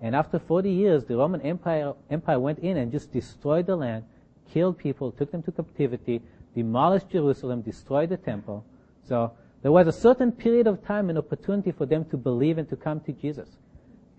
and 0.02 0.16
after 0.16 0.40
40 0.40 0.68
years, 0.68 1.04
the 1.04 1.16
Roman 1.16 1.40
Empire, 1.42 1.94
Empire 2.10 2.40
went 2.40 2.58
in 2.58 2.76
and 2.76 2.90
just 2.90 3.12
destroyed 3.12 3.66
the 3.66 3.76
land, 3.76 4.04
killed 4.52 4.78
people, 4.78 5.12
took 5.12 5.30
them 5.30 5.44
to 5.44 5.52
captivity, 5.52 6.20
demolished 6.56 7.08
Jerusalem, 7.10 7.62
destroyed 7.62 8.08
the 8.08 8.16
temple. 8.16 8.64
So 9.08 9.32
there 9.62 9.72
was 9.72 9.86
a 9.86 9.92
certain 9.92 10.32
period 10.32 10.66
of 10.66 10.84
time 10.84 11.08
and 11.08 11.18
opportunity 11.18 11.70
for 11.70 11.86
them 11.86 12.04
to 12.06 12.16
believe 12.16 12.58
and 12.58 12.68
to 12.68 12.76
come 12.76 12.98
to 13.00 13.12
Jesus. 13.12 13.48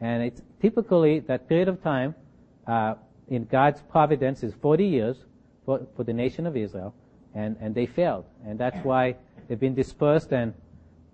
And 0.01 0.23
it's 0.23 0.41
typically 0.61 1.19
that 1.21 1.47
period 1.49 1.67
of 1.67 1.81
time 1.83 2.15
uh, 2.67 2.95
in 3.27 3.45
God's 3.45 3.81
providence 3.81 4.43
is 4.43 4.53
40 4.61 4.85
years 4.85 5.17
for, 5.65 5.85
for 5.95 6.03
the 6.03 6.13
nation 6.13 6.47
of 6.47 6.55
Israel, 6.55 6.93
and, 7.35 7.57
and 7.59 7.75
they 7.75 7.85
failed. 7.85 8.25
And 8.45 8.57
that's 8.57 8.83
why 8.83 9.15
they've 9.47 9.59
been 9.59 9.75
dispersed, 9.75 10.31
and 10.31 10.53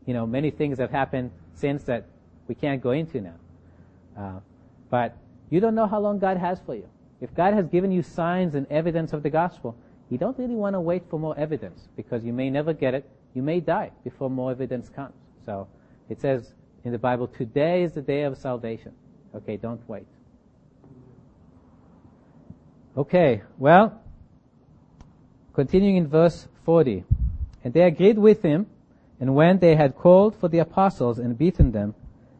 you 0.05 0.13
know 0.13 0.25
many 0.25 0.51
things 0.51 0.77
have 0.77 0.91
happened 0.91 1.31
since 1.53 1.83
that 1.83 2.05
we 2.47 2.55
can't 2.55 2.81
go 2.81 2.91
into 2.91 3.21
now. 3.21 3.35
Uh, 4.17 4.39
but 4.89 5.17
you 5.49 5.59
don't 5.59 5.75
know 5.75 5.87
how 5.87 5.99
long 5.99 6.19
God 6.19 6.37
has 6.37 6.59
for 6.65 6.75
you. 6.75 6.87
If 7.21 7.33
God 7.33 7.53
has 7.53 7.67
given 7.67 7.91
you 7.91 8.03
signs 8.03 8.55
and 8.55 8.67
evidence 8.69 9.13
of 9.13 9.23
the 9.23 9.29
gospel, 9.29 9.75
you 10.09 10.17
don't 10.17 10.37
really 10.37 10.55
want 10.55 10.75
to 10.75 10.81
wait 10.81 11.03
for 11.09 11.19
more 11.19 11.37
evidence 11.37 11.87
because 11.95 12.23
you 12.23 12.33
may 12.33 12.49
never 12.49 12.73
get 12.73 12.93
it. 12.93 13.09
You 13.33 13.41
may 13.41 13.59
die 13.59 13.91
before 14.03 14.29
more 14.29 14.51
evidence 14.51 14.89
comes. 14.89 15.15
So 15.45 15.67
it 16.09 16.21
says 16.21 16.53
in 16.85 16.91
the 16.91 16.99
Bible, 16.99 17.27
today 17.27 17.83
is 17.83 17.93
the 17.93 18.01
day 18.01 18.23
of 18.23 18.37
salvation. 18.37 18.93
Okay, 19.35 19.57
don't 19.57 19.81
wait. 19.89 20.05
Okay, 22.95 23.41
well, 23.57 24.01
continuing 25.53 25.97
in 25.97 26.07
verse 26.07 26.47
40. 26.63 27.03
And 27.63 27.73
they 27.73 27.81
agreed 27.81 28.19
with 28.19 28.43
him, 28.43 28.67
and 29.19 29.33
when 29.33 29.59
they 29.59 29.75
had 29.75 29.95
called 29.95 30.35
for 30.35 30.47
the 30.47 30.59
apostles 30.59 31.17
and 31.17 31.37
beaten 31.37 31.71
them, 31.71 31.95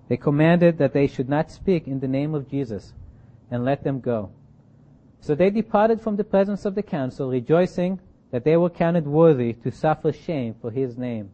they 0.08 0.18
commanded 0.18 0.78
that 0.78 0.94
they 0.94 1.08
should 1.08 1.28
not 1.28 1.50
speak 1.50 1.88
in 1.88 2.00
the 2.00 2.08
name 2.08 2.36
of 2.36 2.50
Jesus, 2.50 2.94
and 3.50 3.66
let 3.66 3.84
them 3.84 4.00
go. 4.00 4.30
So 5.22 5.34
they 5.34 5.50
departed 5.50 6.02
from 6.02 6.18
the 6.18 6.24
presence 6.24 6.66
of 6.66 6.76
the 6.76 6.84
council, 6.84 7.30
rejoicing 7.30 8.00
that 8.30 8.44
they 8.44 8.58
were 8.58 8.70
counted 8.70 9.08
worthy 9.08 9.54
to 9.54 9.72
suffer 9.72 10.14
shame 10.14 10.56
for 10.62 10.70
his 10.70 10.98
name. 10.98 11.32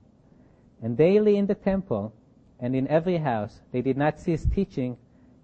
And 0.81 0.95
daily 0.95 1.35
in 1.35 1.47
the 1.47 1.55
temple 1.55 2.13
and 2.61 2.75
in 2.75 2.87
every 2.87 3.17
house 3.17 3.59
they 3.71 3.81
did 3.81 3.97
not 3.97 4.19
cease 4.19 4.45
teaching 4.45 4.95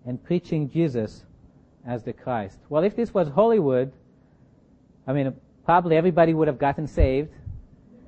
and 0.05 0.23
preaching 0.23 0.69
Jesus 0.69 1.25
as 1.85 2.03
the 2.03 2.13
Christ. 2.13 2.59
Well, 2.69 2.83
if 2.83 2.95
this 2.95 3.13
was 3.13 3.27
Hollywood, 3.29 3.91
I 5.07 5.13
mean, 5.13 5.33
probably 5.65 5.95
everybody 5.97 6.33
would 6.33 6.47
have 6.47 6.59
gotten 6.59 6.85
saved, 6.87 7.33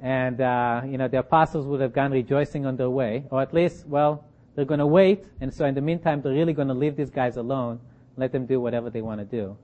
and 0.02 0.40
uh, 0.40 0.82
you 0.86 0.98
know 0.98 1.08
the 1.08 1.20
apostles 1.20 1.66
would 1.66 1.82
have 1.82 1.94
gone 1.94 2.12
rejoicing 2.12 2.66
on 2.66 2.78
their 2.78 2.90
way, 2.90 3.26
or 3.32 3.42
at 3.42 3.54
least, 3.54 3.88
well, 3.88 4.24
they're 4.56 4.66
going 4.66 4.80
to 4.80 4.88
wait, 4.88 5.26
and 5.42 5.54
so 5.54 5.66
in 5.66 5.76
the 5.76 5.82
meantime, 5.82 6.22
they're 6.22 6.34
really 6.34 6.54
going 6.54 6.68
to 6.68 6.74
leave 6.74 6.96
these 6.96 7.10
guys 7.10 7.38
alone, 7.38 7.80
let 8.18 8.32
them 8.32 8.46
do 8.46 8.62
whatever 8.62 8.90
they 8.90 9.02
want 9.02 9.20
to 9.20 9.26
do. 9.26 9.58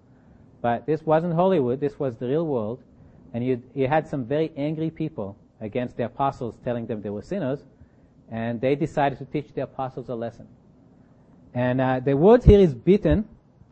But 0.61 0.85
this 0.85 1.03
wasn't 1.03 1.33
Hollywood; 1.33 1.79
this 1.79 1.99
was 1.99 2.17
the 2.17 2.27
real 2.27 2.45
world, 2.47 2.81
and 3.33 3.45
you 3.45 3.61
you 3.73 3.87
had 3.87 4.07
some 4.07 4.25
very 4.25 4.51
angry 4.57 4.89
people 4.89 5.37
against 5.61 5.97
the 5.97 6.05
apostles, 6.05 6.57
telling 6.63 6.85
them 6.85 7.01
they 7.01 7.09
were 7.09 7.21
sinners, 7.21 7.63
and 8.32 8.59
they 8.61 8.76
decided 8.76 9.17
to 9.19 9.26
teach 9.26 9.53
the 9.53 9.61
apostles 9.61 10.09
a 10.09 10.15
lesson. 10.15 10.47
And 11.53 11.80
uh, 11.80 11.99
the 11.99 12.15
word 12.15 12.43
here 12.43 12.59
is 12.59 12.73
beaten 12.73 13.28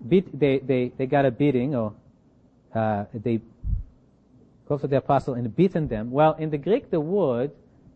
beat, 0.07 0.37
they, 0.37 0.59
they, 0.59 0.91
they 0.97 1.05
got 1.05 1.25
a 1.25 1.31
beating, 1.31 1.75
or 1.75 1.93
uh, 2.73 3.05
they 3.13 3.41
go 4.67 4.77
to 4.77 4.87
the 4.87 4.97
apostle 4.97 5.33
and 5.33 5.55
beaten 5.55 5.87
them. 5.87 6.11
Well, 6.11 6.33
in 6.33 6.49
the 6.49 6.57
Greek, 6.57 6.89
the 6.89 6.99
word 6.99 7.51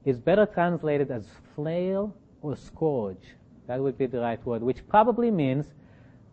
is 0.05 0.19
better 0.19 0.45
translated 0.45 1.11
as 1.11 1.27
flail 1.55 2.15
or 2.41 2.55
scourge. 2.55 3.35
That 3.67 3.79
would 3.79 3.97
be 3.97 4.05
the 4.05 4.19
right 4.19 4.43
word, 4.45 4.61
which 4.61 4.87
probably 4.87 5.31
means 5.31 5.65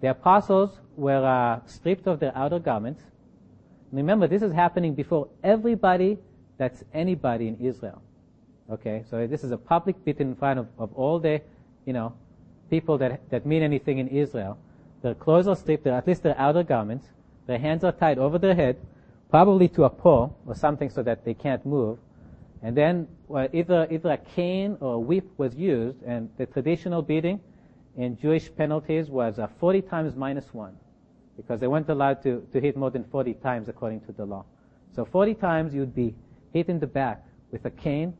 the 0.00 0.10
apostles 0.10 0.78
were 0.96 1.24
uh, 1.24 1.66
stripped 1.66 2.06
of 2.06 2.20
their 2.20 2.36
outer 2.36 2.58
garments. 2.58 3.02
Remember, 3.90 4.26
this 4.26 4.42
is 4.42 4.52
happening 4.52 4.94
before 4.94 5.28
everybody 5.42 6.18
that's 6.58 6.84
anybody 6.92 7.48
in 7.48 7.56
Israel. 7.58 8.02
Okay, 8.70 9.04
so 9.10 9.26
this 9.26 9.44
is 9.44 9.50
a 9.50 9.58
public 9.58 10.02
beating 10.04 10.28
in 10.28 10.34
front 10.34 10.58
of, 10.58 10.68
of 10.78 10.90
all 10.94 11.18
the, 11.18 11.40
you 11.84 11.92
know, 11.92 12.14
people 12.70 12.96
that, 12.96 13.28
that 13.28 13.44
mean 13.44 13.62
anything 13.62 13.98
in 13.98 14.08
Israel. 14.08 14.56
Their 15.02 15.14
clothes 15.14 15.46
are 15.46 15.56
stripped, 15.56 15.86
at 15.86 16.06
least 16.06 16.22
their 16.22 16.38
outer 16.38 16.62
garments. 16.62 17.06
Their 17.46 17.58
hands 17.58 17.84
are 17.84 17.92
tied 17.92 18.18
over 18.18 18.38
their 18.38 18.54
head, 18.54 18.78
probably 19.28 19.68
to 19.68 19.84
a 19.84 19.90
pole 19.90 20.34
or 20.46 20.54
something 20.54 20.88
so 20.88 21.02
that 21.02 21.26
they 21.26 21.34
can't 21.34 21.64
move. 21.66 21.98
And 22.62 22.74
then 22.74 23.06
well, 23.28 23.46
either, 23.52 23.86
either 23.90 24.12
a 24.12 24.16
cane 24.16 24.78
or 24.80 24.94
a 24.94 24.98
whip 24.98 25.26
was 25.36 25.54
used, 25.54 26.02
and 26.02 26.30
the 26.38 26.46
traditional 26.46 27.02
beating 27.02 27.40
in 27.98 28.16
Jewish 28.16 28.50
penalties 28.56 29.10
was 29.10 29.38
uh, 29.38 29.46
40 29.60 29.82
times 29.82 30.16
minus 30.16 30.54
one, 30.54 30.74
because 31.36 31.60
they 31.60 31.66
weren't 31.66 31.90
allowed 31.90 32.22
to, 32.22 32.46
to 32.50 32.60
hit 32.62 32.78
more 32.78 32.90
than 32.90 33.04
40 33.04 33.34
times 33.34 33.68
according 33.68 34.00
to 34.06 34.12
the 34.12 34.24
law. 34.24 34.46
So 34.96 35.04
40 35.04 35.34
times 35.34 35.74
you'd 35.74 35.94
be 35.94 36.14
hit 36.54 36.70
in 36.70 36.80
the 36.80 36.86
back 36.86 37.26
with 37.52 37.66
a 37.66 37.70
cane 37.70 38.14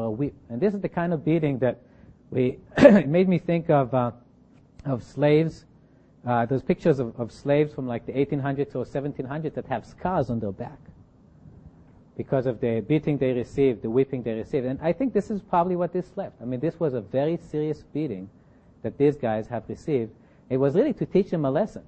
whip. 0.00 0.34
And 0.48 0.60
this 0.60 0.74
is 0.74 0.80
the 0.80 0.88
kind 0.88 1.12
of 1.12 1.24
beating 1.24 1.58
that 1.58 1.80
we, 2.30 2.58
it 2.78 3.08
made 3.08 3.28
me 3.28 3.38
think 3.38 3.70
of, 3.70 3.92
uh, 3.94 4.12
of 4.84 5.02
slaves. 5.02 5.64
Uh, 6.26 6.44
those 6.44 6.62
pictures 6.62 6.98
of, 6.98 7.18
of 7.20 7.30
slaves 7.30 7.72
from 7.72 7.86
like 7.86 8.04
the 8.06 8.12
1800s 8.12 8.74
or 8.74 8.84
1700s 8.84 9.54
that 9.54 9.66
have 9.66 9.86
scars 9.86 10.28
on 10.28 10.40
their 10.40 10.52
back 10.52 10.78
because 12.16 12.46
of 12.46 12.60
the 12.60 12.80
beating 12.80 13.18
they 13.18 13.32
received, 13.32 13.82
the 13.82 13.90
whipping 13.90 14.22
they 14.22 14.32
received. 14.32 14.66
And 14.66 14.80
I 14.82 14.92
think 14.92 15.12
this 15.12 15.30
is 15.30 15.40
probably 15.40 15.76
what 15.76 15.92
this 15.92 16.10
left. 16.16 16.36
I 16.40 16.44
mean, 16.44 16.60
this 16.60 16.80
was 16.80 16.94
a 16.94 17.00
very 17.00 17.36
serious 17.36 17.82
beating 17.92 18.28
that 18.82 18.96
these 18.96 19.16
guys 19.16 19.46
have 19.48 19.64
received. 19.68 20.12
It 20.48 20.56
was 20.56 20.74
really 20.74 20.94
to 20.94 21.06
teach 21.06 21.30
them 21.30 21.44
a 21.44 21.50
lesson, 21.50 21.82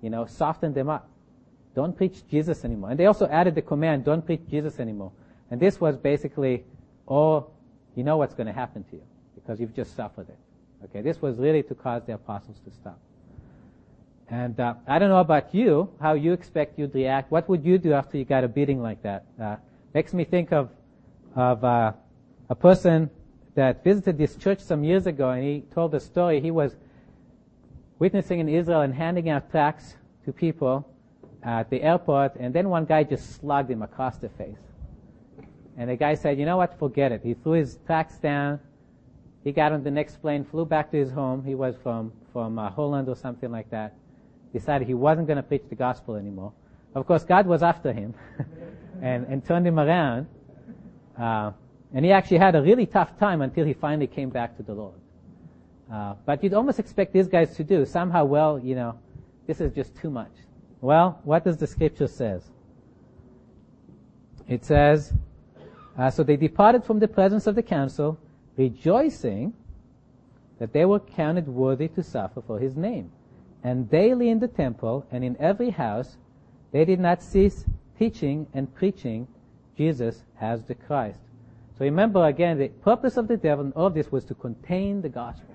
you 0.00 0.10
know, 0.10 0.24
soften 0.24 0.72
them 0.72 0.88
up. 0.88 1.08
Don't 1.74 1.96
preach 1.96 2.26
Jesus 2.28 2.64
anymore. 2.64 2.90
And 2.90 2.98
they 2.98 3.06
also 3.06 3.26
added 3.26 3.54
the 3.54 3.62
command, 3.62 4.04
don't 4.04 4.24
preach 4.24 4.40
Jesus 4.50 4.80
anymore. 4.80 5.12
And 5.50 5.60
this 5.60 5.80
was 5.80 5.96
basically, 5.96 6.64
oh, 7.08 7.46
you 7.94 8.04
know 8.04 8.16
what's 8.16 8.34
going 8.34 8.46
to 8.46 8.52
happen 8.52 8.84
to 8.84 8.96
you 8.96 9.02
because 9.34 9.58
you've 9.60 9.74
just 9.74 9.96
suffered 9.96 10.28
it. 10.28 10.38
Okay, 10.84 11.00
this 11.00 11.20
was 11.20 11.38
really 11.38 11.62
to 11.64 11.74
cause 11.74 12.02
the 12.06 12.14
apostles 12.14 12.60
to 12.64 12.70
stop. 12.70 12.98
And 14.30 14.60
uh, 14.60 14.74
I 14.86 14.98
don't 14.98 15.08
know 15.08 15.20
about 15.20 15.54
you, 15.54 15.90
how 16.00 16.12
you 16.12 16.32
expect 16.32 16.78
you'd 16.78 16.94
react. 16.94 17.32
What 17.32 17.48
would 17.48 17.64
you 17.64 17.78
do 17.78 17.94
after 17.94 18.18
you 18.18 18.24
got 18.24 18.44
a 18.44 18.48
beating 18.48 18.82
like 18.82 19.02
that? 19.02 19.24
Uh, 19.40 19.56
makes 19.94 20.12
me 20.12 20.24
think 20.24 20.52
of 20.52 20.70
of 21.34 21.62
uh, 21.64 21.92
a 22.48 22.54
person 22.54 23.10
that 23.54 23.84
visited 23.84 24.18
this 24.18 24.36
church 24.36 24.60
some 24.60 24.84
years 24.84 25.06
ago, 25.06 25.30
and 25.30 25.42
he 25.42 25.64
told 25.72 25.92
the 25.92 26.00
story. 26.00 26.40
He 26.40 26.50
was 26.50 26.76
witnessing 27.98 28.38
in 28.40 28.48
Israel 28.48 28.82
and 28.82 28.94
handing 28.94 29.28
out 29.28 29.50
tracts 29.50 29.96
to 30.24 30.32
people 30.32 30.88
at 31.42 31.70
the 31.70 31.82
airport, 31.82 32.36
and 32.36 32.54
then 32.54 32.68
one 32.68 32.84
guy 32.84 33.02
just 33.02 33.36
slugged 33.36 33.70
him 33.70 33.82
across 33.82 34.18
the 34.18 34.28
face. 34.28 34.67
And 35.78 35.88
the 35.88 35.96
guy 35.96 36.14
said, 36.14 36.38
"You 36.38 36.44
know 36.44 36.58
what? 36.58 36.78
Forget 36.78 37.12
it." 37.12 37.22
He 37.22 37.32
threw 37.32 37.52
his 37.52 37.78
tracts 37.86 38.18
down. 38.18 38.60
He 39.44 39.52
got 39.52 39.72
on 39.72 39.82
the 39.82 39.90
next 39.90 40.20
plane, 40.20 40.44
flew 40.44 40.66
back 40.66 40.90
to 40.90 40.98
his 40.98 41.10
home. 41.10 41.44
He 41.44 41.54
was 41.54 41.76
from 41.82 42.12
from 42.32 42.58
uh, 42.58 42.68
Holland 42.70 43.08
or 43.08 43.16
something 43.16 43.50
like 43.50 43.70
that 43.70 43.94
decided 44.52 44.86
he 44.86 44.94
wasn't 44.94 45.26
going 45.26 45.36
to 45.36 45.42
preach 45.42 45.62
the 45.68 45.74
gospel 45.74 46.16
anymore. 46.16 46.52
Of 46.94 47.06
course, 47.06 47.24
God 47.24 47.46
was 47.46 47.62
after 47.62 47.92
him 47.92 48.14
and, 49.02 49.26
and 49.26 49.44
turned 49.44 49.66
him 49.66 49.78
around. 49.78 50.26
Uh, 51.18 51.52
and 51.94 52.04
he 52.04 52.12
actually 52.12 52.38
had 52.38 52.54
a 52.54 52.62
really 52.62 52.86
tough 52.86 53.18
time 53.18 53.42
until 53.42 53.64
he 53.64 53.72
finally 53.72 54.06
came 54.06 54.30
back 54.30 54.56
to 54.56 54.62
the 54.62 54.74
Lord. 54.74 54.94
Uh, 55.92 56.14
but 56.26 56.42
you'd 56.42 56.54
almost 56.54 56.78
expect 56.78 57.12
these 57.12 57.28
guys 57.28 57.56
to 57.56 57.64
do 57.64 57.84
somehow. 57.84 58.24
Well, 58.24 58.58
you 58.58 58.74
know, 58.74 58.98
this 59.46 59.60
is 59.60 59.72
just 59.72 59.96
too 59.96 60.10
much. 60.10 60.32
Well, 60.80 61.20
what 61.24 61.44
does 61.44 61.56
the 61.56 61.66
scripture 61.66 62.06
says? 62.06 62.50
It 64.46 64.64
says, 64.64 65.12
uh, 65.98 66.10
so 66.10 66.22
they 66.22 66.36
departed 66.36 66.84
from 66.84 67.00
the 67.00 67.08
presence 67.08 67.46
of 67.46 67.56
the 67.56 67.62
council, 67.62 68.18
rejoicing 68.56 69.52
that 70.58 70.72
they 70.72 70.84
were 70.84 71.00
counted 71.00 71.48
worthy 71.48 71.88
to 71.88 72.02
suffer 72.02 72.40
for 72.40 72.58
his 72.58 72.76
name. 72.76 73.10
And 73.64 73.90
daily 73.90 74.30
in 74.30 74.38
the 74.38 74.48
temple 74.48 75.06
and 75.10 75.24
in 75.24 75.36
every 75.40 75.70
house, 75.70 76.16
they 76.70 76.84
did 76.84 77.00
not 77.00 77.22
cease 77.22 77.64
teaching 77.98 78.46
and 78.54 78.72
preaching 78.74 79.26
Jesus 79.76 80.22
as 80.40 80.64
the 80.64 80.74
Christ. 80.74 81.18
So 81.76 81.84
remember 81.84 82.26
again, 82.26 82.58
the 82.58 82.68
purpose 82.68 83.16
of 83.16 83.28
the 83.28 83.36
devil 83.36 83.64
and 83.64 83.74
all 83.74 83.86
of 83.86 83.94
this 83.94 84.10
was 84.10 84.24
to 84.26 84.34
contain 84.34 85.02
the 85.02 85.08
gospel. 85.08 85.54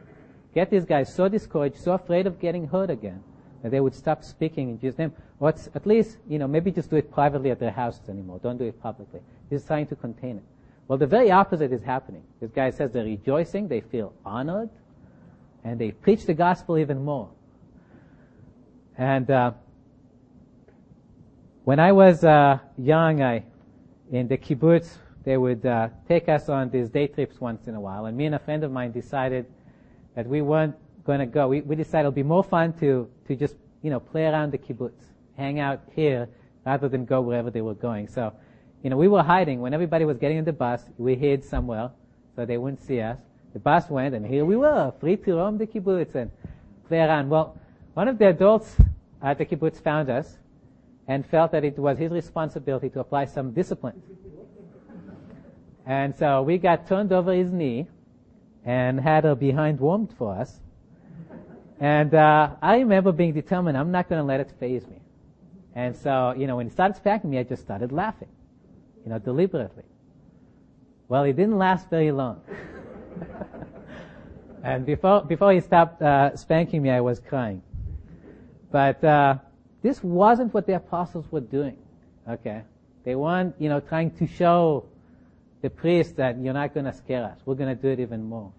Get 0.53 0.69
these 0.69 0.85
guys 0.85 1.13
so 1.13 1.27
discouraged, 1.27 1.77
so 1.77 1.93
afraid 1.93 2.27
of 2.27 2.39
getting 2.39 2.67
hurt 2.67 2.89
again, 2.89 3.23
they 3.71 3.79
would 3.79 3.95
stop 3.95 4.23
speaking 4.23 4.69
in 4.69 4.79
Jesus' 4.79 4.97
name. 4.97 5.13
Or 5.39 5.49
at 5.49 5.85
least, 5.85 6.17
you 6.27 6.37
know, 6.37 6.47
maybe 6.47 6.71
just 6.71 6.89
do 6.89 6.97
it 6.97 7.11
privately 7.11 7.51
at 7.51 7.59
their 7.59 7.71
houses 7.71 8.09
anymore. 8.09 8.39
Don't 8.43 8.57
do 8.57 8.65
it 8.65 8.81
publicly. 8.81 9.21
He's 9.49 9.63
trying 9.63 9.87
to 9.87 9.95
contain 9.95 10.37
it. 10.37 10.43
Well, 10.87 10.97
the 10.97 11.07
very 11.07 11.31
opposite 11.31 11.71
is 11.71 11.81
happening. 11.81 12.23
This 12.41 12.51
guy 12.51 12.69
says 12.69 12.91
they're 12.91 13.05
rejoicing, 13.05 13.69
they 13.69 13.81
feel 13.81 14.13
honored, 14.25 14.69
and 15.63 15.79
they 15.79 15.91
preach 15.91 16.25
the 16.25 16.33
gospel 16.33 16.77
even 16.77 17.03
more. 17.03 17.29
And 18.97 19.29
uh, 19.31 19.51
when 21.63 21.79
I 21.79 21.93
was 21.93 22.23
uh, 22.23 22.59
young, 22.77 23.21
I 23.21 23.43
in 24.11 24.27
the 24.27 24.37
kibbutz 24.37 24.97
they 25.23 25.37
would 25.37 25.65
uh, 25.65 25.87
take 26.07 26.27
us 26.27 26.49
on 26.49 26.69
these 26.69 26.89
day 26.89 27.07
trips 27.07 27.39
once 27.39 27.67
in 27.67 27.75
a 27.75 27.79
while, 27.79 28.05
and 28.05 28.17
me 28.17 28.25
and 28.25 28.35
a 28.35 28.39
friend 28.39 28.63
of 28.63 28.71
mine 28.71 28.91
decided 28.91 29.45
that 30.15 30.27
we 30.27 30.41
weren't 30.41 30.75
going 31.05 31.19
to 31.19 31.25
go. 31.25 31.47
We, 31.47 31.61
we 31.61 31.75
decided 31.75 32.01
it'll 32.01 32.11
be 32.11 32.23
more 32.23 32.43
fun 32.43 32.73
to 32.79 33.09
to 33.27 33.35
just 33.35 33.55
you 33.81 33.89
know 33.89 33.99
play 33.99 34.25
around 34.25 34.51
the 34.51 34.57
kibbutz, 34.57 35.03
hang 35.37 35.59
out 35.59 35.81
here 35.95 36.27
rather 36.65 36.87
than 36.89 37.05
go 37.05 37.21
wherever 37.21 37.51
they 37.51 37.61
were 37.61 37.73
going. 37.73 38.07
So, 38.07 38.33
you 38.83 38.89
know, 38.89 38.97
we 38.97 39.07
were 39.07 39.23
hiding 39.23 39.59
when 39.61 39.73
everybody 39.73 40.05
was 40.05 40.17
getting 40.17 40.37
in 40.37 40.45
the 40.45 40.53
bus. 40.53 40.83
We 40.97 41.15
hid 41.15 41.43
somewhere 41.43 41.91
so 42.35 42.45
they 42.45 42.57
wouldn't 42.57 42.81
see 42.81 43.01
us. 43.01 43.17
The 43.53 43.59
bus 43.59 43.89
went, 43.89 44.15
and 44.15 44.25
here 44.25 44.45
we 44.45 44.55
were, 44.55 44.93
free 44.99 45.17
to 45.17 45.35
roam 45.35 45.57
the 45.57 45.67
kibbutz 45.67 46.15
and 46.15 46.31
play 46.87 46.99
around. 46.99 47.29
Well, 47.29 47.59
one 47.93 48.07
of 48.07 48.17
the 48.17 48.29
adults 48.29 48.75
at 49.21 49.37
the 49.37 49.45
kibbutz 49.45 49.81
found 49.81 50.09
us 50.09 50.37
and 51.07 51.25
felt 51.25 51.51
that 51.51 51.63
it 51.63 51.77
was 51.77 51.97
his 51.97 52.11
responsibility 52.11 52.89
to 52.89 52.99
apply 52.99 53.25
some 53.25 53.51
discipline. 53.51 54.01
And 55.85 56.15
so 56.15 56.41
we 56.41 56.57
got 56.57 56.87
turned 56.87 57.11
over 57.11 57.33
his 57.33 57.51
knee 57.51 57.87
and 58.65 58.99
had 58.99 59.25
a 59.25 59.35
behind 59.35 59.79
warmed 59.79 60.13
for 60.17 60.33
us. 60.33 60.59
And 61.83 62.13
uh, 62.13 62.51
I 62.61 62.77
remember 62.77 63.11
being 63.11 63.33
determined, 63.33 63.77
I'm 63.77 63.91
not 63.91 64.07
going 64.07 64.21
to 64.21 64.25
let 64.25 64.39
it 64.39 64.49
faze 64.57 64.87
me. 64.87 65.01
And 65.75 65.93
so, 65.93 66.33
you 66.37 66.47
know, 66.47 66.55
when 66.55 66.67
he 66.67 66.71
started 66.71 66.95
spanking 66.95 67.29
me, 67.29 67.39
I 67.39 67.43
just 67.43 67.61
started 67.61 67.91
laughing, 67.91 68.29
you 69.03 69.09
know, 69.09 69.19
deliberately. 69.19 69.83
Well, 71.09 71.23
it 71.25 71.33
didn't 71.33 71.57
last 71.57 71.89
very 71.89 72.13
long. 72.13 72.39
and 74.63 74.85
before, 74.85 75.25
before 75.25 75.51
he 75.51 75.59
stopped 75.59 76.01
uh, 76.01 76.37
spanking 76.37 76.81
me, 76.81 76.89
I 76.89 77.01
was 77.01 77.19
crying. 77.19 77.61
But 78.71 79.03
uh, 79.03 79.39
this 79.81 80.01
wasn't 80.01 80.53
what 80.53 80.65
the 80.65 80.77
apostles 80.77 81.29
were 81.33 81.41
doing. 81.41 81.75
Okay, 82.29 82.61
they 83.03 83.15
weren't, 83.15 83.55
you 83.59 83.67
know, 83.67 83.81
trying 83.81 84.11
to 84.11 84.25
show 84.25 84.85
the 85.61 85.69
priest 85.69 86.15
that 86.15 86.39
you're 86.39 86.53
not 86.53 86.73
going 86.73 86.85
to 86.85 86.93
scare 86.93 87.25
us. 87.25 87.39
We're 87.45 87.55
going 87.55 87.75
to 87.75 87.81
do 87.81 87.89
it 87.89 87.99
even 87.99 88.23
more. 88.23 88.53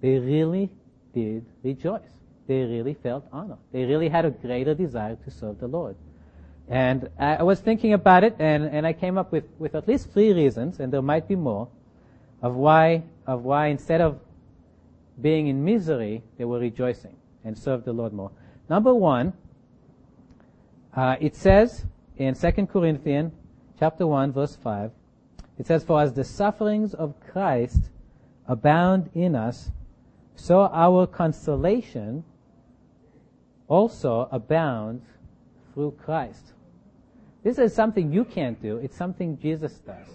They 0.00 0.18
really 0.18 0.70
did 1.12 1.44
rejoice. 1.62 2.21
They 2.52 2.64
really 2.64 2.92
felt 2.92 3.26
honor. 3.32 3.56
They 3.72 3.84
really 3.84 4.10
had 4.10 4.26
a 4.26 4.30
greater 4.30 4.74
desire 4.74 5.16
to 5.24 5.30
serve 5.30 5.58
the 5.58 5.68
Lord. 5.68 5.96
And 6.68 7.08
I 7.18 7.42
was 7.42 7.60
thinking 7.60 7.94
about 7.94 8.24
it, 8.24 8.36
and, 8.38 8.64
and 8.64 8.86
I 8.86 8.92
came 8.92 9.16
up 9.16 9.32
with, 9.32 9.44
with 9.58 9.74
at 9.74 9.88
least 9.88 10.12
three 10.12 10.34
reasons, 10.34 10.78
and 10.78 10.92
there 10.92 11.00
might 11.00 11.26
be 11.26 11.34
more, 11.34 11.68
of 12.42 12.54
why 12.54 13.04
of 13.26 13.44
why 13.44 13.68
instead 13.68 14.00
of 14.00 14.18
being 15.20 15.46
in 15.46 15.64
misery, 15.64 16.22
they 16.36 16.44
were 16.44 16.58
rejoicing 16.58 17.16
and 17.44 17.56
served 17.56 17.84
the 17.84 17.92
Lord 17.92 18.12
more. 18.12 18.30
Number 18.68 18.92
one, 18.92 19.32
uh, 20.94 21.16
it 21.20 21.36
says 21.36 21.86
in 22.18 22.34
2 22.34 22.66
Corinthians 22.66 23.32
chapter 23.78 24.06
1 24.06 24.32
verse 24.32 24.56
5, 24.56 24.90
it 25.58 25.66
says, 25.66 25.84
For 25.84 26.02
as 26.02 26.12
the 26.12 26.24
sufferings 26.24 26.92
of 26.92 27.14
Christ 27.20 27.90
abound 28.46 29.08
in 29.14 29.36
us, 29.36 29.70
so 30.34 30.62
our 30.72 31.06
consolation 31.06 32.24
also 33.72 34.28
abounds 34.30 35.02
through 35.72 35.92
Christ. 35.92 36.52
This 37.42 37.58
is 37.58 37.74
something 37.74 38.12
you 38.12 38.22
can't 38.22 38.60
do. 38.60 38.76
It's 38.76 38.94
something 38.94 39.38
Jesus 39.38 39.72
does. 39.78 40.08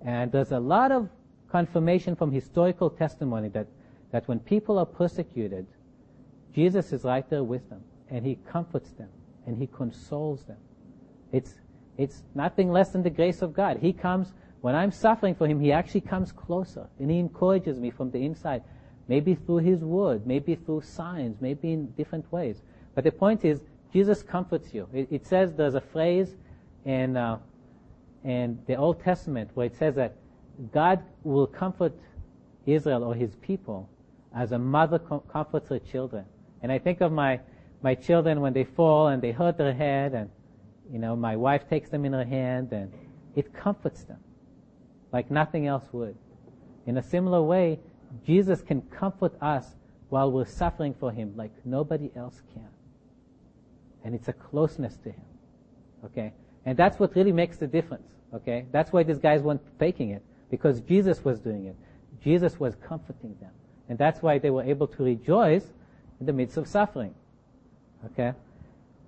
And 0.00 0.32
there's 0.32 0.52
a 0.52 0.58
lot 0.58 0.90
of 0.92 1.10
confirmation 1.52 2.16
from 2.16 2.32
historical 2.32 2.88
testimony 2.88 3.48
that, 3.50 3.66
that 4.12 4.26
when 4.28 4.38
people 4.38 4.78
are 4.78 4.86
persecuted, 4.86 5.66
Jesus 6.54 6.90
is 6.94 7.04
right 7.04 7.28
there 7.28 7.44
with 7.44 7.68
them 7.68 7.84
and 8.08 8.24
he 8.24 8.38
comforts 8.50 8.92
them 8.92 9.10
and 9.44 9.58
he 9.58 9.66
consoles 9.66 10.44
them. 10.44 10.56
It's, 11.32 11.52
it's 11.98 12.22
nothing 12.34 12.72
less 12.72 12.92
than 12.92 13.02
the 13.02 13.10
grace 13.10 13.42
of 13.42 13.52
God. 13.52 13.76
He 13.78 13.92
comes, 13.92 14.32
when 14.62 14.74
I'm 14.74 14.90
suffering 14.90 15.34
for 15.34 15.46
him, 15.46 15.60
he 15.60 15.70
actually 15.70 16.00
comes 16.00 16.32
closer 16.32 16.86
and 16.98 17.10
he 17.10 17.18
encourages 17.18 17.78
me 17.78 17.90
from 17.90 18.10
the 18.10 18.24
inside. 18.24 18.62
Maybe 19.06 19.34
through 19.34 19.58
his 19.58 19.84
word, 19.84 20.26
maybe 20.26 20.54
through 20.54 20.80
signs, 20.80 21.42
maybe 21.42 21.74
in 21.74 21.90
different 21.90 22.32
ways. 22.32 22.62
But 22.96 23.04
the 23.04 23.12
point 23.12 23.44
is, 23.44 23.60
Jesus 23.92 24.24
comforts 24.24 24.74
you. 24.74 24.88
It, 24.92 25.06
it 25.12 25.26
says 25.26 25.54
there's 25.54 25.76
a 25.76 25.80
phrase 25.80 26.34
in, 26.84 27.16
uh, 27.16 27.38
in 28.24 28.58
the 28.66 28.74
Old 28.74 29.00
Testament 29.00 29.50
where 29.54 29.66
it 29.66 29.76
says 29.76 29.94
that 29.94 30.16
God 30.72 31.04
will 31.22 31.46
comfort 31.46 31.92
Israel 32.64 33.04
or 33.04 33.14
his 33.14 33.36
people 33.36 33.88
as 34.34 34.50
a 34.50 34.58
mother 34.58 34.98
com- 34.98 35.20
comforts 35.28 35.68
her 35.68 35.78
children. 35.78 36.24
And 36.62 36.72
I 36.72 36.78
think 36.78 37.00
of 37.00 37.12
my, 37.12 37.38
my 37.82 37.94
children 37.94 38.40
when 38.40 38.52
they 38.52 38.64
fall 38.64 39.08
and 39.08 39.22
they 39.22 39.30
hurt 39.30 39.56
their 39.58 39.74
head 39.74 40.14
and 40.14 40.28
you 40.92 40.98
know, 40.98 41.14
my 41.14 41.36
wife 41.36 41.68
takes 41.68 41.90
them 41.90 42.04
in 42.04 42.12
her 42.12 42.24
hand 42.24 42.72
and 42.72 42.92
it 43.36 43.52
comforts 43.54 44.04
them 44.04 44.18
like 45.12 45.30
nothing 45.30 45.66
else 45.66 45.84
would. 45.92 46.16
In 46.86 46.96
a 46.96 47.02
similar 47.02 47.42
way, 47.42 47.78
Jesus 48.24 48.62
can 48.62 48.82
comfort 48.82 49.34
us 49.42 49.66
while 50.08 50.30
we're 50.30 50.44
suffering 50.44 50.94
for 50.94 51.10
Him 51.10 51.32
like 51.36 51.52
nobody 51.64 52.10
else 52.16 52.42
can. 52.54 52.68
And 54.06 54.14
it's 54.14 54.28
a 54.28 54.32
closeness 54.32 54.96
to 54.98 55.10
Him. 55.10 55.24
Okay? 56.04 56.32
And 56.64 56.78
that's 56.78 57.00
what 57.00 57.16
really 57.16 57.32
makes 57.32 57.56
the 57.56 57.66
difference. 57.66 58.06
Okay? 58.32 58.64
That's 58.70 58.92
why 58.92 59.02
these 59.02 59.18
guys 59.18 59.42
weren't 59.42 59.60
faking 59.80 60.10
it. 60.10 60.22
Because 60.48 60.80
Jesus 60.82 61.24
was 61.24 61.40
doing 61.40 61.66
it. 61.66 61.74
Jesus 62.22 62.60
was 62.60 62.76
comforting 62.76 63.34
them. 63.40 63.50
And 63.88 63.98
that's 63.98 64.22
why 64.22 64.38
they 64.38 64.50
were 64.50 64.62
able 64.62 64.86
to 64.86 65.02
rejoice 65.02 65.64
in 66.20 66.26
the 66.26 66.32
midst 66.32 66.56
of 66.56 66.68
suffering. 66.68 67.16
Okay? 68.04 68.32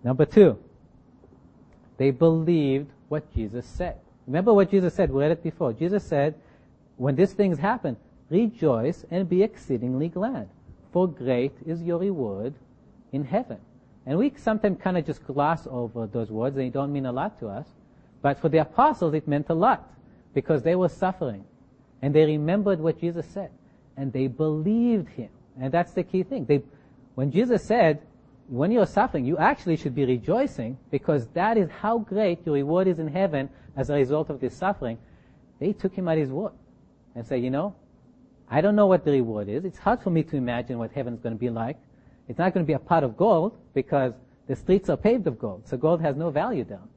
Number 0.03 0.27
two, 0.27 0.59
they 1.97 2.11
believed 2.11 2.91
what 3.09 3.33
Jesus 3.33 3.67
said. 3.67 3.99
Remember 4.27 4.53
what 4.53 4.69
Jesus 4.69 4.95
said? 4.95 5.13
We 5.13 5.21
read 5.21 5.31
it 5.31 5.45
before. 5.45 5.73
Jesus 5.73 6.03
said, 6.03 6.35
when 6.97 7.15
these 7.15 7.35
things 7.35 7.61
happen, 7.61 7.97
rejoice 8.31 9.05
and 9.13 9.29
be 9.29 9.45
exceedingly 9.45 10.09
glad, 10.09 10.49
for 10.93 11.07
great 11.07 11.53
is 11.65 11.85
your 11.85 11.99
reward 11.99 12.55
in 13.13 13.23
heaven. 13.23 13.59
And 14.09 14.17
we 14.17 14.33
sometimes 14.39 14.81
kind 14.81 14.97
of 14.97 15.05
just 15.05 15.23
gloss 15.27 15.67
over 15.71 16.07
those 16.07 16.31
words. 16.31 16.57
They 16.57 16.71
don't 16.71 16.95
mean 16.95 17.05
a 17.05 17.13
lot 17.13 17.39
to 17.41 17.49
us. 17.49 17.67
But 18.23 18.41
for 18.41 18.49
the 18.49 18.57
apostles, 18.57 19.13
it 19.13 19.29
meant 19.29 19.51
a 19.51 19.55
lot 19.55 19.87
because 20.33 20.63
they 20.63 20.75
were 20.75 20.89
suffering 20.89 21.45
and 22.01 22.15
they 22.15 22.25
remembered 22.25 22.81
what 22.81 22.99
Jesus 22.99 23.27
said 23.27 23.51
and 23.99 24.11
they 24.11 24.27
believed 24.27 25.11
him. 25.11 25.29
And 25.61 25.71
that's 25.71 25.93
the 25.93 26.03
key 26.03 26.23
thing. 26.23 26.47
They, 26.47 26.63
when 27.17 27.31
Jesus 27.31 27.63
said, 27.63 28.01
when 28.49 28.73
you're 28.73 28.87
suffering, 28.87 29.27
you 29.27 29.37
actually 29.37 29.77
should 29.77 29.95
be 29.95 30.07
rejoicing 30.07 30.79
because 30.91 31.27
that 31.35 31.59
is 31.59 31.69
how 31.69 31.99
great 31.99 32.47
your 32.47 32.55
reward 32.55 32.89
is 32.89 32.99
in 32.99 33.09
heaven 33.09 33.51
as 33.77 33.91
a 33.91 33.95
result 33.95 34.31
of 34.31 34.41
this 34.41 34.57
suffering. 34.57 34.97
They 35.59 35.75
took 35.75 35.93
him 35.95 36.09
at 36.09 36.17
his 36.17 36.31
word 36.31 36.53
and 37.15 37.27
said, 37.27 37.43
you 37.43 37.51
know, 37.51 37.75
I 38.51 38.63
don't 38.63 38.75
know 38.75 38.87
what 38.87 39.05
the 39.05 39.11
reward 39.11 39.51
is. 39.51 39.67
It's 39.67 39.79
hard 39.79 40.01
for 40.01 40.09
me 40.09 40.23
to 40.23 40.37
imagine 40.37 40.79
what 40.79 40.93
heaven's 40.93 41.21
going 41.21 41.35
to 41.35 41.39
be 41.39 41.51
like. 41.51 41.77
It's 42.29 42.39
not 42.39 42.53
going 42.53 42.65
to 42.65 42.67
be 42.67 42.75
a 42.75 42.79
pot 42.79 43.05
of 43.05 43.17
gold 43.17 43.59
because 43.75 44.13
the 44.47 44.55
streets 44.55 44.89
are 44.91 44.97
paved 44.97 45.27
of 45.27 45.39
gold. 45.39 45.67
So 45.67 45.77
gold 45.77 46.01
has 46.03 46.15
no 46.15 46.31
value 46.31 46.65
down. 46.65 46.89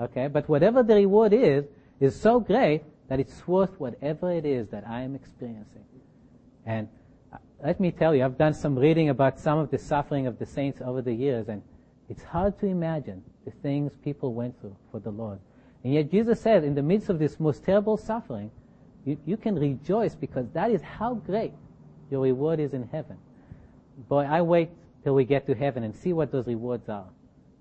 Okay? 0.00 0.28
But 0.28 0.48
whatever 0.48 0.82
the 0.82 0.94
reward 0.94 1.32
is, 1.32 1.64
is 2.00 2.18
so 2.18 2.40
great 2.40 2.82
that 3.08 3.20
it's 3.20 3.46
worth 3.46 3.78
whatever 3.78 4.32
it 4.32 4.46
is 4.46 4.68
that 4.68 4.86
I 4.86 5.02
am 5.02 5.14
experiencing. 5.14 5.84
And 6.64 6.88
uh, 7.32 7.36
let 7.62 7.80
me 7.80 7.90
tell 7.90 8.14
you, 8.14 8.24
I've 8.24 8.38
done 8.38 8.54
some 8.54 8.78
reading 8.78 9.10
about 9.10 9.38
some 9.38 9.58
of 9.58 9.70
the 9.70 9.78
suffering 9.78 10.26
of 10.26 10.38
the 10.38 10.46
saints 10.46 10.80
over 10.84 11.02
the 11.02 11.12
years, 11.12 11.48
and 11.48 11.62
it's 12.08 12.22
hard 12.22 12.58
to 12.60 12.66
imagine 12.66 13.22
the 13.44 13.50
things 13.50 13.92
people 14.04 14.32
went 14.34 14.58
through 14.60 14.76
for 14.90 15.00
the 15.00 15.10
Lord. 15.10 15.38
And 15.84 15.94
yet 15.94 16.10
Jesus 16.10 16.40
said, 16.40 16.64
in 16.64 16.74
the 16.74 16.82
midst 16.82 17.08
of 17.08 17.18
this 17.18 17.40
most 17.40 17.64
terrible 17.64 17.96
suffering, 17.96 18.50
you, 19.04 19.18
you 19.26 19.36
can 19.36 19.58
rejoice 19.58 20.14
because 20.14 20.46
that 20.52 20.70
is 20.70 20.82
how 20.82 21.14
great 21.14 21.52
your 22.10 22.20
reward 22.20 22.60
is 22.60 22.74
in 22.74 22.88
heaven 22.88 23.16
boy, 24.08 24.24
I 24.24 24.42
wait 24.42 24.70
till 25.04 25.14
we 25.14 25.24
get 25.24 25.46
to 25.46 25.54
heaven 25.54 25.84
and 25.84 25.94
see 25.94 26.12
what 26.12 26.32
those 26.32 26.46
rewards 26.46 26.88
are 26.88 27.08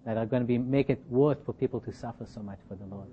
that 0.05 0.17
are 0.17 0.25
going 0.25 0.41
to 0.41 0.47
be 0.47 0.57
make 0.57 0.89
it 0.89 1.01
worth 1.09 1.45
for 1.45 1.53
people 1.53 1.79
to 1.81 1.91
suffer 1.91 2.25
so 2.25 2.41
much 2.41 2.59
for 2.67 2.75
the 2.75 2.85
Lord. 2.85 3.07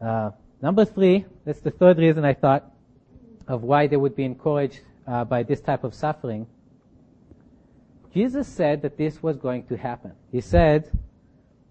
Uh, 0.00 0.30
number 0.60 0.84
three, 0.84 1.26
that's 1.44 1.60
the 1.60 1.70
third 1.70 1.98
reason 1.98 2.24
I 2.24 2.34
thought 2.34 2.70
of 3.48 3.62
why 3.62 3.86
they 3.86 3.96
would 3.96 4.16
be 4.16 4.24
encouraged 4.24 4.80
uh, 5.06 5.24
by 5.24 5.42
this 5.42 5.60
type 5.60 5.84
of 5.84 5.94
suffering. 5.94 6.46
Jesus 8.14 8.46
said 8.46 8.82
that 8.82 8.96
this 8.96 9.22
was 9.22 9.36
going 9.36 9.64
to 9.66 9.76
happen. 9.76 10.12
He 10.30 10.40
said, 10.40 10.90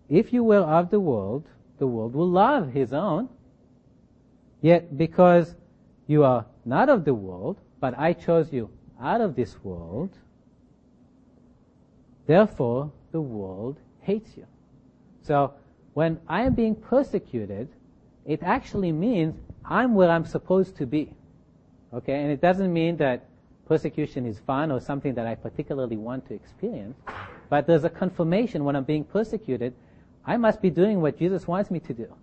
if 0.10 0.34
you 0.34 0.44
were 0.44 0.60
of 0.60 0.90
the 0.90 1.00
world, 1.00 1.48
the 1.78 1.88
world 1.88 2.14
will 2.14 2.30
love 2.30 2.74
his 2.74 2.94
own. 2.94 3.30
Yet 4.62 4.98
because 4.98 5.56
you 6.08 6.24
are 6.24 6.46
not 6.66 6.90
of 6.90 7.06
the 7.06 7.14
world, 7.14 7.60
but 7.80 7.98
I 7.98 8.14
chose 8.14 8.52
you 8.52 8.70
out 9.02 9.22
of 9.22 9.36
this 9.36 9.64
world, 9.64 10.12
therefore 12.28 12.92
the 13.12 13.22
world 13.22 13.78
hates 14.02 14.36
you. 14.38 14.46
So 15.24 15.54
when 15.94 16.20
I 16.28 16.44
am 16.44 16.54
being 16.54 16.76
persecuted, 16.76 17.70
it 18.26 18.42
actually 18.44 18.92
means 18.92 19.36
I'm 19.66 19.94
where 19.96 20.10
I'm 20.10 20.26
supposed 20.26 20.76
to 20.78 20.86
be. 20.86 21.14
Okay, 21.94 22.22
and 22.22 22.32
it 22.32 22.42
doesn't 22.42 22.72
mean 22.72 22.98
that 22.98 23.26
persecution 23.66 24.26
is 24.26 24.40
fun 24.40 24.72
or 24.72 24.80
something 24.80 25.14
that 25.16 25.28
I 25.28 25.36
particularly 25.36 25.98
want 25.98 26.28
to 26.28 26.34
experience, 26.34 26.98
but 27.50 27.68
there's 27.68 27.84
a 27.84 27.90
confirmation 27.90 28.64
when 28.64 28.76
I'm 28.76 28.84
being 28.84 29.04
persecuted, 29.04 29.74
I 30.26 30.38
must 30.38 30.62
be 30.62 30.70
doing 30.70 31.02
what 31.02 31.18
Jesus 31.18 31.48
wants 31.48 31.72
me 31.72 31.80
to 31.82 31.94
do 31.94 32.14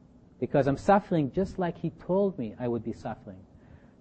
because 0.41 0.67
I'm 0.67 0.77
suffering 0.77 1.33
just 1.33 1.59
like 1.59 1.77
He 1.79 1.91
told 2.07 2.39
me 2.39 2.55
I 2.59 2.69
would 2.69 2.85
be 2.85 2.93
suffering. 2.93 3.39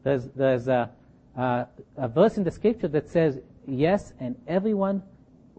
There's, 0.04 0.26
there's 0.36 0.68
a, 0.68 0.90
uh, 1.38 1.66
a 1.96 2.08
verse 2.08 2.38
in 2.38 2.44
the 2.44 2.52
scripture 2.52 2.88
that 2.88 3.08
says, 3.08 3.40
yes, 3.68 4.14
and 4.20 4.36
everyone 4.48 5.04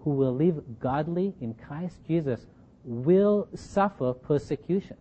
who 0.03 0.11
will 0.11 0.35
live 0.35 0.63
godly 0.81 1.35
in 1.41 1.55
Christ 1.55 1.99
Jesus 2.07 2.47
will 2.85 3.49
suffer 3.55 4.13
persecution. 4.13 4.97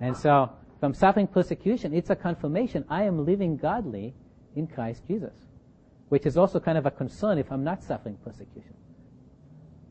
And 0.00 0.16
so, 0.16 0.50
I'm 0.82 0.94
suffering 0.94 1.26
persecution, 1.26 1.94
it's 1.94 2.10
a 2.10 2.16
confirmation 2.16 2.84
I 2.88 3.04
am 3.04 3.24
living 3.24 3.56
godly 3.56 4.14
in 4.54 4.66
Christ 4.66 5.02
Jesus, 5.08 5.32
which 6.08 6.26
is 6.26 6.36
also 6.36 6.60
kind 6.60 6.76
of 6.76 6.86
a 6.86 6.90
concern 6.90 7.38
if 7.38 7.50
I'm 7.50 7.64
not 7.64 7.82
suffering 7.82 8.18
persecution. 8.24 8.74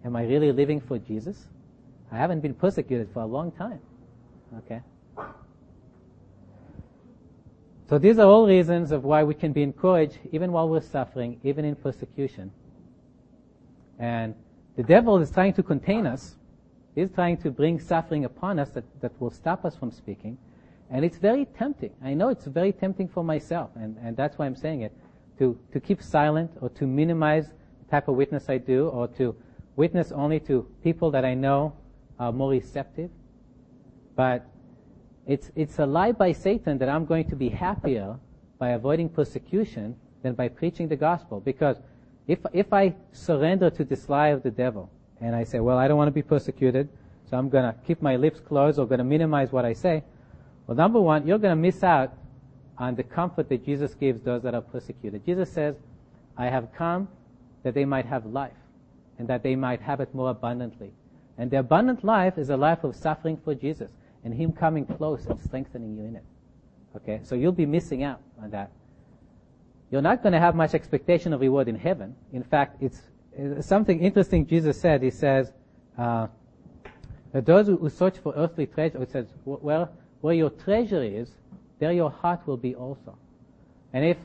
Am 0.05 0.15
I 0.15 0.23
really 0.23 0.51
living 0.51 0.79
for 0.79 0.99
Jesus? 0.99 1.47
I 2.11 2.17
haven't 2.17 2.41
been 2.41 2.53
persecuted 2.53 3.09
for 3.11 3.21
a 3.21 3.25
long 3.25 3.51
time. 3.51 3.79
Okay? 4.59 4.81
So 7.93 7.99
these 7.99 8.17
are 8.17 8.25
all 8.25 8.47
reasons 8.47 8.91
of 8.91 9.03
why 9.03 9.23
we 9.23 9.35
can 9.35 9.53
be 9.53 9.61
encouraged 9.61 10.17
even 10.31 10.51
while 10.51 10.67
we're 10.67 10.81
suffering, 10.81 11.39
even 11.43 11.63
in 11.63 11.75
persecution. 11.75 12.51
And 13.99 14.33
the 14.75 14.81
devil 14.81 15.19
is 15.19 15.29
trying 15.29 15.53
to 15.53 15.61
contain 15.61 16.07
us. 16.07 16.33
He's 16.95 17.11
trying 17.11 17.37
to 17.43 17.51
bring 17.51 17.79
suffering 17.79 18.25
upon 18.25 18.57
us 18.57 18.71
that, 18.71 18.85
that 19.01 19.11
will 19.21 19.29
stop 19.29 19.63
us 19.63 19.75
from 19.75 19.91
speaking. 19.91 20.39
And 20.89 21.05
it's 21.05 21.17
very 21.17 21.45
tempting. 21.45 21.91
I 22.03 22.15
know 22.15 22.29
it's 22.29 22.45
very 22.45 22.71
tempting 22.71 23.09
for 23.09 23.23
myself, 23.23 23.69
and, 23.75 23.95
and 24.01 24.17
that's 24.17 24.39
why 24.39 24.47
I'm 24.47 24.55
saying 24.55 24.81
it, 24.81 24.97
to, 25.37 25.55
to 25.71 25.79
keep 25.79 26.01
silent 26.01 26.49
or 26.61 26.69
to 26.69 26.87
minimize 26.87 27.45
the 27.45 27.91
type 27.91 28.07
of 28.07 28.15
witness 28.15 28.49
I 28.49 28.57
do 28.57 28.87
or 28.87 29.07
to 29.19 29.35
witness 29.75 30.11
only 30.11 30.39
to 30.39 30.67
people 30.83 31.11
that 31.11 31.25
I 31.25 31.35
know 31.35 31.75
are 32.19 32.31
more 32.31 32.49
receptive. 32.49 33.11
But 34.15 34.47
it's, 35.26 35.51
it's 35.55 35.80
a 35.80 35.86
lie 35.86 36.11
by 36.11 36.34
Satan 36.34 36.78
that 36.80 36.89
I'm 36.89 37.05
going 37.05 37.30
to 37.30 37.36
be 37.36 37.49
happier 37.49 38.17
by 38.59 38.69
avoiding 38.69 39.09
persecution 39.09 39.95
than 40.21 40.34
by 40.34 40.47
preaching 40.47 40.88
the 40.88 40.95
gospel. 40.95 41.39
Because 41.39 41.78
if, 42.28 42.39
if 42.53 42.74
I 42.74 42.95
surrender 43.11 43.69
to 43.69 43.84
this 43.84 44.09
lie 44.09 44.30
of 44.30 44.43
the 44.43 44.51
devil 44.51 44.89
and 45.21 45.36
I 45.36 45.43
say, 45.43 45.59
well, 45.59 45.78
I 45.78 45.88
don't 45.88 45.97
want 45.97 46.07
to 46.07 46.13
be 46.13 46.21
persecuted, 46.21 46.89
so 47.30 47.38
I'm 47.38 47.49
going 47.49 47.63
to 47.63 47.76
keep 47.86 48.01
my 48.01 48.15
lips 48.15 48.39
closed 48.39 48.80
or 48.80 48.86
going 48.86 48.99
to 48.99 49.05
minimize 49.05 49.51
what 49.51 49.65
I 49.65 49.74
say, 49.74 50.03
well, 50.67 50.78
number 50.78 50.99
one, 50.99 51.26
you're 51.28 51.38
going 51.38 51.51
to 51.51 51.61
miss 51.61 51.84
out 51.84 52.13
on 52.78 52.95
the 52.95 53.03
comfort 53.03 53.49
that 53.49 53.65
Jesus 53.65 53.93
gives 53.93 54.21
those 54.21 54.43
that 54.43 54.53
are 54.53 54.61
persecuted. 54.61 55.26
Jesus 55.26 55.51
says, 55.51 55.76
I 56.38 56.45
have 56.45 56.74
come 56.74 57.07
that 57.63 57.74
they 57.74 57.86
might 57.86 58.05
have 58.05 58.26
life 58.26 58.51
and 59.19 59.28
that 59.28 59.43
they 59.43 59.55
might 59.55 59.82
have 59.82 59.99
it 59.99 60.13
more 60.13 60.32
abundantly. 60.32 60.91
And 61.38 61.49
the 61.49 61.59
abundant 61.59 62.03
life 62.03 62.38
is 62.38 62.49
a 62.49 62.57
life 62.57 62.84
of 62.84 62.95
suffering 62.95 63.38
for 63.43 63.55
Jesus 63.55 63.89
and 64.24 64.34
Him 64.34 64.51
coming 64.51 64.86
close 64.86 65.26
and 65.26 65.39
strengthening 65.39 65.95
you 65.95 66.03
in 66.05 66.15
it. 66.15 66.24
Okay, 66.95 67.21
so 67.24 67.36
you'll 67.36 67.51
be 67.51 67.65
missing 67.65 68.03
out 68.03 68.21
on 68.41 68.51
that. 68.51 68.71
You're 69.91 70.01
not 70.01 70.24
going 70.24 70.34
to 70.34 70.39
have 70.39 70.55
much 70.55 70.74
expectation 70.74 71.34
of 71.34 71.41
reward 71.41 71.67
in 71.67 71.76
heaven. 71.76 72.15
In 72.32 72.43
fact, 72.43 72.82
it's, 72.82 73.01
something 73.61 73.99
interesting 73.99 74.45
Jesus 74.45 74.80
said. 74.80 75.01
He 75.01 75.09
says, 75.09 75.51
uh, 75.97 76.28
that 77.32 77.45
those 77.45 77.67
who 77.67 77.89
search 77.89 78.17
for 78.19 78.34
earthly 78.36 78.67
treasure, 78.67 79.01
it 79.01 79.11
says, 79.11 79.26
where, 79.43 79.89
where 80.21 80.34
your 80.34 80.51
treasure 80.51 81.03
is, 81.03 81.32
there 81.80 81.91
your 81.91 82.11
heart 82.11 82.45
will 82.45 82.57
be 82.57 82.76
also. 82.76 83.17
And 83.91 84.05
if, 84.05 84.17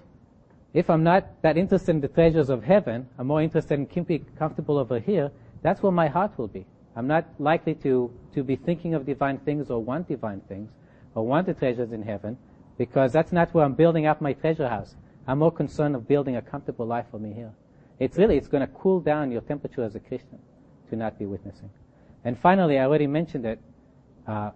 if 0.74 0.90
I'm 0.90 1.03
not 1.03 1.42
that 1.42 1.57
interested 1.57 1.90
in 1.90 2.01
the 2.01 2.09
treasures 2.09 2.51
of 2.51 2.62
heaven, 2.62 3.09
I'm 3.18 3.26
more 3.26 3.42
interested 3.42 3.74
in 3.74 3.86
keeping 3.86 4.26
comfortable 4.38 4.78
over 4.78 4.99
here, 4.99 5.30
that's 5.62 5.82
where 5.82 5.92
my 5.92 6.09
heart 6.09 6.38
will 6.38 6.49
be. 6.49 6.66
I'm 6.99 7.07
not 7.07 7.26
likely 7.38 7.76
to, 7.76 8.12
to 8.34 8.42
be 8.42 8.57
thinking 8.57 8.92
of 8.92 9.07
divine 9.07 9.38
things 9.38 9.70
or 9.70 9.80
want 9.80 10.09
divine 10.09 10.40
things 10.49 10.72
or 11.14 11.24
want 11.24 11.46
the 11.46 11.55
treasures 11.55 11.92
in 11.92 12.03
heaven 12.03 12.36
because 12.76 13.12
that's 13.12 13.30
not 13.30 13.55
where 13.55 13.64
I'm 13.64 13.74
building 13.74 14.07
up 14.07 14.20
my 14.20 14.32
treasure 14.32 14.68
house. 14.68 14.96
I'm 15.28 15.38
more 15.38 15.53
concerned 15.53 15.94
of 15.94 16.09
building 16.09 16.34
a 16.34 16.42
comfortable 16.42 16.86
life 16.86 17.07
for 17.12 17.20
me 17.20 17.32
here. 17.32 17.53
It's 18.01 18.18
really, 18.18 18.36
it's 18.36 18.49
going 18.49 18.66
to 18.66 18.72
cool 18.74 18.99
down 18.99 19.30
your 19.30 19.42
temperature 19.42 19.84
as 19.84 19.94
a 19.94 20.01
Christian 20.01 20.40
to 20.90 20.96
not 20.96 21.20
be 21.20 21.24
witnessing. 21.24 21.70
And 22.24 22.36
finally, 22.36 22.80
I 22.80 22.86
already 22.86 23.07
mentioned 23.07 23.46
it. 23.46 23.61
Uh, 24.26 24.51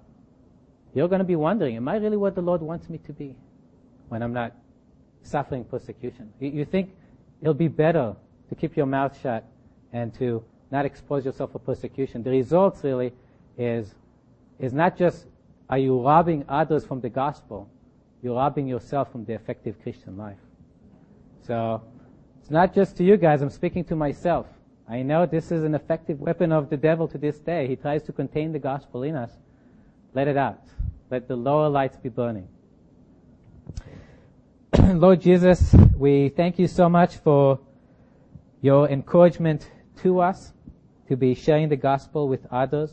you're 0.95 1.07
going 1.07 1.21
to 1.21 1.25
be 1.25 1.37
wondering, 1.37 1.77
am 1.77 1.87
I 1.87 1.95
really 1.99 2.17
what 2.17 2.35
the 2.35 2.43
Lord 2.43 2.61
wants 2.61 2.89
me 2.89 2.99
to 3.07 3.13
be 3.13 3.37
when 4.09 4.21
I'm 4.21 4.33
not 4.33 4.53
suffering 5.23 5.63
persecution? 5.63 6.33
You, 6.41 6.51
you 6.51 6.65
think 6.65 6.91
it'll 7.41 7.55
be 7.55 7.69
better 7.69 8.17
to 8.49 8.55
keep 8.57 8.77
your 8.77 8.87
mouth 8.87 9.17
shut 9.23 9.45
and 9.93 10.13
to 10.15 10.45
not 10.73 10.87
expose 10.87 11.25
yourself 11.25 11.53
for 11.53 11.59
persecution. 11.59 12.23
The 12.23 12.31
results 12.31 12.83
really 12.83 13.13
is, 13.59 13.95
is 14.59 14.73
not 14.73 14.97
just 14.97 15.27
are 15.69 15.79
you 15.79 16.01
robbing 16.01 16.45
others 16.49 16.85
from 16.85 17.01
the 17.01 17.11
gospel, 17.11 17.69
you're 18.23 18.37
robbing 18.37 18.67
yourself 18.67 19.13
from 19.13 19.25
the 19.27 19.35
effective 19.35 19.81
Christian 19.83 20.17
life. 20.17 20.39
So, 21.47 21.83
it's 22.41 22.51
not 22.51 22.75
just 22.75 22.97
to 22.97 23.05
you 23.05 23.17
guys, 23.17 23.43
I'm 23.43 23.51
speaking 23.51 23.85
to 23.85 23.97
myself. 23.97 24.47
I 24.89 25.03
know 25.03 25.27
this 25.27 25.53
is 25.53 25.63
an 25.63 25.75
effective 25.75 26.21
weapon 26.21 26.53
of 26.53 26.71
the 26.71 26.77
devil 26.77 27.07
to 27.09 27.19
this 27.19 27.39
day. 27.39 27.69
He 27.69 27.77
tries 27.77 28.03
to 28.05 28.13
contain 28.13 28.53
the 28.53 28.59
gospel 28.59 29.03
in 29.03 29.15
us. 29.15 29.31
Let 30.15 30.27
it 30.27 30.37
out. 30.37 30.63
Let 31.11 31.29
the 31.29 31.37
lower 31.37 31.69
lights 31.69 31.97
be 31.97 32.09
burning. 32.09 32.49
Lord 34.79 35.21
Jesus, 35.21 35.75
we 35.97 36.31
thank 36.31 36.59
you 36.59 36.67
so 36.67 36.89
much 36.89 37.17
for 37.17 37.61
your 38.61 38.89
encouragement 38.89 39.71
to 40.03 40.21
us 40.21 40.53
to 41.13 41.17
be 41.17 41.35
sharing 41.35 41.69
the 41.69 41.77
gospel 41.77 42.27
with 42.27 42.47
others. 42.51 42.91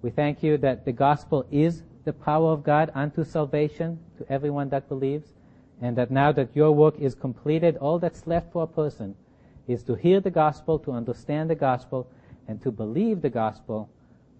We 0.00 0.08
thank 0.08 0.42
you 0.42 0.56
that 0.56 0.86
the 0.86 0.92
gospel 0.92 1.44
is 1.50 1.82
the 2.06 2.14
power 2.14 2.50
of 2.50 2.64
God 2.64 2.90
unto 2.94 3.24
salvation 3.24 3.98
to 4.16 4.32
everyone 4.32 4.70
that 4.70 4.88
believes, 4.88 5.34
and 5.82 5.94
that 5.98 6.10
now 6.10 6.32
that 6.32 6.56
your 6.56 6.72
work 6.72 6.98
is 6.98 7.14
completed, 7.14 7.76
all 7.76 7.98
that's 7.98 8.26
left 8.26 8.52
for 8.54 8.62
a 8.62 8.66
person 8.66 9.14
is 9.68 9.82
to 9.82 9.94
hear 9.94 10.18
the 10.18 10.30
gospel, 10.30 10.78
to 10.78 10.92
understand 10.92 11.50
the 11.50 11.54
gospel, 11.54 12.08
and 12.48 12.62
to 12.62 12.70
believe 12.70 13.20
the 13.20 13.28
gospel 13.28 13.90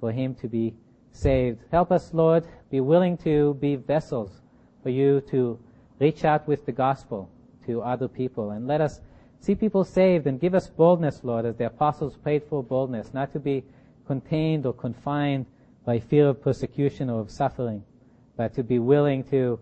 for 0.01 0.11
him 0.11 0.35
to 0.37 0.49
be 0.49 0.73
saved. 1.13 1.61
Help 1.71 1.93
us, 1.93 2.15
Lord, 2.15 2.47
be 2.71 2.81
willing 2.81 3.19
to 3.19 3.59
be 3.61 3.77
vessels 3.77 4.41
for 4.83 4.89
you 4.89 5.21
to 5.33 5.59
reach 5.99 6.25
out 6.25 6.49
with 6.49 6.65
the 6.65 6.73
gospel 6.73 7.29
to 7.67 7.83
other 7.83 8.09
people 8.09 8.53
and 8.53 8.67
let 8.67 8.81
us 8.81 9.03
see 9.47 9.55
people 9.55 9.85
saved 9.85 10.27
and 10.27 10.41
give 10.41 10.57
us 10.57 10.67
boldness, 10.67 11.21
Lord, 11.23 11.47
as 11.47 11.55
the 11.55 11.67
apostles 11.67 12.17
prayed 12.17 12.43
for 12.51 12.65
boldness, 12.65 13.15
not 13.15 13.33
to 13.33 13.39
be 13.39 13.63
contained 14.05 14.67
or 14.67 14.73
confined 14.73 15.47
by 15.85 16.01
fear 16.01 16.31
of 16.31 16.43
persecution 16.43 17.09
or 17.09 17.21
of 17.21 17.31
suffering, 17.31 17.85
but 18.37 18.53
to 18.55 18.65
be 18.65 18.81
willing 18.81 19.23
to, 19.25 19.61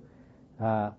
uh, 0.59 0.91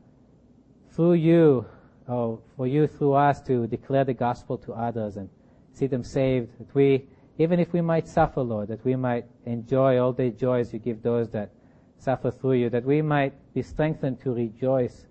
through 0.91 1.13
you, 1.13 1.65
or 2.07 2.39
for 2.55 2.67
you 2.67 2.85
through 2.85 3.13
us 3.13 3.41
to 3.41 3.65
declare 3.65 4.03
the 4.03 4.13
gospel 4.13 4.55
to 4.59 4.71
others 4.73 5.17
and 5.17 5.29
see 5.73 5.87
them 5.87 6.03
saved, 6.03 6.47
that 6.59 6.75
we, 6.75 7.05
even 7.39 7.59
if 7.59 7.73
we 7.73 7.81
might 7.81 8.07
suffer, 8.07 8.41
Lord, 8.41 8.67
that 8.67 8.85
we 8.85 8.95
might 8.95 9.25
enjoy 9.47 9.97
all 9.97 10.13
the 10.13 10.29
joys 10.29 10.71
you 10.71 10.77
give 10.77 11.01
those 11.01 11.27
that 11.31 11.49
suffer 11.97 12.29
through 12.29 12.53
you, 12.53 12.69
that 12.69 12.85
we 12.85 13.01
might 13.01 13.33
be 13.55 13.63
strengthened 13.63 14.21
to 14.21 14.31
rejoice 14.31 15.07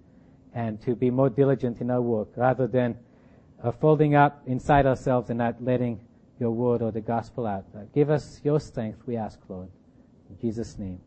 and 0.55 0.81
to 0.83 0.95
be 0.95 1.11
more 1.11 1.29
diligent 1.29 1.81
in 1.81 1.91
our 1.91 2.01
work 2.01 2.29
rather 2.37 2.69
than 2.69 2.97
uh, 3.63 3.73
folding 3.73 4.15
up 4.15 4.43
inside 4.47 4.87
ourselves 4.87 5.31
and 5.31 5.39
not 5.39 5.63
letting 5.63 6.01
your 6.39 6.51
word 6.51 6.83
or 6.83 6.91
the 6.91 7.01
gospel 7.01 7.47
out. 7.47 7.65
Uh, 7.75 7.81
give 7.95 8.11
us 8.11 8.41
your 8.45 8.61
strength, 8.61 9.01
we 9.07 9.17
ask, 9.17 9.39
Lord. 9.49 9.69
In 10.31 10.39
Jesus' 10.41 10.79
name. 10.79 11.01